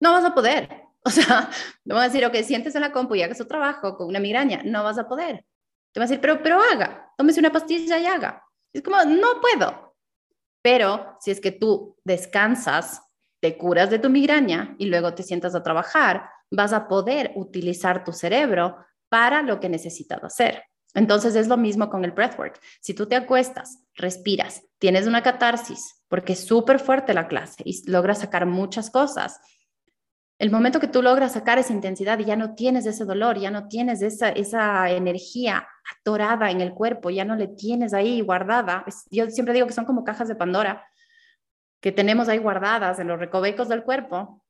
No 0.00 0.12
vas 0.12 0.24
a 0.24 0.34
poder. 0.34 0.82
O 1.06 1.10
sea, 1.10 1.48
no 1.84 1.94
vas 1.94 2.06
a 2.06 2.08
decir, 2.08 2.26
ok, 2.26 2.34
sientes 2.42 2.74
en 2.74 2.80
la 2.80 2.90
compu 2.90 3.14
y 3.14 3.22
hagas 3.22 3.38
su 3.38 3.46
trabajo 3.46 3.96
con 3.96 4.08
una 4.08 4.18
migraña. 4.18 4.62
No 4.64 4.82
vas 4.82 4.98
a 4.98 5.06
poder. 5.06 5.44
Te 5.92 6.00
vas 6.00 6.10
a 6.10 6.14
decir, 6.14 6.20
pero, 6.20 6.42
pero 6.42 6.60
haga, 6.60 7.12
tómese 7.16 7.38
una 7.38 7.52
pastilla 7.52 7.96
y 7.96 8.06
haga. 8.06 8.42
Es 8.72 8.82
como, 8.82 8.96
no 9.04 9.40
puedo. 9.40 9.94
Pero 10.62 11.16
si 11.20 11.30
es 11.30 11.40
que 11.40 11.52
tú 11.52 11.96
descansas, 12.02 13.05
te 13.40 13.56
curas 13.56 13.90
de 13.90 13.98
tu 13.98 14.10
migraña 14.10 14.74
y 14.78 14.86
luego 14.86 15.14
te 15.14 15.22
sientas 15.22 15.54
a 15.54 15.62
trabajar, 15.62 16.28
vas 16.50 16.72
a 16.72 16.88
poder 16.88 17.32
utilizar 17.34 18.04
tu 18.04 18.12
cerebro 18.12 18.76
para 19.08 19.42
lo 19.42 19.60
que 19.60 19.68
necesitas 19.68 20.22
hacer. 20.22 20.62
Entonces 20.94 21.36
es 21.36 21.46
lo 21.46 21.56
mismo 21.56 21.90
con 21.90 22.04
el 22.04 22.12
breathwork. 22.12 22.58
Si 22.80 22.94
tú 22.94 23.06
te 23.06 23.16
acuestas, 23.16 23.82
respiras, 23.94 24.62
tienes 24.78 25.06
una 25.06 25.22
catarsis, 25.22 26.02
porque 26.08 26.32
es 26.32 26.46
súper 26.46 26.78
fuerte 26.78 27.12
la 27.12 27.28
clase 27.28 27.62
y 27.64 27.88
logras 27.90 28.20
sacar 28.20 28.46
muchas 28.46 28.90
cosas. 28.90 29.38
El 30.38 30.50
momento 30.50 30.80
que 30.80 30.88
tú 30.88 31.02
logras 31.02 31.32
sacar 31.32 31.58
esa 31.58 31.72
intensidad 31.72 32.18
y 32.18 32.24
ya 32.24 32.36
no 32.36 32.54
tienes 32.54 32.86
ese 32.86 33.04
dolor, 33.04 33.38
ya 33.38 33.50
no 33.50 33.68
tienes 33.68 34.02
esa, 34.02 34.30
esa 34.30 34.90
energía 34.90 35.66
atorada 35.98 36.50
en 36.50 36.60
el 36.60 36.72
cuerpo, 36.72 37.10
ya 37.10 37.24
no 37.24 37.36
le 37.36 37.48
tienes 37.48 37.92
ahí 37.92 38.20
guardada. 38.20 38.84
yo 39.10 39.30
siempre 39.30 39.54
digo 39.54 39.66
que 39.66 39.72
son 39.72 39.84
como 39.84 40.04
cajas 40.04 40.28
de 40.28 40.34
Pandora 40.34 40.82
que 41.86 41.92
tenemos 41.92 42.28
ahí 42.28 42.38
guardadas 42.38 42.98
en 42.98 43.06
los 43.06 43.20
recovecos 43.20 43.68
del 43.68 43.84
cuerpo 43.84 44.42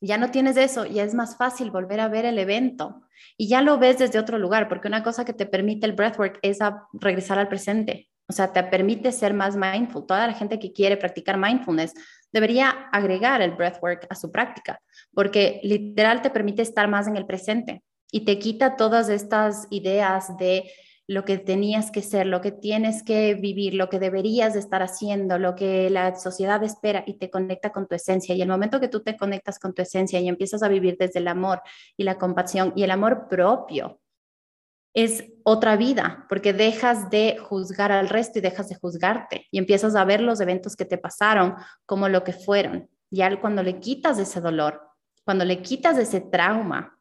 ya 0.00 0.18
no 0.18 0.32
tienes 0.32 0.56
eso, 0.56 0.84
ya 0.84 1.04
es 1.04 1.14
más 1.14 1.36
fácil 1.36 1.70
volver 1.70 2.00
a 2.00 2.08
ver 2.08 2.24
el 2.24 2.36
evento 2.36 3.02
y 3.36 3.46
ya 3.46 3.62
lo 3.62 3.78
ves 3.78 3.98
desde 3.98 4.18
otro 4.18 4.38
lugar, 4.38 4.68
porque 4.68 4.88
una 4.88 5.04
cosa 5.04 5.24
que 5.24 5.34
te 5.34 5.46
permite 5.46 5.86
el 5.86 5.92
breathwork 5.92 6.40
es 6.42 6.58
regresar 6.94 7.38
al 7.38 7.46
presente, 7.46 8.10
o 8.26 8.32
sea, 8.32 8.52
te 8.52 8.60
permite 8.64 9.12
ser 9.12 9.34
más 9.34 9.54
mindful. 9.54 10.04
Toda 10.04 10.26
la 10.26 10.32
gente 10.32 10.58
que 10.58 10.72
quiere 10.72 10.96
practicar 10.96 11.38
mindfulness 11.38 11.94
debería 12.32 12.70
agregar 12.90 13.40
el 13.40 13.52
breathwork 13.52 14.08
a 14.10 14.16
su 14.16 14.32
práctica, 14.32 14.80
porque 15.14 15.60
literal 15.62 16.22
te 16.22 16.30
permite 16.30 16.62
estar 16.62 16.88
más 16.88 17.06
en 17.06 17.16
el 17.16 17.24
presente 17.24 17.84
y 18.10 18.24
te 18.24 18.40
quita 18.40 18.74
todas 18.74 19.08
estas 19.10 19.68
ideas 19.70 20.36
de 20.38 20.68
lo 21.12 21.24
que 21.24 21.38
tenías 21.38 21.90
que 21.90 22.02
ser, 22.02 22.26
lo 22.26 22.40
que 22.40 22.52
tienes 22.52 23.02
que 23.02 23.34
vivir, 23.34 23.74
lo 23.74 23.88
que 23.88 23.98
deberías 23.98 24.54
de 24.54 24.60
estar 24.60 24.82
haciendo, 24.82 25.38
lo 25.38 25.54
que 25.54 25.90
la 25.90 26.16
sociedad 26.16 26.62
espera 26.62 27.04
y 27.06 27.18
te 27.18 27.30
conecta 27.30 27.70
con 27.70 27.86
tu 27.86 27.94
esencia. 27.94 28.34
Y 28.34 28.40
el 28.40 28.48
momento 28.48 28.80
que 28.80 28.88
tú 28.88 29.00
te 29.00 29.16
conectas 29.16 29.58
con 29.58 29.74
tu 29.74 29.82
esencia 29.82 30.20
y 30.20 30.28
empiezas 30.28 30.62
a 30.62 30.68
vivir 30.68 30.96
desde 30.98 31.20
el 31.20 31.28
amor 31.28 31.60
y 31.96 32.04
la 32.04 32.16
compasión 32.16 32.72
y 32.76 32.82
el 32.82 32.90
amor 32.90 33.28
propio, 33.28 34.00
es 34.94 35.24
otra 35.42 35.76
vida, 35.76 36.26
porque 36.28 36.52
dejas 36.52 37.08
de 37.08 37.38
juzgar 37.38 37.92
al 37.92 38.08
resto 38.08 38.38
y 38.38 38.42
dejas 38.42 38.68
de 38.68 38.74
juzgarte 38.74 39.46
y 39.50 39.58
empiezas 39.58 39.94
a 39.96 40.04
ver 40.04 40.20
los 40.20 40.40
eventos 40.40 40.76
que 40.76 40.84
te 40.84 40.98
pasaron 40.98 41.54
como 41.86 42.08
lo 42.08 42.24
que 42.24 42.32
fueron. 42.32 42.90
Y 43.10 43.22
cuando 43.36 43.62
le 43.62 43.80
quitas 43.80 44.18
ese 44.18 44.40
dolor, 44.40 44.82
cuando 45.24 45.44
le 45.44 45.62
quitas 45.62 45.96
ese 45.98 46.20
trauma 46.20 46.98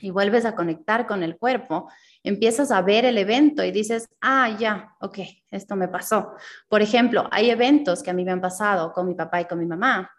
y 0.00 0.10
vuelves 0.10 0.44
a 0.44 0.54
conectar 0.54 1.06
con 1.06 1.22
el 1.22 1.36
cuerpo, 1.36 1.90
empiezas 2.22 2.70
a 2.70 2.82
ver 2.82 3.04
el 3.04 3.18
evento 3.18 3.64
y 3.64 3.70
dices, 3.70 4.08
ah, 4.20 4.56
ya, 4.58 4.94
ok, 5.00 5.18
esto 5.50 5.76
me 5.76 5.88
pasó. 5.88 6.32
Por 6.68 6.82
ejemplo, 6.82 7.28
hay 7.30 7.50
eventos 7.50 8.02
que 8.02 8.10
a 8.10 8.14
mí 8.14 8.24
me 8.24 8.32
han 8.32 8.40
pasado 8.40 8.92
con 8.92 9.06
mi 9.06 9.14
papá 9.14 9.40
y 9.40 9.44
con 9.46 9.58
mi 9.58 9.66
mamá, 9.66 10.10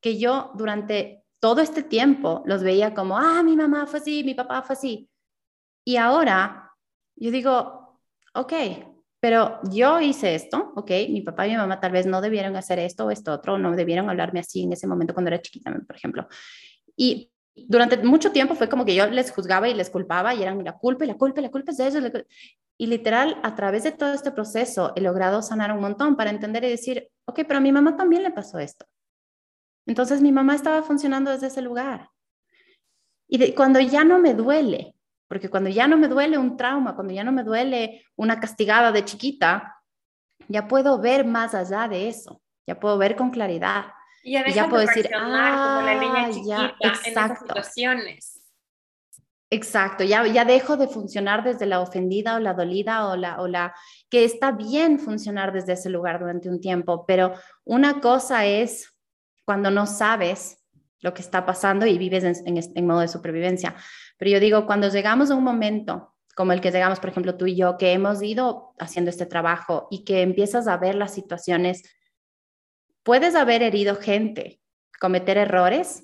que 0.00 0.18
yo 0.18 0.52
durante 0.54 1.24
todo 1.40 1.60
este 1.60 1.82
tiempo 1.82 2.42
los 2.46 2.62
veía 2.62 2.94
como, 2.94 3.18
ah, 3.18 3.42
mi 3.42 3.56
mamá 3.56 3.86
fue 3.86 4.00
así, 4.00 4.24
mi 4.24 4.34
papá 4.34 4.62
fue 4.62 4.74
así. 4.74 5.10
Y 5.84 5.96
ahora 5.96 6.72
yo 7.16 7.30
digo, 7.30 8.00
ok, 8.34 8.52
pero 9.20 9.60
yo 9.70 10.00
hice 10.00 10.34
esto, 10.34 10.72
ok, 10.76 10.90
mi 11.08 11.22
papá 11.22 11.46
y 11.46 11.50
mi 11.50 11.56
mamá 11.56 11.80
tal 11.80 11.92
vez 11.92 12.06
no 12.06 12.20
debieron 12.20 12.56
hacer 12.56 12.78
esto 12.78 13.06
o 13.06 13.10
esto 13.10 13.32
otro, 13.32 13.58
no 13.58 13.74
debieron 13.74 14.10
hablarme 14.10 14.40
así 14.40 14.64
en 14.64 14.72
ese 14.72 14.86
momento 14.86 15.14
cuando 15.14 15.28
era 15.30 15.40
chiquita, 15.40 15.72
por 15.86 15.96
ejemplo. 15.96 16.28
Y 16.96 17.30
durante 17.56 17.96
mucho 17.98 18.32
tiempo 18.32 18.54
fue 18.54 18.68
como 18.68 18.84
que 18.84 18.94
yo 18.94 19.06
les 19.06 19.30
juzgaba 19.30 19.68
y 19.68 19.74
les 19.74 19.90
culpaba 19.90 20.34
y 20.34 20.42
eran 20.42 20.62
la 20.64 20.76
culpa 20.76 21.04
y 21.04 21.08
la 21.08 21.14
culpa 21.14 21.40
y 21.40 21.44
la 21.44 21.50
culpa 21.50 21.70
es 21.70 21.78
de 21.78 21.86
ellos. 21.86 22.12
Y 22.76 22.86
literal, 22.88 23.38
a 23.42 23.54
través 23.54 23.84
de 23.84 23.92
todo 23.92 24.12
este 24.12 24.32
proceso 24.32 24.92
he 24.96 25.00
logrado 25.00 25.40
sanar 25.42 25.72
un 25.72 25.80
montón 25.80 26.16
para 26.16 26.30
entender 26.30 26.64
y 26.64 26.70
decir, 26.70 27.08
ok, 27.26 27.42
pero 27.46 27.58
a 27.58 27.60
mi 27.60 27.70
mamá 27.70 27.96
también 27.96 28.22
le 28.22 28.32
pasó 28.32 28.58
esto. 28.58 28.86
Entonces 29.86 30.20
mi 30.20 30.32
mamá 30.32 30.54
estaba 30.54 30.82
funcionando 30.82 31.30
desde 31.30 31.46
ese 31.46 31.62
lugar. 31.62 32.10
Y 33.28 33.52
cuando 33.52 33.80
ya 33.80 34.04
no 34.04 34.18
me 34.18 34.34
duele, 34.34 34.96
porque 35.28 35.48
cuando 35.48 35.70
ya 35.70 35.86
no 35.86 35.96
me 35.96 36.08
duele 36.08 36.38
un 36.38 36.56
trauma, 36.56 36.94
cuando 36.94 37.12
ya 37.12 37.24
no 37.24 37.32
me 37.32 37.44
duele 37.44 38.04
una 38.16 38.40
castigada 38.40 38.92
de 38.92 39.04
chiquita, 39.04 39.76
ya 40.48 40.66
puedo 40.66 41.00
ver 41.00 41.24
más 41.24 41.54
allá 41.54 41.88
de 41.88 42.08
eso, 42.08 42.42
ya 42.66 42.78
puedo 42.78 42.98
ver 42.98 43.16
con 43.16 43.30
claridad 43.30 43.86
y 44.24 44.32
ya, 44.52 44.68
puedo 44.68 44.86
decir, 44.86 45.10
ah, 45.14 45.76
como 45.76 45.86
la 45.86 46.00
niña 46.00 46.26
ah, 46.26 46.30
chiquita 46.32 46.74
en 46.80 46.92
esas 47.12 47.38
situaciones. 47.38 48.40
Exacto, 49.50 50.02
ya, 50.02 50.26
ya 50.26 50.44
dejo 50.44 50.76
de 50.76 50.88
funcionar 50.88 51.44
desde 51.44 51.66
la 51.66 51.80
ofendida 51.80 52.34
o 52.34 52.38
la 52.40 52.54
dolida 52.54 53.06
o 53.06 53.16
la, 53.16 53.40
o 53.40 53.46
la 53.46 53.74
que 54.08 54.24
está 54.24 54.50
bien 54.50 54.98
funcionar 54.98 55.52
desde 55.52 55.74
ese 55.74 55.90
lugar 55.90 56.18
durante 56.18 56.48
un 56.48 56.60
tiempo, 56.60 57.04
pero 57.06 57.34
una 57.64 58.00
cosa 58.00 58.46
es 58.46 58.96
cuando 59.44 59.70
no 59.70 59.86
sabes 59.86 60.64
lo 61.00 61.12
que 61.12 61.22
está 61.22 61.44
pasando 61.44 61.86
y 61.86 61.98
vives 61.98 62.24
en, 62.24 62.58
en, 62.74 62.86
modo 62.86 63.00
de 63.00 63.08
supervivencia. 63.08 63.76
Pero 64.16 64.30
yo 64.30 64.40
digo, 64.40 64.66
cuando 64.66 64.88
llegamos 64.88 65.30
a 65.30 65.34
un 65.34 65.44
momento 65.44 66.14
como 66.34 66.52
el 66.52 66.60
que 66.60 66.72
llegamos, 66.72 66.98
por 66.98 67.10
ejemplo, 67.10 67.36
tú 67.36 67.46
y 67.46 67.54
yo, 67.54 67.76
que 67.76 67.92
hemos 67.92 68.22
ido 68.22 68.74
haciendo 68.78 69.10
este 69.10 69.26
trabajo 69.26 69.86
y 69.90 70.04
que 70.04 70.22
empiezas 70.22 70.66
a 70.66 70.78
ver 70.78 70.94
las 70.94 71.14
situaciones, 71.14 71.82
puedes 73.04 73.36
haber 73.36 73.62
herido 73.62 73.94
gente, 73.94 74.60
cometer 75.00 75.38
errores, 75.38 76.02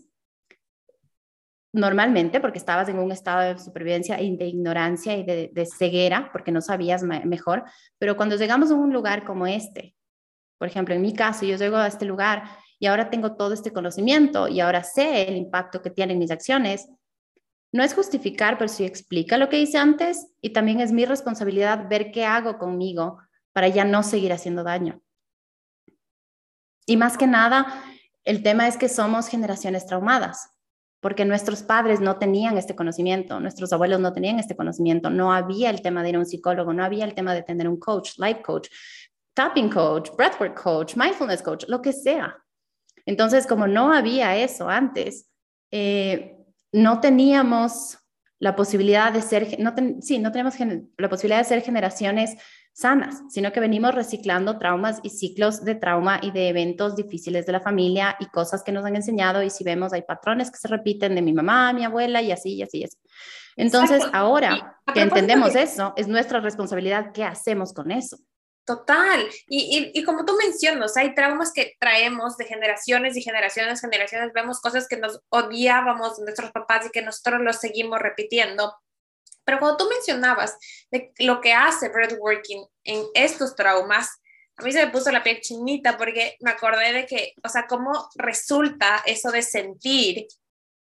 normalmente 1.72 2.40
porque 2.40 2.58
estabas 2.58 2.88
en 2.88 2.98
un 2.98 3.10
estado 3.10 3.40
de 3.40 3.58
supervivencia 3.58 4.20
y 4.20 4.36
de 4.36 4.46
ignorancia 4.46 5.16
y 5.16 5.24
de, 5.24 5.66
ceguera 5.66 6.30
porque 6.32 6.52
no 6.52 6.60
sabías 6.60 7.02
mejor, 7.02 7.64
pero 7.98 8.16
cuando 8.16 8.36
llegamos 8.36 8.70
a 8.70 8.74
un 8.74 8.92
lugar 8.92 9.24
como 9.24 9.46
este, 9.46 9.96
por 10.58 10.68
ejemplo, 10.68 10.94
en 10.94 11.00
mi 11.00 11.14
caso, 11.14 11.46
yo 11.46 11.56
llego 11.56 11.76
a 11.76 11.86
este 11.86 12.04
lugar 12.04 12.44
y 12.78 12.86
ahora 12.86 13.08
tengo 13.08 13.36
todo 13.36 13.54
este 13.54 13.72
conocimiento 13.72 14.46
y 14.46 14.60
ahora 14.60 14.84
sé 14.84 15.28
el 15.28 15.36
impacto 15.36 15.80
que 15.80 15.90
tienen 15.90 16.18
mis 16.18 16.30
acciones, 16.30 16.88
no 17.72 17.82
es 17.82 17.94
justificar, 17.94 18.58
pero 18.58 18.68
sí 18.68 18.84
explica 18.84 19.38
lo 19.38 19.48
que 19.48 19.60
hice 19.60 19.78
antes 19.78 20.26
y 20.42 20.50
también 20.50 20.80
es 20.80 20.92
mi 20.92 21.06
responsabilidad 21.06 21.88
ver 21.88 22.10
qué 22.10 22.26
hago 22.26 22.58
conmigo 22.58 23.18
para 23.52 23.68
ya 23.68 23.84
no 23.84 24.02
seguir 24.02 24.32
haciendo 24.32 24.64
daño. 24.64 25.00
Y 26.90 26.96
más 26.96 27.16
que 27.16 27.28
nada, 27.28 27.84
el 28.24 28.42
tema 28.42 28.66
es 28.66 28.76
que 28.76 28.88
somos 28.88 29.28
generaciones 29.28 29.86
traumadas 29.86 30.50
porque 30.98 31.24
nuestros 31.24 31.62
padres 31.62 32.00
no 32.00 32.18
tenían 32.18 32.58
este 32.58 32.74
conocimiento, 32.74 33.38
nuestros 33.38 33.72
abuelos 33.72 34.00
no 34.00 34.12
tenían 34.12 34.40
este 34.40 34.56
conocimiento, 34.56 35.08
no 35.08 35.32
había 35.32 35.70
el 35.70 35.82
tema 35.82 36.02
de 36.02 36.08
ir 36.08 36.16
a 36.16 36.18
un 36.18 36.26
psicólogo, 36.26 36.72
no 36.72 36.84
había 36.84 37.04
el 37.04 37.14
tema 37.14 37.32
de 37.32 37.44
tener 37.44 37.68
un 37.68 37.78
coach, 37.78 38.18
life 38.18 38.42
coach, 38.42 38.68
tapping 39.34 39.70
coach, 39.70 40.10
breathwork 40.16 40.60
coach, 40.60 40.96
mindfulness 40.96 41.42
coach, 41.42 41.64
lo 41.68 41.80
que 41.80 41.92
sea. 41.92 42.36
Entonces, 43.06 43.46
como 43.46 43.68
no 43.68 43.92
había 43.92 44.36
eso 44.36 44.68
antes, 44.68 45.30
eh, 45.70 46.38
no 46.72 46.98
teníamos 46.98 47.98
la 48.40 48.56
posibilidad 48.56 49.12
de 49.12 49.22
ser, 49.22 49.60
no 49.60 49.74
sí, 50.00 50.18
no 50.18 50.32
tenemos 50.32 50.54
la 50.96 51.08
posibilidad 51.08 51.38
de 51.38 51.44
ser 51.44 51.62
generaciones 51.62 52.36
sanas, 52.72 53.22
sino 53.28 53.52
que 53.52 53.60
venimos 53.60 53.94
reciclando 53.94 54.58
traumas 54.58 54.98
y 55.02 55.10
ciclos 55.10 55.62
de 55.62 55.74
trauma 55.74 56.18
y 56.22 56.30
de 56.30 56.48
eventos 56.48 56.96
difíciles 56.96 57.44
de 57.44 57.52
la 57.52 57.60
familia 57.60 58.16
y 58.18 58.26
cosas 58.26 58.62
que 58.62 58.72
nos 58.72 58.84
han 58.86 58.96
enseñado 58.96 59.42
y 59.42 59.50
si 59.50 59.62
vemos 59.62 59.92
hay 59.92 60.02
patrones 60.02 60.50
que 60.50 60.56
se 60.56 60.68
repiten 60.68 61.14
de 61.14 61.22
mi 61.22 61.34
mamá, 61.34 61.74
mi 61.74 61.84
abuela 61.84 62.22
y 62.22 62.32
así 62.32 62.54
y 62.54 62.62
así 62.62 62.78
y 62.78 62.84
así. 62.84 62.96
Entonces, 63.56 64.02
ahora 64.14 64.80
que 64.94 65.02
entendemos 65.02 65.54
eso, 65.54 65.92
es 65.96 66.08
nuestra 66.08 66.40
responsabilidad 66.40 67.12
qué 67.12 67.24
hacemos 67.24 67.74
con 67.74 67.90
eso. 67.90 68.16
Total. 68.64 69.28
Y, 69.48 69.90
y, 69.94 70.04
como 70.04 70.24
tú 70.24 70.36
mencionas, 70.36 70.96
hay 70.96 71.14
traumas 71.14 71.52
que 71.52 71.74
traemos 71.80 72.36
de 72.36 72.44
generaciones 72.44 73.16
y 73.16 73.22
generaciones, 73.22 73.80
generaciones. 73.80 74.32
Vemos 74.32 74.60
cosas 74.60 74.86
que 74.86 74.96
nos 74.96 75.20
odiábamos 75.28 76.18
de 76.18 76.24
nuestros 76.24 76.52
papás 76.52 76.86
y 76.86 76.90
que 76.90 77.02
nosotros 77.02 77.40
los 77.40 77.56
seguimos 77.56 77.98
repitiendo. 77.98 78.76
Pero 79.44 79.58
cuando 79.58 79.78
tú 79.78 79.88
mencionabas 79.88 80.56
de 80.90 81.12
lo 81.18 81.40
que 81.40 81.52
hace 81.52 81.88
breathworking 81.88 82.64
en 82.84 83.06
estos 83.14 83.56
traumas, 83.56 84.20
a 84.56 84.62
mí 84.62 84.72
se 84.72 84.84
me 84.84 84.92
puso 84.92 85.10
la 85.10 85.22
piel 85.22 85.40
chinita 85.40 85.96
porque 85.96 86.36
me 86.40 86.50
acordé 86.50 86.92
de 86.92 87.06
que, 87.06 87.32
o 87.42 87.48
sea, 87.48 87.66
cómo 87.66 88.08
resulta 88.14 89.02
eso 89.06 89.30
de 89.32 89.42
sentir 89.42 90.26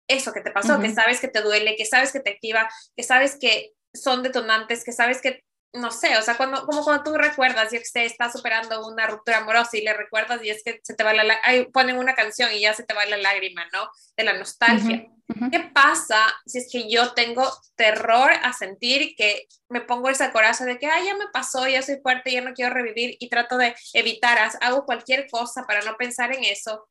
eso 0.09 0.33
que 0.33 0.41
te 0.41 0.51
pasó, 0.51 0.81
que 0.81 0.93
sabes 0.93 1.21
que 1.21 1.29
te 1.29 1.43
duele, 1.43 1.77
que 1.77 1.85
sabes 1.85 2.13
que 2.13 2.21
te 2.21 2.31
activa, 2.31 2.69
que 2.97 3.03
sabes 3.03 3.37
que 3.39 3.75
son 3.93 4.23
detonantes, 4.23 4.83
que 4.83 4.93
sabes 4.93 5.21
que 5.21 5.45
no 5.73 5.91
sé, 5.91 6.17
o 6.17 6.23
sea, 6.23 6.37
cuando, 6.37 6.65
como 6.65 6.83
cuando 6.83 7.03
tú 7.03 7.17
recuerdas, 7.17 7.73
y 7.73 7.79
usted 7.79 8.03
está 8.03 8.31
superando 8.33 8.87
una 8.87 9.07
ruptura 9.07 9.39
amorosa 9.39 9.77
y 9.77 9.83
le 9.83 9.93
recuerdas 9.93 10.43
y 10.43 10.51
es 10.51 10.63
que 10.65 10.81
se 10.83 10.95
te 10.95 11.05
va 11.05 11.13
la, 11.13 11.39
ahí 11.45 11.67
ponen 11.67 11.99
una 11.99 12.15
canción 12.15 12.53
y 12.53 12.61
ya 12.61 12.73
se 12.73 12.85
te 12.85 12.95
va 12.95 13.05
la 13.07 13.19
lágrima, 13.19 13.67
¿no? 13.73 13.91
De 14.17 14.25
la 14.25 14.33
nostalgia. 14.33 15.07
¿Qué 15.53 15.61
pasa 15.75 16.25
si 16.47 16.59
es 16.59 16.69
que 16.73 16.91
yo 16.91 17.13
tengo 17.13 17.47
terror 17.77 18.31
a 18.43 18.55
sentir 18.55 19.15
que 19.15 19.47
me 19.69 19.83
pongo 19.83 20.09
esa 20.09 20.33
coraza 20.33 20.65
de 20.65 20.79
que, 20.79 20.87
ay, 20.87 21.05
ya 21.05 21.17
me 21.17 21.29
pasó, 21.31 21.69
ya 21.69 21.83
soy 21.83 21.99
fuerte, 22.03 22.33
ya 22.33 22.41
no 22.41 22.55
quiero 22.55 22.73
revivir 22.73 23.17
y 23.21 23.29
trato 23.29 23.59
de 23.59 23.75
evitar, 23.93 24.39
hago 24.63 24.87
cualquier 24.87 25.29
cosa 25.31 25.65
para 25.67 25.83
no 25.83 25.97
pensar 25.99 26.35
en 26.35 26.45
eso? 26.45 26.89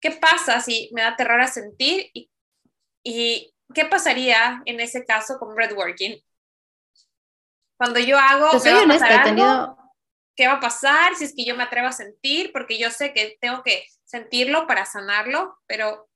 ¿Qué 0.00 0.10
pasa 0.10 0.60
si 0.60 0.90
me 0.92 1.02
da 1.02 1.14
terror 1.14 1.40
a 1.40 1.46
sentir 1.46 2.10
y, 2.12 2.28
y 3.04 3.54
qué 3.72 3.84
pasaría 3.84 4.62
en 4.66 4.80
ese 4.80 5.04
caso 5.04 5.38
con 5.38 5.54
breadworking? 5.54 6.20
Cuando 7.76 8.00
yo 8.00 8.18
hago, 8.18 8.50
¿qué 8.62 8.72
va, 8.72 9.76
¿qué 10.34 10.46
va 10.46 10.54
a 10.54 10.60
pasar? 10.60 11.14
Si 11.14 11.24
es 11.24 11.34
que 11.34 11.44
yo 11.44 11.56
me 11.56 11.62
atrevo 11.62 11.88
a 11.88 11.92
sentir, 11.92 12.52
porque 12.52 12.78
yo 12.78 12.90
sé 12.90 13.12
que 13.12 13.36
tengo 13.40 13.62
que 13.62 13.86
sentirlo 14.04 14.66
para 14.66 14.86
sanarlo, 14.86 15.58
pero 15.66 16.08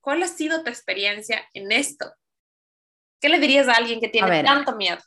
¿cuál 0.00 0.22
ha 0.22 0.28
sido 0.28 0.62
tu 0.62 0.70
experiencia 0.70 1.46
en 1.54 1.70
esto? 1.70 2.12
¿Qué 3.20 3.28
le 3.28 3.38
dirías 3.38 3.68
a 3.68 3.74
alguien 3.74 4.00
que 4.00 4.08
tiene 4.08 4.42
tanto 4.42 4.76
miedo? 4.76 4.98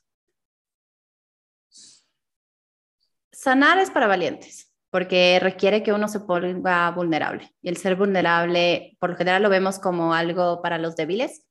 Sanar 3.31 3.79
es 3.79 3.89
para 3.89 4.07
valientes, 4.07 4.71
porque 4.91 5.39
requiere 5.41 5.81
que 5.81 5.93
uno 5.93 6.07
se 6.07 6.19
ponga 6.19 6.91
vulnerable. 6.91 7.53
Y 7.61 7.69
el 7.69 7.77
ser 7.77 7.95
vulnerable, 7.95 8.97
por 8.99 9.11
lo 9.11 9.17
general, 9.17 9.41
lo 9.41 9.49
vemos 9.49 9.79
como 9.79 10.13
algo 10.13 10.61
para 10.61 10.77
los 10.77 10.95
débiles, 10.95 11.43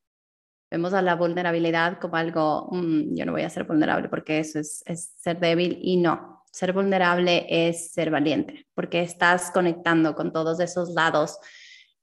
Vemos 0.70 0.92
a 0.92 1.02
la 1.02 1.16
vulnerabilidad 1.16 1.98
como 1.98 2.16
algo, 2.16 2.68
mm, 2.70 3.16
yo 3.16 3.26
no 3.26 3.32
voy 3.32 3.42
a 3.42 3.50
ser 3.50 3.64
vulnerable 3.64 4.08
porque 4.08 4.38
eso 4.38 4.58
es, 4.60 4.82
es 4.86 5.12
ser 5.18 5.40
débil 5.40 5.78
y 5.82 5.96
no, 5.96 6.44
ser 6.52 6.72
vulnerable 6.72 7.46
es 7.48 7.92
ser 7.92 8.10
valiente 8.10 8.66
porque 8.74 9.02
estás 9.02 9.50
conectando 9.50 10.14
con 10.14 10.32
todos 10.32 10.60
esos 10.60 10.90
lados 10.90 11.38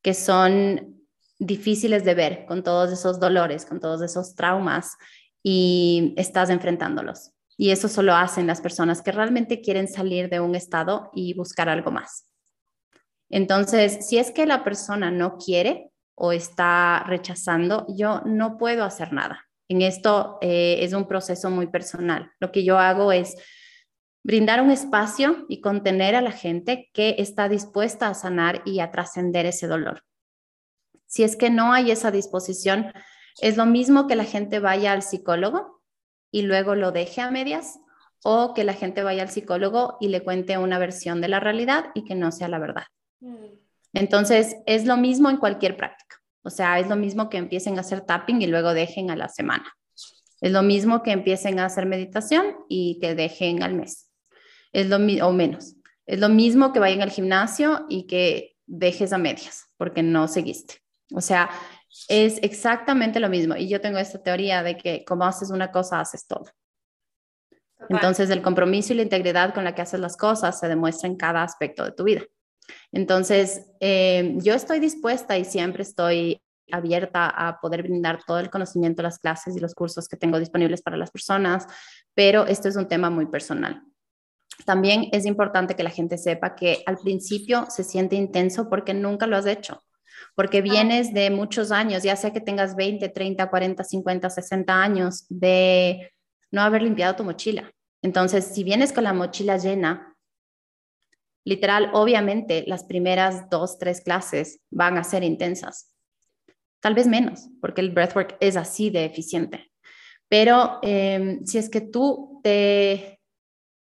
que 0.02 0.14
son 0.14 0.98
difíciles 1.40 2.04
de 2.04 2.16
ver, 2.16 2.46
con 2.46 2.64
todos 2.64 2.92
esos 2.92 3.20
dolores, 3.20 3.66
con 3.66 3.80
todos 3.80 4.02
esos 4.02 4.36
traumas 4.36 4.98
y 5.44 6.14
estás 6.18 6.50
enfrentándolos. 6.50 7.32
Y 7.58 7.72
eso 7.72 7.88
solo 7.88 8.14
hacen 8.14 8.48
las 8.48 8.62
personas 8.62 9.02
que 9.02 9.12
realmente 9.12 9.62
quieren 9.62 9.88
salir 9.88 10.30
de 10.30 10.40
un 10.40 10.56
estado 10.56 11.10
y 11.14 11.34
buscar 11.34 11.70
algo 11.70 11.92
más. 11.92 12.26
Entonces, 13.30 14.08
si 14.08 14.18
es 14.18 14.32
que 14.32 14.46
la 14.46 14.64
persona 14.64 15.12
no 15.12 15.38
quiere, 15.38 15.92
o 16.20 16.32
está 16.32 17.04
rechazando, 17.06 17.86
yo 17.90 18.22
no 18.26 18.58
puedo 18.58 18.84
hacer 18.84 19.14
nada. 19.14 19.48
En 19.70 19.84
esto 19.84 20.40
eh, 20.42 20.78
es 20.82 20.94
un 20.94 21.08
proceso 21.08 21.52
muy 21.52 21.68
personal. 21.68 22.32
Lo 22.40 22.52
que 22.52 22.64
yo 22.64 22.80
hago 22.80 23.12
es 23.12 23.36
brindar 24.24 24.62
un 24.62 24.72
espacio 24.72 25.46
y 25.48 25.62
contener 25.62 26.16
a 26.16 26.22
la 26.22 26.32
gente 26.32 26.90
que 26.92 27.16
está 27.20 27.48
dispuesta 27.50 28.08
a 28.08 28.16
sanar 28.16 28.64
y 28.66 28.80
a 28.80 28.90
trascender 28.90 29.46
ese 29.46 29.68
dolor. 29.68 30.04
Si 31.06 31.24
es 31.24 31.36
que 31.36 31.52
no 31.52 31.72
hay 31.72 31.92
esa 31.92 32.10
disposición, 32.10 32.92
es 33.40 33.56
lo 33.56 33.68
mismo 33.68 34.08
que 34.08 34.16
la 34.16 34.26
gente 34.26 34.60
vaya 34.60 34.94
al 34.94 35.04
psicólogo 35.04 35.84
y 36.32 36.42
luego 36.42 36.74
lo 36.74 36.92
deje 36.92 37.22
a 37.22 37.30
medias 37.30 37.80
o 38.24 38.56
que 38.56 38.64
la 38.64 38.74
gente 38.74 39.04
vaya 39.04 39.22
al 39.22 39.30
psicólogo 39.30 39.98
y 40.02 40.08
le 40.08 40.24
cuente 40.24 40.58
una 40.58 40.80
versión 40.80 41.22
de 41.22 41.28
la 41.28 41.40
realidad 41.40 41.92
y 41.94 42.04
que 42.06 42.16
no 42.16 42.32
sea 42.32 42.48
la 42.48 42.58
verdad. 42.58 42.86
Mm. 43.20 43.67
Entonces, 43.98 44.58
es 44.66 44.86
lo 44.86 44.96
mismo 44.96 45.30
en 45.30 45.38
cualquier 45.38 45.76
práctica. 45.76 46.18
O 46.44 46.50
sea, 46.50 46.80
es 46.80 46.88
lo 46.88 46.96
mismo 46.96 47.30
que 47.30 47.38
empiecen 47.38 47.78
a 47.78 47.82
hacer 47.82 48.02
tapping 48.02 48.42
y 48.42 48.48
luego 48.48 48.74
dejen 48.74 49.10
a 49.10 49.16
la 49.16 49.28
semana. 49.28 49.76
Es 50.40 50.52
lo 50.52 50.62
mismo 50.62 51.02
que 51.02 51.12
empiecen 51.12 51.60
a 51.60 51.66
hacer 51.66 51.88
meditación 51.88 52.56
y 52.70 53.00
que 53.00 53.16
dejen 53.16 53.64
al 53.64 53.74
mes. 53.74 54.12
Es 54.72 54.88
lo 54.88 54.98
o 55.26 55.34
menos. 55.34 55.76
Es 56.06 56.20
lo 56.20 56.30
mismo 56.30 56.72
que 56.72 56.80
vayan 56.80 57.02
al 57.02 57.10
gimnasio 57.10 57.86
y 57.90 58.06
que 58.06 58.56
dejes 58.68 59.14
a 59.14 59.18
medias 59.18 59.66
porque 59.78 60.04
no 60.04 60.28
seguiste. 60.28 60.76
O 61.14 61.22
sea, 61.22 61.50
es 62.08 62.40
exactamente 62.44 63.20
lo 63.20 63.30
mismo. 63.30 63.56
Y 63.56 63.68
yo 63.68 63.82
tengo 63.82 63.98
esta 63.98 64.22
teoría 64.22 64.62
de 64.62 64.78
que 64.78 65.04
como 65.06 65.26
haces 65.26 65.50
una 65.50 65.72
cosa, 65.72 66.00
haces 66.00 66.28
todo. 66.28 66.46
Entonces, 67.90 68.30
el 68.30 68.42
compromiso 68.42 68.94
y 68.94 68.98
la 68.98 69.04
integridad 69.04 69.54
con 69.54 69.64
la 69.64 69.74
que 69.74 69.82
haces 69.82 70.00
las 70.00 70.18
cosas 70.18 70.60
se 70.60 70.68
demuestra 70.68 71.10
en 71.10 71.16
cada 71.16 71.42
aspecto 71.42 71.84
de 71.84 71.92
tu 71.92 72.04
vida. 72.04 72.22
Entonces, 72.92 73.66
eh, 73.80 74.36
yo 74.38 74.54
estoy 74.54 74.80
dispuesta 74.80 75.38
y 75.38 75.46
siempre 75.46 75.84
estoy 75.84 76.42
abierta 76.72 77.30
a 77.30 77.60
poder 77.60 77.84
brindar 77.84 78.24
todo 78.26 78.40
el 78.40 78.50
conocimiento, 78.50 79.02
las 79.02 79.20
clases 79.20 79.56
y 79.56 79.60
los 79.60 79.74
cursos 79.74 80.08
que 80.08 80.18
tengo 80.18 80.40
disponibles 80.40 80.82
para 80.82 80.98
las 80.98 81.12
personas, 81.12 81.66
pero 82.14 82.46
esto 82.46 82.68
es 82.68 82.76
un 82.76 82.88
tema 82.88 83.10
muy 83.10 83.28
personal. 83.28 83.84
También 84.66 85.08
es 85.12 85.26
importante 85.26 85.76
que 85.76 85.84
la 85.84 85.90
gente 85.90 86.18
sepa 86.18 86.56
que 86.56 86.84
al 86.86 86.98
principio 86.98 87.68
se 87.70 87.84
siente 87.84 88.16
intenso 88.16 88.70
porque 88.70 88.94
nunca 88.94 89.28
lo 89.28 89.38
has 89.38 89.46
hecho, 89.46 89.84
porque 90.36 90.62
vienes 90.62 91.14
de 91.14 91.30
muchos 91.30 91.72
años, 91.72 92.04
ya 92.04 92.16
sea 92.16 92.34
que 92.34 92.42
tengas 92.42 92.76
20, 92.76 93.08
30, 93.10 93.50
40, 93.50 93.84
50, 93.84 94.30
60 94.30 94.82
años 94.82 95.26
de 95.30 96.12
no 96.52 96.62
haber 96.62 96.82
limpiado 96.82 97.16
tu 97.16 97.24
mochila. 97.24 97.72
Entonces, 98.02 98.46
si 98.46 98.64
vienes 98.64 98.94
con 98.94 99.04
la 99.04 99.14
mochila 99.14 99.58
llena, 99.58 100.07
Literal, 101.48 101.92
obviamente 101.94 102.66
las 102.68 102.84
primeras 102.84 103.50
dos, 103.50 103.80
tres 103.80 104.02
clases 104.02 104.60
van 104.70 104.98
a 104.98 105.06
ser 105.06 105.24
intensas. 105.24 105.94
tal 106.82 106.94
vez 106.94 107.08
menos, 107.08 107.48
porque 107.62 107.80
el 107.80 107.92
breathwork 107.92 108.36
es 108.42 108.58
así 108.58 108.90
de 108.90 109.06
eficiente. 109.06 109.72
Pero 110.28 110.80
em, 110.82 111.46
si 111.46 111.58
es 111.58 111.70
que 111.70 111.80
tú 111.80 112.42
te 112.44 113.22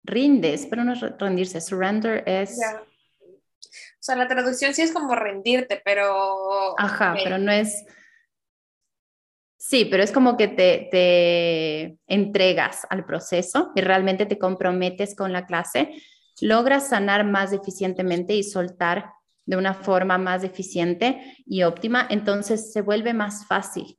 rindes, 0.05 0.68
pero 0.68 0.86
no 0.86 0.93
es 0.93 1.01
rendirse, 1.01 1.60
surrender 1.60 2.24
es... 2.26 2.57
O 2.57 4.01
sea, 4.01 4.16
la 4.16 4.30
traducción 4.30 4.74
sí 4.74 4.82
es 4.82 4.93
como 4.93 5.14
rendirte, 5.14 5.82
pero... 5.84 6.80
Ajá, 6.80 7.14
pero 7.22 7.38
no 7.38 7.51
es... 7.51 7.86
Sí, 9.57 9.84
pero 9.84 10.01
es 10.01 10.14
como 10.14 10.38
que 10.38 10.47
te, 10.47 10.88
te 10.89 11.97
entregas 12.07 12.88
al 12.89 13.05
proceso 13.05 13.74
y 13.76 13.82
realmente 13.82 14.26
te 14.26 14.39
comprometes 14.39 15.14
con 15.14 15.34
la 15.34 15.45
clase, 15.45 15.91
logras 16.41 16.89
sanar 16.89 17.25
más 17.25 17.53
eficientemente 17.53 18.33
y 18.33 18.43
soltar 18.43 19.11
de 19.45 19.57
una 19.57 19.73
forma 19.73 20.17
más 20.17 20.43
eficiente 20.43 21.35
y 21.45 21.63
óptima, 21.63 22.05
entonces 22.09 22.71
se 22.71 22.81
vuelve 22.81 23.13
más 23.13 23.47
fácil. 23.47 23.97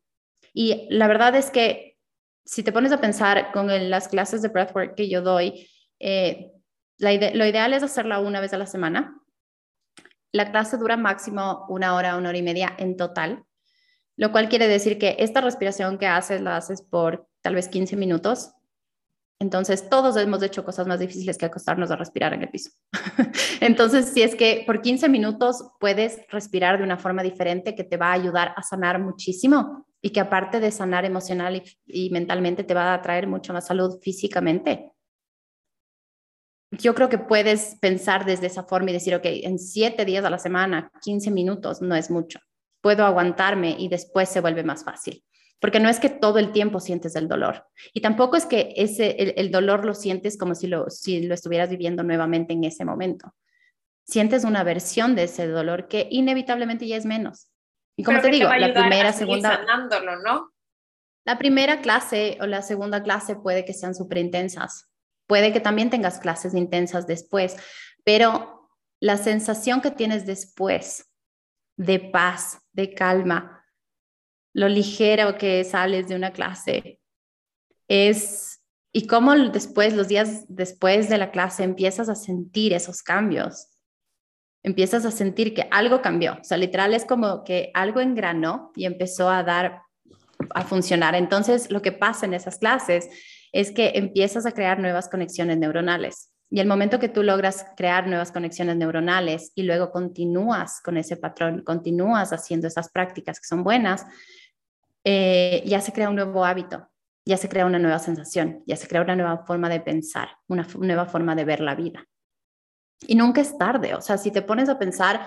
Y 0.53 0.87
la 0.91 1.09
verdad 1.09 1.35
es 1.35 1.51
que 1.51 1.99
si 2.45 2.63
te 2.63 2.73
pones 2.73 2.93
a 2.93 3.01
pensar 3.01 3.53
con 3.53 3.69
las 3.91 4.09
clases 4.09 4.43
de 4.43 4.49
breathwork 4.49 4.95
que 4.95 5.09
yo 5.09 5.23
doy, 5.23 5.69
eh, 5.99 6.53
lo 6.99 7.47
ideal 7.47 7.73
es 7.73 7.83
hacerla 7.83 8.21
una 8.21 8.41
vez 8.41 8.53
a 8.53 8.59
la 8.59 8.67
semana. 8.67 9.21
La 10.33 10.51
clase 10.51 10.77
dura 10.77 10.97
máximo 10.97 11.67
una 11.69 11.95
hora, 11.95 12.17
una 12.17 12.29
hora 12.29 12.39
y 12.39 12.43
media 12.43 12.75
en 12.79 12.97
total, 12.97 13.45
lo 14.17 14.33
cual 14.33 14.49
quiere 14.49 14.69
decir 14.69 14.99
que 14.99 15.17
esta 15.19 15.41
respiración 15.41 15.99
que 15.99 16.07
haces 16.07 16.41
la 16.41 16.57
haces 16.57 16.83
por 16.83 17.27
tal 17.43 17.55
vez 17.55 17.69
15 17.69 17.97
minutos. 17.97 18.53
Entonces, 19.41 19.89
todos 19.89 20.19
hemos 20.19 20.43
hecho 20.43 20.65
cosas 20.65 20.87
más 20.87 21.01
difíciles 21.01 21.39
que 21.39 21.47
acostarnos 21.47 21.91
a 21.91 21.97
respirar 21.97 22.35
en 22.35 22.43
el 22.43 22.51
piso. 22.51 22.73
Entonces, 23.61 24.11
si 24.13 24.21
es 24.23 24.35
que 24.35 24.65
por 24.67 24.83
15 24.83 25.09
minutos 25.09 25.65
puedes 25.81 26.21
respirar 26.29 26.77
de 26.77 26.85
una 26.85 26.99
forma 26.99 27.23
diferente 27.23 27.75
que 27.75 27.85
te 27.85 27.97
va 27.97 28.09
a 28.09 28.13
ayudar 28.13 28.53
a 28.55 28.63
sanar 28.63 29.01
muchísimo 29.01 29.87
y 30.03 30.11
que 30.11 30.21
aparte 30.21 30.61
de 30.61 30.71
sanar 30.71 31.07
emocional 31.07 31.63
y, 31.87 32.11
mentalmente 32.11 32.65
te 32.65 32.75
va 32.75 32.93
a 32.93 33.01
traer 33.01 33.27
mucho 33.27 33.55
más 33.55 33.67
salud 33.67 33.99
físicamente, 34.03 34.93
yo 36.73 36.95
creo 36.95 37.09
que 37.09 37.19
puedes 37.19 37.77
pensar 37.81 38.27
desde 38.27 38.47
esa 38.47 38.65
forma 38.65 38.91
y 38.91 38.93
decir, 38.93 39.15
ok, 39.15 39.25
en 39.25 39.59
siete 39.59 40.05
días 40.05 40.25
a 40.25 40.31
la 40.31 40.39
semana, 40.39 40.93
15 41.03 41.31
minutos 41.31 41.81
no 41.81 41.97
es 41.97 42.11
mucho. 42.11 42.41
Puedo 42.83 43.05
aguantarme 43.05 43.75
y 43.79 43.89
después 43.89 44.29
se 44.29 44.41
vuelve 44.41 44.63
más 44.65 44.85
fácil. 44.85 45.25
Porque 45.61 45.81
no 45.81 45.89
es 45.89 46.01
que 46.01 46.09
todo 46.09 46.39
el 46.39 46.53
tiempo 46.53 46.81
sientes 46.81 47.15
el 47.17 47.29
dolor. 47.29 47.67
Y 47.93 48.01
tampoco 48.01 48.37
es 48.37 48.47
que 48.47 48.73
ese, 48.77 49.35
el, 49.37 49.51
dolor 49.51 49.85
lo 49.85 49.95
sientes 49.95 50.39
como 50.39 50.55
si 50.55 50.67
lo, 50.67 50.89
si 50.89 51.23
lo 51.27 51.35
estuvieras 51.35 51.69
viviendo 51.69 52.03
nuevamente 52.03 52.55
en 52.55 52.65
ese 52.65 52.85
momento. 52.85 53.35
Sientes 54.05 54.45
una 54.45 54.65
versión 54.65 55.15
de 55.15 55.25
ese 55.25 55.47
dolor 55.47 55.87
que 55.87 56.09
inevitablemente 56.11 56.87
ya 56.87 56.97
es 56.97 57.05
menos. 57.05 57.51
Y 57.97 58.03
como 58.03 58.21
te 58.21 58.31
digo, 58.31 58.49
la 58.49 58.73
primera, 58.73 59.13
segunda... 59.13 59.61
¿no? 60.25 60.53
La 61.27 61.39
primera 61.39 61.83
clase 61.83 62.39
o 62.41 62.47
la 62.47 62.63
segunda 62.63 63.03
clase 63.03 63.37
puede 63.37 63.67
que 63.67 63.75
sean 63.75 63.95
súper 63.95 64.19
intensas 64.19 64.91
Puede 65.31 65.53
que 65.53 65.61
también 65.61 65.91
tengas 65.91 66.19
clases 66.19 66.55
intensas 66.55 67.07
después, 67.07 67.57
pero 68.03 68.69
la 68.99 69.17
sensación 69.17 69.81
que 69.81 69.93
tienes 69.93 70.27
después 70.27 71.09
de 71.77 72.01
paz, 72.01 72.59
de 72.73 72.93
calma, 72.95 73.60
lo 74.53 74.69
ligero 74.69 75.37
que 75.39 75.65
sales 75.65 76.09
de 76.09 76.17
una 76.17 76.33
clase, 76.33 77.01
es, 77.89 78.63
y 78.93 79.07
cómo 79.07 79.35
después, 79.35 79.95
los 79.95 80.09
días 80.09 80.45
después 80.49 81.09
de 81.09 81.19
la 81.19 81.31
clase, 81.31 81.65
empiezas 81.65 82.09
a 82.09 82.15
sentir 82.15 82.73
esos 82.73 83.03
cambios. 83.03 83.69
Empiezas 84.63 85.05
a 85.07 85.11
sentir 85.11 85.55
que 85.55 85.67
algo 85.71 86.03
cambió. 86.03 86.35
O 86.41 86.45
sea, 86.45 86.57
literal 86.57 86.95
es 86.95 87.05
como 87.05 87.45
que 87.45 87.71
algo 87.75 88.01
engranó 88.01 88.73
y 88.77 88.85
empezó 88.85 89.31
a 89.31 89.43
dar, 89.43 89.83
a 90.55 90.63
funcionar. 90.65 91.15
Entonces, 91.15 91.71
lo 91.71 91.83
que 91.83 91.93
pasa 91.93 92.27
en 92.27 92.35
esas 92.35 92.59
clases 92.59 93.09
es 93.53 93.73
que 93.73 93.93
empiezas 93.95 94.47
a 94.47 94.53
crear 94.53 94.79
nuevas 94.79 95.09
conexiones 95.09 95.59
neuronales. 95.59 96.33
Y 96.51 96.61
el 96.61 96.67
momento 96.67 96.99
que 96.99 97.09
tú 97.09 97.23
logras 97.23 97.65
crear 97.77 98.09
nuevas 98.09 98.33
conexiones 98.33 98.77
neuronales 98.77 99.53
y 99.55 99.63
luego 99.63 99.93
continúas 99.93 100.81
con 100.83 100.97
ese 100.97 101.17
patrón, 101.17 101.63
continúas 101.63 102.33
haciendo 102.33 102.67
esas 102.67 102.91
prácticas 102.91 103.39
que 103.39 103.47
son 103.47 103.63
buenas, 103.63 104.05
eh, 105.05 105.63
ya 105.67 105.81
se 105.81 105.93
crea 105.93 106.09
un 106.09 106.17
nuevo 106.17 106.45
hábito, 106.45 106.89
ya 107.25 107.37
se 107.37 107.49
crea 107.49 107.67
una 107.67 107.79
nueva 107.79 107.99
sensación, 107.99 108.63
ya 108.67 108.77
se 108.77 108.89
crea 108.89 109.03
una 109.03 109.17
nueva 109.17 109.45
forma 109.45 109.69
de 109.69 109.81
pensar, 109.81 110.31
una 110.49 110.67
nueva 110.79 111.07
forma 111.07 111.35
de 111.35 111.45
ver 111.45 111.61
la 111.61 111.75
vida. 111.75 112.05
Y 113.07 113.15
nunca 113.15 113.41
es 113.41 113.57
tarde, 113.57 113.95
o 113.95 114.01
sea, 114.01 114.19
si 114.19 114.31
te 114.31 114.43
pones 114.43 114.69
a 114.69 114.79
pensar, 114.79 115.27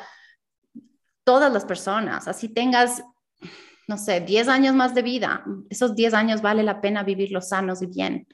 todas 1.24 1.52
las 1.52 1.66
personas, 1.66 2.28
así 2.28 2.50
tengas 2.50 3.04
no 3.88 3.98
sé, 3.98 4.22
10 4.22 4.48
años 4.48 4.76
más 4.76 4.96
de 4.96 5.02
vida, 5.02 5.44
esos 5.70 5.96
10 5.96 6.14
años 6.14 6.42
vale 6.42 6.64
la 6.64 6.80
pena 6.80 7.04
vivirlos 7.04 7.50
sanos 7.50 7.82
y 7.82 7.88
bien, 7.88 8.28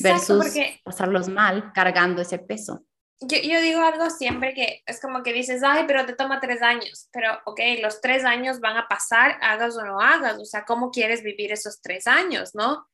versus 0.00 0.52
pasarlos 0.82 1.28
mal 1.28 1.72
cargando 1.72 2.20
ese 2.22 2.38
peso. 2.38 2.84
Yo, 3.20 3.36
yo, 3.38 3.60
digo 3.60 3.80
algo 3.82 4.10
siempre 4.10 4.54
que 4.54 4.82
es 4.86 5.00
como 5.00 5.24
que 5.24 5.32
dices, 5.32 5.62
ay, 5.64 5.84
pero 5.88 6.06
te 6.06 6.14
toma 6.14 6.40
tres 6.40 6.62
años, 6.62 7.08
pero 7.12 7.40
ok, 7.46 7.60
los 7.82 8.00
tres 8.00 8.24
años 8.24 8.60
van 8.60 8.76
a 8.76 8.86
pasar, 8.86 9.38
hagas 9.40 9.76
o 9.76 9.84
no 9.84 10.00
hagas, 10.00 10.38
o 10.38 10.44
sea, 10.44 10.64
¿cómo 10.64 10.92
quieres 10.92 11.24
vivir 11.24 11.50
esos 11.50 11.80
tres 11.82 12.06
años, 12.06 12.54
no? 12.54 12.86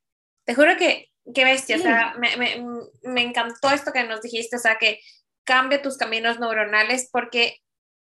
Te 0.44 0.54
juro 0.54 0.76
que, 0.78 1.10
qué 1.34 1.44
bestia, 1.44 1.76
o 1.76 1.80
sea, 1.80 2.14
me, 2.18 2.36
me, 2.38 2.64
me 3.02 3.22
encantó 3.22 3.70
esto 3.70 3.92
que 3.92 4.04
nos 4.04 4.22
dijiste, 4.22 4.56
o 4.56 4.58
sea, 4.58 4.76
que 4.76 5.00
cambia 5.44 5.82
tus 5.82 5.98
caminos 5.98 6.40
neuronales 6.40 7.10
porque 7.12 7.58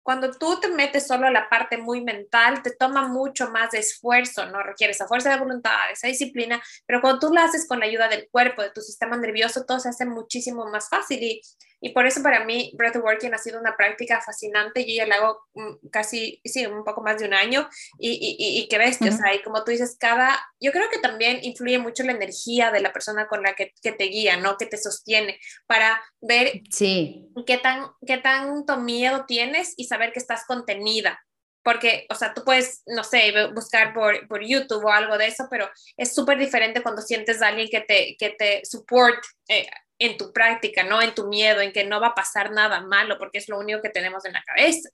cuando 0.04 0.30
tú 0.32 0.60
te 0.60 0.68
metes 0.68 1.06
solo 1.06 1.26
a 1.26 1.30
la 1.30 1.48
parte 1.48 1.78
muy 1.78 2.02
mental, 2.04 2.62
te 2.62 2.76
toma 2.76 3.08
mucho 3.08 3.50
más 3.50 3.72
esfuerzo, 3.72 4.44
no 4.46 4.62
requiere 4.62 4.92
esa 4.92 5.08
fuerza 5.08 5.30
de 5.30 5.38
voluntad, 5.38 5.90
esa 5.90 6.08
disciplina, 6.08 6.62
pero 6.86 7.00
cuando 7.00 7.20
tú 7.20 7.34
lo 7.34 7.40
haces 7.40 7.66
con 7.66 7.80
la 7.80 7.86
ayuda 7.86 8.08
del 8.08 8.28
cuerpo, 8.30 8.60
de 8.60 8.70
tu 8.70 8.82
sistema 8.82 9.16
nervioso, 9.16 9.64
todo 9.64 9.80
se 9.80 9.88
hace 9.88 10.04
muchísimo 10.04 10.66
más 10.66 10.90
fácil 10.90 11.22
y 11.22 11.40
y 11.85 11.91
por 11.91 12.07
eso 12.07 12.22
para 12.22 12.47
mí 12.47 12.72
breathworking 12.78 13.35
ha 13.35 13.39
sido 13.39 13.61
una 13.61 13.76
práctica 13.76 14.18
fascinante. 14.22 14.87
Yo 14.87 14.95
ya 14.95 15.07
la 15.07 15.16
hago 15.16 15.43
mm, 15.53 15.89
casi, 15.93 16.41
sí, 16.43 16.64
un 16.64 16.82
poco 16.82 17.03
más 17.03 17.18
de 17.18 17.26
un 17.26 17.35
año 17.35 17.68
y, 17.99 18.11
y, 18.11 18.59
y 18.59 18.68
qué 18.68 18.78
bestia. 18.78 19.11
O 19.11 19.14
sea, 19.14 19.35
y 19.35 19.43
como 19.43 19.62
tú 19.64 19.70
dices, 19.70 19.99
cada, 20.01 20.43
yo 20.59 20.72
creo 20.72 20.89
que 20.89 20.99
también 20.99 21.41
influye 21.43 21.78
mucho 21.78 22.03
la 22.03 22.12
energía 22.12 22.70
de 22.70 22.80
la 22.80 22.91
persona 22.91 23.28
con 23.28 23.43
la 23.43 23.53
que, 23.53 23.74
que 23.82 23.93
te 23.93 24.05
guía, 24.05 24.39
¿no? 24.39 24.57
Que 24.57 24.64
te 24.64 24.78
sostiene 24.78 25.39
para 25.66 26.03
ver 26.22 26.62
sí. 26.70 27.28
qué, 27.47 27.59
tan, 27.59 27.89
qué 28.07 28.16
tanto 28.16 28.78
miedo 28.78 29.26
tienes 29.26 29.74
y 29.76 29.85
saber 29.85 30.14
que 30.14 30.20
estás 30.20 30.47
contenida 30.47 31.20
porque, 31.62 32.07
o 32.11 32.14
sea, 32.14 32.35
tú 32.35 32.45
puedes, 32.45 32.82
no 32.87 33.03
sé, 33.05 33.32
buscar 33.55 33.95
por, 33.95 34.28
por 34.28 34.45
YouTube 34.45 34.85
o 34.85 34.91
algo 34.91 35.16
de 35.16 35.28
eso, 35.28 35.47
pero 35.51 35.68
es 35.97 36.14
súper 36.14 36.39
diferente 36.39 36.82
cuando 36.82 37.01
sientes 37.01 37.41
a 37.41 37.49
alguien 37.49 37.68
que 37.70 37.80
te, 37.80 38.16
que 38.18 38.30
te 38.30 38.61
support 38.64 39.18
eh, 39.49 39.66
en 39.99 40.16
tu 40.16 40.32
práctica, 40.32 40.84
no 40.84 41.01
en 41.01 41.14
tu 41.14 41.28
miedo, 41.28 41.61
en 41.61 41.72
que 41.72 41.84
no 41.84 42.01
va 42.01 42.09
a 42.09 42.14
pasar 42.14 42.51
nada 42.53 42.80
malo, 42.80 43.18
porque 43.18 43.38
es 43.38 43.49
lo 43.49 43.59
único 43.59 43.80
que 43.80 43.90
tenemos 43.90 44.24
en 44.24 44.32
la 44.32 44.42
cabeza. 44.42 44.88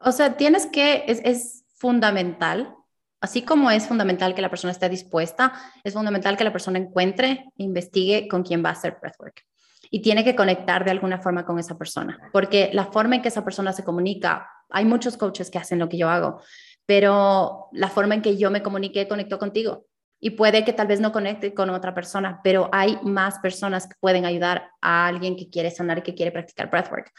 O 0.00 0.12
sea, 0.12 0.36
tienes 0.36 0.66
que, 0.66 1.04
es, 1.06 1.64
fundamental, 1.76 2.74
así 3.20 3.42
como 3.42 3.70
es 3.70 3.86
fundamental 3.86 4.34
que 4.34 4.42
la 4.42 4.50
persona 4.50 4.72
esté 4.72 4.88
dispuesta, 4.88 5.52
es 5.84 5.94
fundamental 5.94 6.36
que 6.36 6.42
la 6.42 6.52
persona 6.52 6.78
encuentre 6.78 7.44
e 7.56 7.62
investigue 7.62 8.26
con 8.26 8.42
quién 8.42 8.64
va 8.64 8.70
a 8.70 8.72
hacer 8.72 8.96
breathwork. 9.00 9.44
Y 9.90 10.02
tiene 10.02 10.24
que 10.24 10.34
conectar 10.34 10.84
de 10.84 10.90
alguna 10.90 11.18
forma 11.18 11.46
con 11.46 11.58
esa 11.58 11.78
persona, 11.78 12.18
porque 12.32 12.70
la 12.72 12.86
forma 12.86 13.14
en 13.14 13.22
que 13.22 13.28
esa 13.28 13.44
persona 13.44 13.72
se 13.72 13.84
comunica, 13.84 14.50
hay 14.70 14.84
muchos 14.84 15.16
coaches 15.16 15.50
que 15.50 15.58
hacen 15.58 15.78
lo 15.78 15.88
que 15.88 15.98
yo 15.98 16.08
hago, 16.08 16.42
pero 16.84 17.68
la 17.72 17.88
forma 17.88 18.14
en 18.14 18.22
que 18.22 18.36
yo 18.36 18.50
me 18.50 18.62
comuniqué 18.62 19.06
conectó 19.06 19.38
contigo 19.38 19.86
y 20.20 20.30
puede 20.30 20.64
que 20.64 20.72
tal 20.72 20.86
vez 20.86 21.00
no 21.00 21.12
conecte 21.12 21.54
con 21.54 21.70
otra 21.70 21.94
persona, 21.94 22.40
pero 22.42 22.68
hay 22.72 22.98
más 23.02 23.38
personas 23.38 23.86
que 23.86 23.94
pueden 24.00 24.24
ayudar 24.24 24.70
a 24.80 25.06
alguien 25.06 25.36
que 25.36 25.48
quiere 25.48 25.70
sanar 25.70 26.02
que 26.02 26.14
quiere 26.14 26.32
practicar 26.32 26.70
breathwork. 26.70 27.12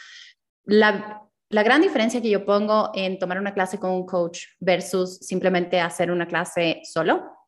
La, 0.66 1.22
la 1.50 1.64
gran 1.64 1.82
diferencia 1.82 2.22
que 2.22 2.30
yo 2.30 2.45
pongo 2.45 2.91
en 2.93 3.18
tomar 3.18 3.39
una 3.39 3.54
clase 3.54 3.80
con 3.80 3.91
un 3.91 4.06
coach 4.06 4.41
versus 4.60 5.18
simplemente 5.20 5.80
hacer 5.80 6.12
una 6.12 6.28
clase 6.28 6.82
solo, 6.84 7.39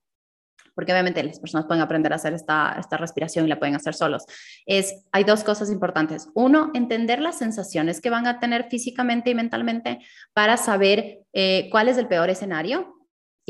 porque 0.74 0.94
obviamente 0.94 1.22
las 1.22 1.40
personas 1.40 1.68
pueden 1.68 1.84
aprender 1.84 2.14
a 2.14 2.16
hacer 2.16 2.34
esta, 2.34 2.78
esta 2.80 2.96
respiración 2.96 3.46
y 3.46 3.50
la 3.50 3.60
pueden 3.60 3.76
hacer 3.76 3.94
solos, 3.94 4.24
es, 4.66 5.04
hay 5.12 5.26
dos 5.26 5.44
cosas 5.44 5.70
importantes. 5.70 6.30
Uno, 6.34 6.72
entender 6.74 7.20
las 7.20 7.38
sensaciones 7.38 8.00
que 8.00 8.10
van 8.10 8.26
a 8.26 8.40
tener 8.40 8.70
físicamente 8.70 9.30
y 9.30 9.36
mentalmente 9.36 10.00
para 10.34 10.56
saber 10.56 11.20
eh, 11.34 11.68
cuál 11.70 11.90
es 11.90 11.98
el 11.98 12.08
peor 12.08 12.30
escenario 12.30 13.01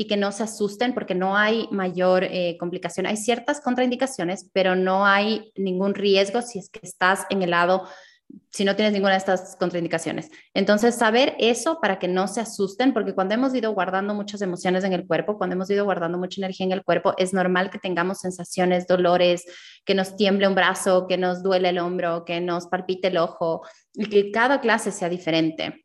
y 0.02 0.08
que 0.08 0.16
no 0.16 0.32
se 0.32 0.42
asusten 0.42 0.94
porque 0.94 1.14
no 1.14 1.36
hay 1.36 1.68
mayor 1.70 2.24
eh, 2.24 2.56
complicación. 2.58 3.06
Hay 3.06 3.16
ciertas 3.16 3.60
contraindicaciones, 3.60 4.50
pero 4.52 4.74
no 4.74 5.06
hay 5.06 5.52
ningún 5.54 5.94
riesgo 5.94 6.42
si 6.42 6.58
es 6.58 6.68
que 6.70 6.80
estás 6.82 7.24
en 7.30 7.40
el 7.42 7.50
lado, 7.50 7.86
si 8.50 8.64
no 8.64 8.74
tienes 8.74 8.92
ninguna 8.92 9.12
de 9.12 9.18
estas 9.18 9.54
contraindicaciones. 9.54 10.28
Entonces, 10.54 10.96
saber 10.96 11.36
eso 11.38 11.78
para 11.80 12.00
que 12.00 12.08
no 12.08 12.26
se 12.26 12.40
asusten, 12.40 12.92
porque 12.92 13.14
cuando 13.14 13.34
hemos 13.34 13.54
ido 13.54 13.72
guardando 13.74 14.12
muchas 14.12 14.42
emociones 14.42 14.82
en 14.82 14.92
el 14.92 15.06
cuerpo, 15.06 15.38
cuando 15.38 15.54
hemos 15.54 15.70
ido 15.70 15.84
guardando 15.84 16.18
mucha 16.18 16.40
energía 16.40 16.66
en 16.66 16.72
el 16.72 16.82
cuerpo, 16.82 17.14
es 17.16 17.32
normal 17.32 17.70
que 17.70 17.78
tengamos 17.78 18.18
sensaciones, 18.18 18.88
dolores, 18.88 19.44
que 19.84 19.94
nos 19.94 20.16
tiemble 20.16 20.48
un 20.48 20.56
brazo, 20.56 21.06
que 21.06 21.16
nos 21.16 21.44
duele 21.44 21.68
el 21.68 21.78
hombro, 21.78 22.24
que 22.24 22.40
nos 22.40 22.66
palpite 22.66 23.06
el 23.06 23.18
ojo, 23.18 23.62
y 23.94 24.06
que 24.06 24.32
cada 24.32 24.60
clase 24.60 24.90
sea 24.90 25.08
diferente. 25.08 25.81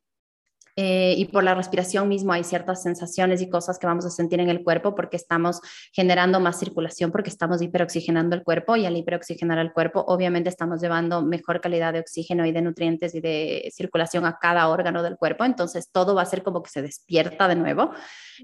Eh, 0.80 1.16
y 1.18 1.26
por 1.26 1.44
la 1.44 1.56
respiración 1.56 2.08
mismo 2.08 2.34
hay 2.34 2.44
ciertas 2.44 2.84
sensaciones 2.84 3.42
y 3.42 3.50
cosas 3.50 3.80
que 3.80 3.88
vamos 3.88 4.06
a 4.06 4.12
sentir 4.12 4.40
en 4.40 4.50
el 4.50 4.64
cuerpo 4.64 4.94
porque 4.94 5.18
estamos 5.18 5.60
generando 5.92 6.40
más 6.40 6.60
circulación, 6.60 7.12
porque 7.12 7.32
estamos 7.32 7.64
hiperoxigenando 7.64 8.36
el 8.36 8.44
cuerpo 8.44 8.76
y 8.76 8.86
al 8.86 8.96
hiperoxigenar 8.96 9.58
el 9.58 9.74
cuerpo, 9.74 10.06
obviamente 10.08 10.50
estamos 10.50 10.80
llevando 10.80 11.24
mejor 11.24 11.62
calidad 11.62 11.94
de 11.94 12.00
oxígeno 12.00 12.46
y 12.46 12.52
de 12.52 12.62
nutrientes 12.62 13.16
y 13.16 13.22
de 13.22 13.72
circulación 13.74 14.26
a 14.26 14.38
cada 14.40 14.70
órgano 14.70 15.02
del 15.02 15.18
cuerpo. 15.18 15.46
Entonces 15.46 15.90
todo 15.92 16.14
va 16.14 16.22
a 16.22 16.26
ser 16.26 16.44
como 16.44 16.62
que 16.62 16.70
se 16.70 16.84
despierta 16.84 17.48
de 17.48 17.56
nuevo. 17.56 17.92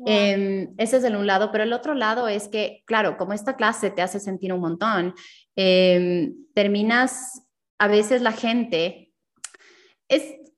Em, 0.08 0.74
ese 0.80 0.98
es 0.98 1.04
el 1.04 1.16
un 1.16 1.28
lado, 1.28 1.52
pero 1.52 1.64
el 1.64 1.72
otro 1.72 1.94
lado 1.94 2.28
es 2.28 2.48
que, 2.48 2.82
claro, 2.86 3.16
como 3.16 3.34
esta 3.34 3.56
clase 3.56 3.92
te 3.92 4.02
hace 4.02 4.20
sentir 4.20 4.52
un 4.54 4.60
montón, 4.62 5.14
em, 5.56 6.34
terminas, 6.56 7.48
a 7.78 7.88
veces 7.88 8.24
la 8.24 8.32
gente 8.32 9.13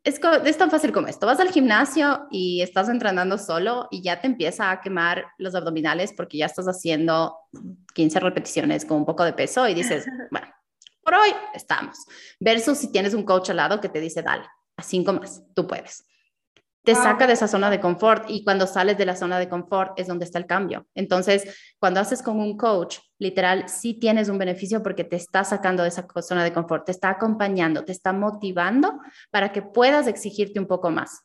es, 0.05 0.19
es, 0.45 0.57
tan 0.57 0.71
fácil 0.71 0.91
como 0.91 1.07
esto. 1.07 1.25
Vas 1.25 1.39
al 1.39 1.51
gimnasio 1.51 2.27
y 2.31 2.61
estás 2.61 2.87
entrenando 2.89 3.37
solo 3.37 3.87
y 3.91 4.01
ya 4.01 4.21
te 4.21 4.27
empieza 4.27 4.71
a 4.71 4.79
quemar 4.79 5.25
los 5.37 5.55
abdominales 5.55 6.13
porque 6.15 6.37
ya 6.37 6.45
estás 6.45 6.67
haciendo 6.67 7.35
15 7.93 8.19
repeticiones 8.19 8.85
con 8.85 8.97
un 8.97 9.05
poco 9.05 9.23
de 9.23 9.33
peso 9.33 9.67
y 9.67 9.73
dices, 9.73 10.05
bueno, 10.31 10.47
por 11.03 11.15
hoy 11.15 11.31
estamos. 11.53 11.97
Versus 12.39 12.77
si 12.77 12.91
tienes 12.91 13.13
un 13.13 13.23
coach 13.23 13.49
al 13.49 13.57
lado 13.57 13.81
que 13.81 13.89
te 13.89 13.99
dice, 13.99 14.21
dale, 14.21 14.45
a 14.77 14.83
cinco 14.83 15.11
más, 15.11 15.43
tú 15.53 15.67
puedes 15.67 16.05
te 16.85 16.95
saca 16.95 17.27
de 17.27 17.33
esa 17.33 17.47
zona 17.47 17.69
de 17.69 17.79
confort 17.79 18.29
y 18.29 18.43
cuando 18.43 18.67
sales 18.67 18.97
de 18.97 19.05
la 19.05 19.15
zona 19.15 19.39
de 19.39 19.49
confort 19.49 19.99
es 19.99 20.07
donde 20.07 20.25
está 20.25 20.37
el 20.37 20.45
cambio. 20.45 20.87
Entonces, 20.93 21.73
cuando 21.79 21.99
haces 21.99 22.21
con 22.21 22.39
un 22.39 22.55
coach, 22.57 22.99
literal, 23.17 23.67
sí 23.67 23.95
tienes 23.95 24.29
un 24.29 24.37
beneficio 24.37 24.83
porque 24.83 25.03
te 25.03 25.15
está 25.15 25.43
sacando 25.43 25.83
de 25.83 25.89
esa 25.89 26.07
zona 26.21 26.43
de 26.43 26.53
confort, 26.53 26.85
te 26.85 26.91
está 26.91 27.09
acompañando, 27.09 27.83
te 27.83 27.91
está 27.91 28.13
motivando 28.13 28.99
para 29.31 29.51
que 29.51 29.61
puedas 29.61 30.07
exigirte 30.07 30.59
un 30.59 30.67
poco 30.67 30.91
más. 30.91 31.23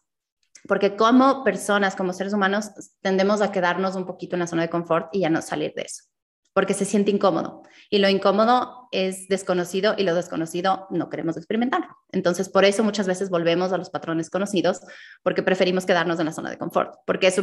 Porque 0.66 0.96
como 0.96 1.44
personas, 1.44 1.94
como 1.94 2.12
seres 2.12 2.32
humanos, 2.32 2.70
tendemos 3.00 3.40
a 3.40 3.52
quedarnos 3.52 3.96
un 3.96 4.06
poquito 4.06 4.36
en 4.36 4.40
la 4.40 4.46
zona 4.46 4.62
de 4.62 4.70
confort 4.70 5.08
y 5.12 5.20
ya 5.20 5.30
no 5.30 5.42
salir 5.42 5.72
de 5.74 5.82
eso 5.82 6.10
porque 6.52 6.74
se 6.74 6.84
siente 6.84 7.10
incómodo. 7.10 7.62
Y 7.90 7.98
lo 7.98 8.08
incómodo 8.08 8.88
es 8.92 9.28
desconocido 9.28 9.94
y 9.96 10.02
lo 10.02 10.14
desconocido 10.14 10.86
no 10.90 11.08
queremos 11.10 11.36
experimentar. 11.36 11.88
Entonces, 12.12 12.48
por 12.48 12.64
eso 12.64 12.82
muchas 12.82 13.06
veces 13.06 13.30
volvemos 13.30 13.72
a 13.72 13.78
los 13.78 13.90
patrones 13.90 14.30
conocidos, 14.30 14.80
porque 15.22 15.42
preferimos 15.42 15.86
quedarnos 15.86 16.18
en 16.18 16.26
la 16.26 16.32
zona 16.32 16.50
de 16.50 16.58
confort. 16.58 16.94
Porque 17.06 17.28
eso, 17.28 17.42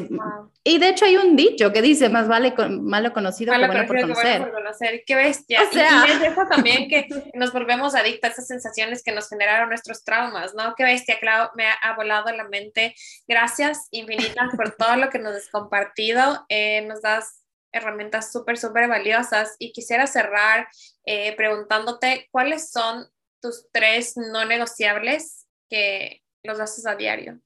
Y 0.64 0.78
de 0.80 0.90
hecho 0.90 1.06
hay 1.06 1.18
un 1.18 1.36
dicho 1.36 1.72
que 1.72 1.82
dice, 1.82 2.10
más 2.10 2.28
vale 2.28 2.54
malo 2.70 3.14
conocido 3.14 3.54
que 3.54 3.60
bueno 3.60 3.88
por 3.88 4.02
conocer. 4.02 4.42
por 4.42 4.52
conocer. 4.52 5.04
Qué 5.06 5.16
bestia. 5.16 5.62
O 5.64 5.72
sea... 5.72 6.06
Y, 6.08 6.12
es 6.12 6.32
eso 6.32 6.42
también 6.50 6.90
que 6.90 7.08
nos 7.34 7.54
volvemos 7.54 7.96
adictas 7.96 8.32
a 8.32 8.34
esas 8.34 8.48
sensaciones 8.48 9.04
que 9.04 9.14
nos 9.14 9.30
generaron 9.30 9.70
nuestros 9.70 10.04
traumas, 10.04 10.54
¿no? 10.54 10.76
Qué 10.76 10.84
bestia, 10.84 11.20
Clau, 11.20 11.50
me 11.56 11.66
ha, 11.66 11.96
volado 11.96 12.32
la 12.32 12.48
mente. 12.48 12.94
Gracias 13.28 13.88
infinitas 13.92 14.56
por 14.56 14.72
todo 14.72 14.98
lo 14.98 15.10
que 15.10 15.20
nos 15.20 15.36
has 15.36 15.50
compartido. 15.50 16.46
Eh, 16.50 16.86
nos 16.88 17.02
das 17.02 17.47
herramientas 17.72 18.32
súper, 18.32 18.58
súper 18.58 18.88
valiosas 18.88 19.56
y 19.60 19.72
quisiera 19.72 20.08
cerrar 20.08 20.68
eh, 21.06 21.36
preguntándote 21.36 22.28
cuáles 22.32 22.72
son 22.72 23.08
tus 23.42 23.68
tres 23.72 24.18
no 24.18 24.46
negociables 24.46 25.48
que 25.70 26.24
los 26.44 26.60
haces 26.60 26.86
a 26.86 26.96
diario. 26.96 27.40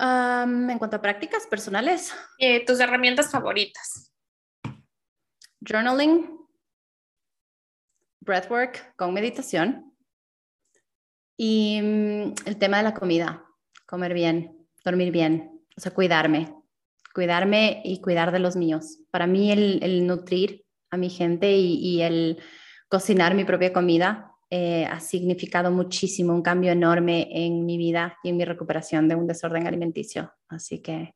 en 0.00 0.78
cuanto 0.78 0.96
a 0.96 1.02
prácticas 1.02 1.46
personales. 1.46 2.14
Eh, 2.38 2.64
tus 2.64 2.78
herramientas 2.78 3.30
favoritas. 3.30 4.12
Journaling, 5.60 6.38
breathwork 8.20 8.94
con 8.96 9.12
meditación 9.12 9.92
y 11.36 11.80
mm, 11.82 12.34
el 12.46 12.58
tema 12.58 12.76
de 12.76 12.82
la 12.84 12.94
comida, 12.94 13.44
comer 13.86 14.14
bien, 14.14 14.68
dormir 14.84 15.10
bien, 15.10 15.64
o 15.76 15.80
sea, 15.80 15.92
cuidarme 15.92 16.57
cuidarme 17.14 17.82
y 17.84 18.00
cuidar 18.00 18.32
de 18.32 18.38
los 18.38 18.56
míos. 18.56 18.98
Para 19.10 19.26
mí 19.26 19.52
el, 19.52 20.06
nutrir 20.06 20.64
a 20.90 20.96
mi 20.96 21.10
gente 21.10 21.52
y, 21.52 22.02
el 22.02 22.42
cocinar 22.88 23.34
mi 23.34 23.44
propia 23.44 23.72
comida 23.72 24.32
eh, 24.50 24.86
ha 24.86 25.00
significado 25.00 25.70
muchísimo, 25.70 26.32
un 26.32 26.42
cambio 26.42 26.72
enorme 26.72 27.28
en 27.30 27.66
mi 27.66 27.76
vida 27.76 28.16
y 28.22 28.30
en 28.30 28.36
mi 28.36 28.44
recuperación 28.44 29.08
de 29.08 29.14
un 29.14 29.26
desorden 29.26 29.66
alimenticio. 29.66 30.32
Así 30.48 30.80
que 30.80 31.14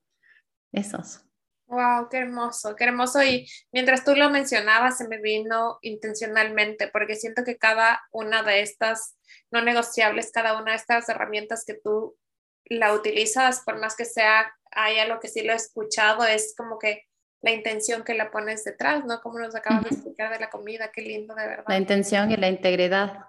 esos. 0.72 1.24
Wow, 1.72 2.11
qué 2.11 2.18
hermoso, 2.18 2.76
qué 2.76 2.84
hermoso. 2.84 3.22
Y 3.22 3.49
mientras 3.72 4.05
tú 4.05 4.14
lo 4.14 4.28
mencionabas, 4.28 4.99
se 4.99 5.09
me 5.09 5.18
vino 5.22 5.78
intencionalmente, 5.80 6.88
porque 6.88 7.16
siento 7.16 7.45
que 7.45 7.57
cada 7.57 8.03
una 8.11 8.43
de 8.43 8.61
estas 8.61 9.16
no 9.51 9.62
negociables, 9.62 10.32
cada 10.32 10.61
una 10.61 10.72
de 10.72 10.76
estas 10.76 11.09
herramientas 11.09 11.64
que 11.66 11.72
tú 11.82 12.14
la 12.66 12.93
utilizas, 12.93 13.62
por 13.64 13.80
más 13.80 13.97
que 13.97 14.05
sea 14.05 14.53
hay 14.74 14.98
algo 14.98 15.20
que 15.20 15.28
sí 15.28 15.42
lo 15.42 15.52
he 15.52 15.56
escuchado, 15.56 16.24
es 16.24 16.54
como 16.56 16.78
que 16.78 17.04
la 17.42 17.50
intención 17.50 18.04
que 18.04 18.14
la 18.14 18.30
pones 18.30 18.64
detrás, 18.64 19.04
¿no? 19.04 19.20
Como 19.20 19.38
nos 19.38 19.54
acabas 19.54 19.84
de 19.84 19.90
explicar 19.90 20.32
de 20.32 20.38
la 20.38 20.50
comida, 20.50 20.90
qué 20.92 21.02
lindo, 21.02 21.34
de 21.34 21.46
verdad. 21.46 21.64
La 21.68 21.78
intención 21.78 22.30
y 22.30 22.36
la 22.36 22.48
integridad. 22.48 23.26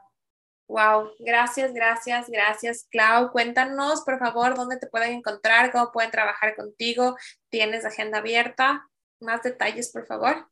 Wow, 0.67 1.11
gracias, 1.19 1.73
gracias, 1.73 2.29
gracias, 2.29 2.87
Clau. 2.89 3.31
Cuéntanos, 3.31 4.01
por 4.01 4.19
favor, 4.19 4.55
dónde 4.55 4.77
te 4.77 4.87
pueden 4.87 5.13
encontrar, 5.13 5.71
cómo 5.71 5.91
pueden 5.91 6.11
trabajar 6.11 6.55
contigo. 6.55 7.17
¿Tienes 7.49 7.85
agenda 7.85 8.19
abierta? 8.19 8.87
Más 9.19 9.43
detalles, 9.43 9.91
por 9.91 10.05
favor. 10.05 10.47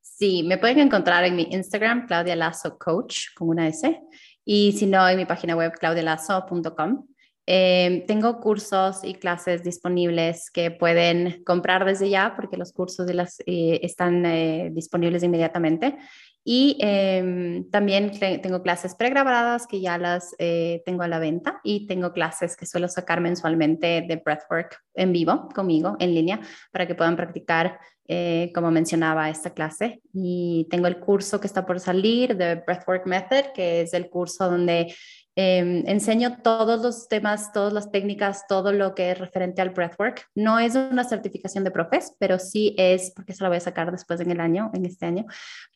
Sí, 0.00 0.42
me 0.44 0.58
pueden 0.58 0.78
encontrar 0.78 1.24
en 1.24 1.36
mi 1.36 1.48
Instagram, 1.50 2.06
Claudia 2.06 2.36
Lazo 2.36 2.78
Coach, 2.78 3.34
con 3.34 3.48
una 3.48 3.68
S, 3.68 4.00
y 4.44 4.72
si 4.72 4.86
no, 4.86 5.06
en 5.08 5.16
mi 5.16 5.26
página 5.26 5.56
web, 5.56 5.72
claudialazo.com. 5.72 7.06
Em, 7.48 8.04
tengo 8.06 8.40
cursos 8.40 9.04
y 9.04 9.14
clases 9.14 9.62
disponibles 9.62 10.50
que 10.50 10.72
pueden 10.72 11.44
comprar 11.44 11.84
desde 11.84 12.10
ya 12.10 12.34
porque 12.34 12.56
los 12.56 12.72
cursos 12.72 13.12
las, 13.14 13.38
eh, 13.46 13.78
están 13.82 14.26
eh, 14.26 14.70
disponibles 14.72 15.22
inmediatamente. 15.22 15.96
Y 16.42 16.76
em, 16.80 17.68
también 17.70 18.12
tengo 18.18 18.62
clases 18.62 18.94
pregrabadas 18.94 19.66
que 19.66 19.80
ya 19.80 19.96
las 19.98 20.34
eh, 20.38 20.82
tengo 20.84 21.02
a 21.02 21.08
la 21.08 21.18
venta 21.18 21.60
y 21.64 21.86
tengo 21.86 22.12
clases 22.12 22.56
que 22.56 22.66
suelo 22.66 22.88
sacar 22.88 23.20
mensualmente 23.20 24.04
de 24.08 24.22
breathwork 24.24 24.80
en 24.94 25.12
vivo 25.12 25.48
conmigo, 25.54 25.96
en 25.98 26.14
línea, 26.14 26.40
para 26.72 26.86
que 26.86 26.94
puedan 26.94 27.16
practicar, 27.16 27.80
como 28.54 28.70
mencionaba, 28.70 29.28
esta 29.28 29.50
clase. 29.50 30.00
Y 30.12 30.68
tengo 30.70 30.86
el 30.86 31.00
curso 31.00 31.40
que 31.40 31.48
está 31.48 31.66
por 31.66 31.80
salir 31.80 32.36
de 32.36 32.54
Breathwork 32.54 33.06
Method, 33.06 33.52
que 33.52 33.80
es 33.80 33.92
el 33.92 34.08
curso 34.08 34.48
donde 34.48 34.94
Em, 35.38 35.86
enseño 35.86 36.38
todos 36.42 36.80
los 36.80 37.08
temas, 37.08 37.52
todas 37.52 37.70
las 37.74 37.92
técnicas, 37.92 38.46
todo 38.46 38.72
lo 38.72 38.94
que 38.94 39.10
es 39.10 39.18
referente 39.18 39.60
al 39.60 39.68
breathwork. 39.68 40.26
No 40.34 40.58
es 40.58 40.74
una 40.74 41.04
certificación 41.04 41.62
de 41.62 41.70
profes, 41.70 42.16
pero 42.18 42.38
sí 42.38 42.74
es, 42.78 43.10
porque 43.14 43.34
se 43.34 43.42
la 43.42 43.50
voy 43.50 43.58
a 43.58 43.60
sacar 43.60 43.92
después 43.92 44.18
en 44.20 44.30
el 44.30 44.40
año, 44.40 44.70
en 44.72 44.86
este 44.86 45.04
año, 45.04 45.26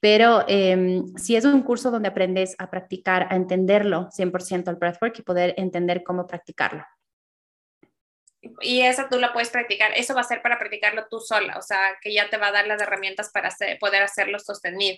pero 0.01 0.47
eh, 0.49 1.03
sí 1.17 1.37
es 1.37 1.45
un 1.45 1.61
curso 1.63 1.91
donde 1.91 2.09
aprendes 2.09 2.57
a 2.59 2.71
practicar, 2.71 3.27
a 3.31 3.37
entenderlo 3.37 4.09
100% 4.11 4.69
al 4.69 4.77
breathwork 4.77 5.19
y 5.19 5.23
poder 5.23 5.55
entender 5.59 6.03
cómo 6.05 6.27
practicarlo. 6.27 6.83
Y 8.63 8.81
esa 8.81 9.11
tú 9.11 9.19
la 9.19 9.35
puedes 9.35 9.51
practicar, 9.51 9.93
eso 9.95 10.15
va 10.15 10.23
a 10.23 10.25
ser 10.25 10.41
para 10.41 10.59
practicarlo 10.59 11.07
tú 11.11 11.21
sola, 11.21 11.59
o 11.59 11.63
sea, 11.63 11.99
que 12.01 12.15
ya 12.15 12.31
te 12.31 12.39
va 12.39 12.47
a 12.47 12.53
dar 12.53 12.67
las 12.67 12.81
herramientas 12.81 13.31
para 13.31 13.55
poder 13.79 14.03
hacerlo 14.03 14.39
sostenido. 14.39 14.97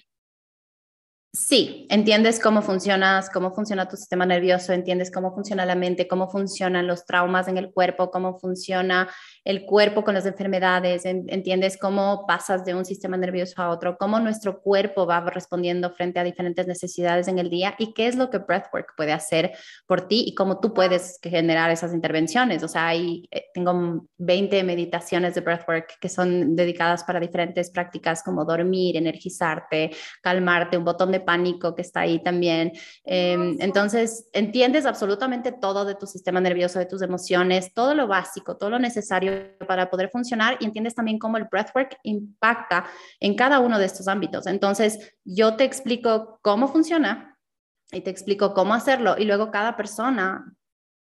Sí, 1.34 1.86
entiendes 1.88 2.38
cómo 2.38 2.60
funcionas, 2.60 3.30
cómo 3.30 3.54
funciona 3.54 3.88
tu 3.88 3.96
sistema 3.96 4.26
nervioso, 4.26 4.74
entiendes 4.74 5.10
cómo 5.10 5.32
funciona 5.32 5.64
la 5.64 5.74
mente, 5.74 6.06
cómo 6.06 6.28
funcionan 6.28 6.86
los 6.86 7.06
traumas 7.06 7.48
en 7.48 7.56
el 7.56 7.72
cuerpo, 7.72 8.10
cómo 8.10 8.38
funciona 8.38 9.08
el 9.42 9.64
cuerpo 9.64 10.04
con 10.04 10.12
las 10.12 10.26
enfermedades, 10.26 11.06
entiendes 11.06 11.78
cómo 11.78 12.26
pasas 12.26 12.66
de 12.66 12.74
un 12.74 12.84
sistema 12.84 13.16
nervioso 13.16 13.62
a 13.62 13.70
otro, 13.70 13.96
cómo 13.96 14.20
nuestro 14.20 14.60
cuerpo 14.60 15.06
va 15.06 15.20
respondiendo 15.22 15.90
frente 15.94 16.20
a 16.20 16.24
diferentes 16.24 16.66
necesidades 16.66 17.28
en 17.28 17.38
el 17.38 17.48
día 17.48 17.76
y 17.78 17.94
qué 17.94 18.08
es 18.08 18.16
lo 18.16 18.28
que 18.28 18.36
breathwork 18.36 18.94
puede 18.94 19.12
hacer 19.12 19.52
por 19.86 20.06
ti 20.08 20.24
y 20.26 20.34
cómo 20.34 20.60
tú 20.60 20.74
puedes 20.74 21.18
generar 21.22 21.70
esas 21.70 21.94
intervenciones. 21.94 22.62
O 22.62 22.68
sea, 22.68 22.88
hay, 22.88 23.26
eh, 23.30 23.46
tengo 23.54 24.06
20 24.18 24.62
meditaciones 24.64 25.34
de 25.34 25.40
breathwork 25.40 25.98
que 25.98 26.10
son 26.10 26.54
dedicadas 26.54 27.04
para 27.04 27.20
diferentes 27.20 27.70
prácticas 27.70 28.22
como 28.22 28.44
dormir, 28.44 28.98
energizarte, 28.98 29.92
calmarte, 30.20 30.76
un 30.76 30.84
botón 30.84 31.10
de 31.10 31.21
pánico 31.24 31.74
que 31.74 31.82
está 31.82 32.00
ahí 32.00 32.22
también. 32.22 32.72
Em, 33.04 33.56
entonces, 33.60 34.28
entiendes 34.32 34.86
absolutamente 34.86 35.52
todo 35.52 35.84
de 35.84 35.94
tu 35.94 36.06
sistema 36.06 36.40
nervioso, 36.40 36.78
de 36.78 36.86
tus 36.86 37.02
emociones, 37.02 37.72
todo 37.74 37.94
lo 37.94 38.06
básico, 38.06 38.56
todo 38.56 38.70
lo 38.70 38.78
necesario 38.78 39.56
para 39.66 39.90
poder 39.90 40.10
funcionar 40.10 40.56
y 40.60 40.64
entiendes 40.64 40.94
también 40.94 41.18
cómo 41.18 41.36
el 41.36 41.48
breathwork 41.50 41.98
impacta 42.02 42.84
en 43.20 43.34
cada 43.34 43.60
uno 43.60 43.78
de 43.78 43.86
estos 43.86 44.08
ámbitos. 44.08 44.46
Entonces, 44.46 45.14
yo 45.24 45.56
te 45.56 45.64
explico 45.64 46.38
cómo 46.42 46.68
funciona 46.68 47.38
y 47.92 48.00
te 48.00 48.10
explico 48.10 48.54
cómo 48.54 48.74
hacerlo 48.74 49.16
y 49.18 49.24
luego 49.24 49.50
cada 49.50 49.76
persona 49.76 50.54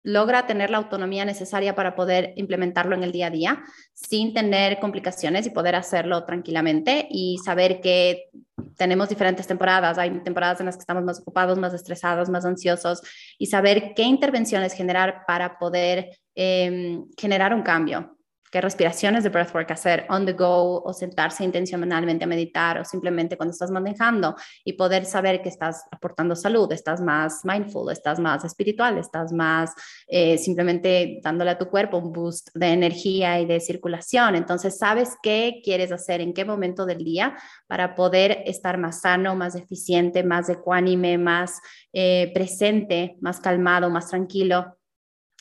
logra 0.04 0.45
tener 0.45 0.70
la 0.70 0.78
autonomía 0.78 1.26
necesaria 1.26 1.76
para 1.76 1.95
poder 1.95 2.34
implementarlo 2.36 2.95
en 2.95 3.04
el 3.04 3.12
día 3.12 3.28
a 3.28 3.32
día 3.32 3.64
sin 3.93 4.34
tener 4.34 4.80
complicaciones 4.80 5.45
y 5.45 5.49
poder 5.49 5.76
hacerlo 5.76 6.26
tranquilamente 6.26 7.08
y 7.10 7.38
saber 7.43 7.82
que 7.82 8.30
tenemos 8.78 9.10
diferentes 9.10 9.47
temporadas. 9.47 9.97
Hay 9.97 10.12
temporadas 10.24 10.60
en 10.60 10.66
las 10.68 10.76
que 10.76 10.82
estamos 10.82 11.04
más 11.04 11.20
ocupados, 11.20 11.58
más 11.58 11.74
estresados, 11.74 12.30
más 12.30 12.45
ansiosos 12.45 13.01
y 13.38 13.47
saber 13.47 13.93
qué 13.95 14.04
intervenciones 14.04 14.74
generar 14.74 15.24
para 15.26 15.58
poder 15.58 16.18
em, 16.36 17.06
generar 17.18 17.54
un 17.54 17.62
cambio 17.62 18.12
qué 18.54 18.62
respiraciones 18.62 19.24
de 19.24 19.32
breathwork 19.32 19.72
hacer 19.72 20.06
on 20.10 20.28
the 20.28 20.34
go 20.34 20.84
o 20.84 20.93
sentarse 20.93 21.43
intencionalmente 21.43 22.24
a 22.24 22.28
meditar 22.28 22.78
o 22.78 22.86
simplemente 22.86 23.36
cuando 23.36 23.51
estás 23.51 23.72
manejando 23.72 24.36
y 24.64 24.74
poder 24.74 25.06
saber 25.06 25.41
que 25.41 25.49
estás 25.49 25.86
aportando 25.89 26.36
salud, 26.36 26.72
estás 26.72 27.01
más 27.01 27.43
mindful, 27.43 27.91
estás 27.91 28.20
más 28.20 28.45
espiritual, 28.45 28.99
estás 28.99 29.34
más 29.34 29.72
eh, 30.06 30.38
simplemente 30.38 31.20
dándole 31.24 31.49
a 31.49 31.58
tu 31.58 31.68
cuerpo 31.68 31.97
un 31.97 32.14
boost 32.14 32.49
de 32.54 32.68
energía 32.68 33.39
y 33.39 33.47
de 33.47 33.60
circulación. 33.60 34.36
Entonces, 34.36 34.78
sabes 34.78 35.18
qué 35.24 35.62
quieres 35.64 35.91
hacer 35.91 36.22
en 36.22 36.32
qué 36.32 36.45
momento 36.45 36.86
del 36.86 37.04
día 37.04 37.36
para 37.66 37.95
poder 37.95 38.43
estar 38.45 38.78
más 38.78 39.01
sano, 39.01 39.36
más 39.36 39.56
eficiente, 39.56 40.24
más 40.24 40.47
ecuánime, 40.49 41.18
más 41.18 41.60
eh, 41.91 42.30
presente, 42.36 43.18
más 43.20 43.39
calmado, 43.39 43.89
más 43.89 44.10
tranquilo 44.10 44.78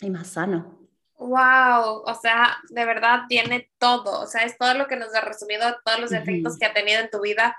y 0.01 0.09
más 0.09 0.29
sano. 0.29 0.82
Wow, 1.23 2.03
o 2.05 2.19
sea, 2.21 2.59
de 2.69 2.85
verdad 2.85 3.23
tiene 3.29 3.71
todo, 3.79 4.23
o 4.23 4.27
sea, 4.27 4.43
es 4.43 4.59
todo 4.59 4.75
lo 4.75 4.89
que 4.89 4.97
nos 4.97 5.15
ha 5.15 5.21
resumido, 5.21 5.65
todos 5.85 6.01
los 6.01 6.13
efectos 6.13 6.59
que 6.59 6.67
ha 6.67 6.75
tenido 6.75 7.01
en 7.01 7.11
tu 7.11 7.21
vida, 7.21 7.57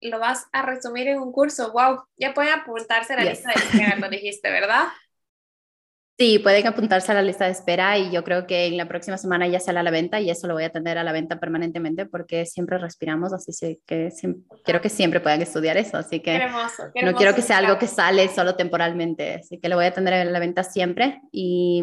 lo 0.00 0.18
vas 0.18 0.48
a 0.52 0.62
resumir 0.62 1.06
en 1.06 1.20
un 1.20 1.30
curso, 1.30 1.72
wow, 1.72 2.02
ya 2.16 2.34
pueden 2.34 2.52
apuntarse 2.52 3.12
a 3.12 3.16
la 3.16 3.24
lista 3.30 3.52
de 3.52 3.62
espera, 3.62 3.96
lo 3.96 4.08
dijiste, 4.08 4.50
¿verdad? 4.50 4.88
Sí, 6.16 6.38
pueden 6.38 6.64
apuntarse 6.68 7.10
a 7.10 7.16
la 7.16 7.22
lista 7.22 7.46
de 7.46 7.50
espera 7.50 7.98
y 7.98 8.12
yo 8.12 8.22
creo 8.22 8.46
que 8.46 8.66
en 8.66 8.76
la 8.76 8.86
próxima 8.86 9.18
semana 9.18 9.48
ya 9.48 9.58
sale 9.58 9.80
a 9.80 9.82
la 9.82 9.90
venta 9.90 10.20
y 10.20 10.30
eso 10.30 10.46
lo 10.46 10.54
voy 10.54 10.62
a 10.62 10.70
tener 10.70 10.96
a 10.96 11.02
la 11.02 11.10
venta 11.10 11.40
permanentemente 11.40 12.06
porque 12.06 12.46
siempre 12.46 12.78
respiramos, 12.78 13.32
así 13.32 13.80
que 13.84 14.12
quiero 14.64 14.80
que 14.80 14.88
siempre 14.88 15.18
puedan 15.18 15.42
estudiar 15.42 15.76
eso, 15.76 15.96
así 15.96 16.20
que 16.20 16.40
no 17.02 17.14
quiero 17.14 17.34
que 17.34 17.42
sea 17.42 17.58
algo 17.58 17.80
que 17.80 17.88
sale 17.88 18.28
solo 18.28 18.54
temporalmente, 18.54 19.34
así 19.34 19.58
que 19.58 19.68
lo 19.68 19.74
voy 19.74 19.86
a 19.86 19.92
tener 19.92 20.14
a 20.14 20.24
la 20.24 20.38
venta 20.38 20.62
siempre 20.62 21.20
y, 21.32 21.82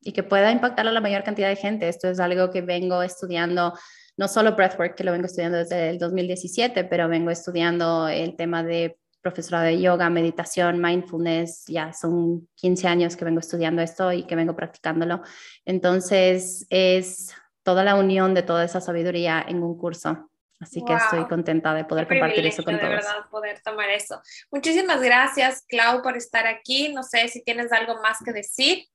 y 0.00 0.12
que 0.12 0.22
pueda 0.22 0.52
impactar 0.52 0.86
a 0.86 0.92
la 0.92 1.00
mayor 1.00 1.24
cantidad 1.24 1.48
de 1.48 1.56
gente. 1.56 1.88
Esto 1.88 2.08
es 2.08 2.20
algo 2.20 2.50
que 2.50 2.62
vengo 2.62 3.02
estudiando 3.02 3.74
no 4.16 4.28
solo 4.28 4.54
breathwork, 4.54 4.94
que 4.94 5.02
lo 5.04 5.10
vengo 5.10 5.26
estudiando 5.26 5.58
desde 5.58 5.90
el 5.90 5.98
2017, 5.98 6.84
pero 6.84 7.08
vengo 7.08 7.30
estudiando 7.30 8.06
el 8.06 8.36
tema 8.36 8.62
de 8.62 8.96
profesora 9.22 9.62
de 9.62 9.80
yoga, 9.80 10.10
meditación, 10.10 10.80
mindfulness, 10.80 11.64
ya 11.68 11.92
son 11.92 12.48
15 12.56 12.88
años 12.88 13.16
que 13.16 13.24
vengo 13.24 13.40
estudiando 13.40 13.80
esto 13.80 14.12
y 14.12 14.24
que 14.24 14.36
vengo 14.36 14.54
practicándolo. 14.56 15.22
Entonces 15.64 16.66
es 16.68 17.34
toda 17.62 17.84
la 17.84 17.94
unión 17.94 18.34
de 18.34 18.42
toda 18.42 18.64
esa 18.64 18.80
sabiduría 18.80 19.44
en 19.46 19.62
un 19.62 19.78
curso. 19.78 20.28
Así 20.60 20.84
que 20.84 20.94
estoy 20.94 21.26
contenta 21.26 21.74
de 21.74 21.84
poder 21.84 22.06
compartir 22.06 22.46
eso 22.46 22.62
con 22.62 22.74
de 22.74 22.80
todos. 22.80 22.90
De 22.90 22.96
verdad, 22.96 23.30
poder 23.30 23.60
tomar 23.64 23.90
eso. 23.90 24.22
Muchísimas 24.50 25.00
gracias, 25.02 25.64
Clau, 25.68 26.02
por 26.02 26.16
estar 26.16 26.46
aquí. 26.46 26.92
No 26.92 27.02
sé 27.02 27.26
si 27.28 27.42
tienes 27.42 27.72
algo 27.72 28.00
más 28.00 28.18
que 28.24 28.32
decir. 28.32 28.86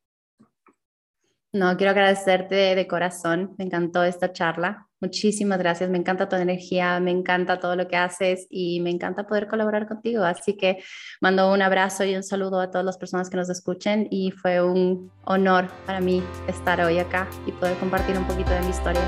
No, 1.51 1.75
quiero 1.75 1.91
agradecerte 1.91 2.55
de 2.75 2.87
corazón. 2.87 3.53
Me 3.57 3.65
encantó 3.65 4.03
esta 4.03 4.31
charla. 4.31 4.86
Muchísimas 4.99 5.59
gracias, 5.59 5.89
me 5.89 5.97
encanta 5.97 6.27
tu 6.27 6.35
energía, 6.35 6.99
me 6.99 7.11
encanta 7.11 7.59
todo 7.59 7.75
lo 7.75 7.87
que 7.87 7.97
haces 7.97 8.47
y 8.49 8.79
me 8.81 8.89
encanta 8.89 9.27
poder 9.27 9.47
colaborar 9.47 9.87
contigo. 9.87 10.23
Así 10.23 10.57
que 10.57 10.83
mando 11.21 11.53
un 11.53 11.61
abrazo 11.61 12.03
y 12.03 12.15
un 12.15 12.23
saludo 12.23 12.59
a 12.59 12.71
todas 12.71 12.85
las 12.85 12.97
personas 12.97 13.29
que 13.29 13.37
nos 13.37 13.49
escuchen 13.49 14.07
y 14.09 14.31
fue 14.31 14.61
un 14.61 15.11
honor 15.25 15.67
para 15.85 15.99
mí 15.99 16.23
estar 16.47 16.81
hoy 16.81 16.97
acá 16.97 17.29
y 17.45 17.51
poder 17.51 17.77
compartir 17.77 18.17
un 18.17 18.25
poquito 18.25 18.51
de 18.51 18.61
mi 18.61 18.69
historia. 18.69 19.01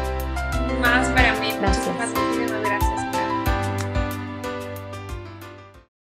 Más 0.80 1.08
para 1.10 1.40
mí. 1.40 1.50
Gracias. 1.60 2.29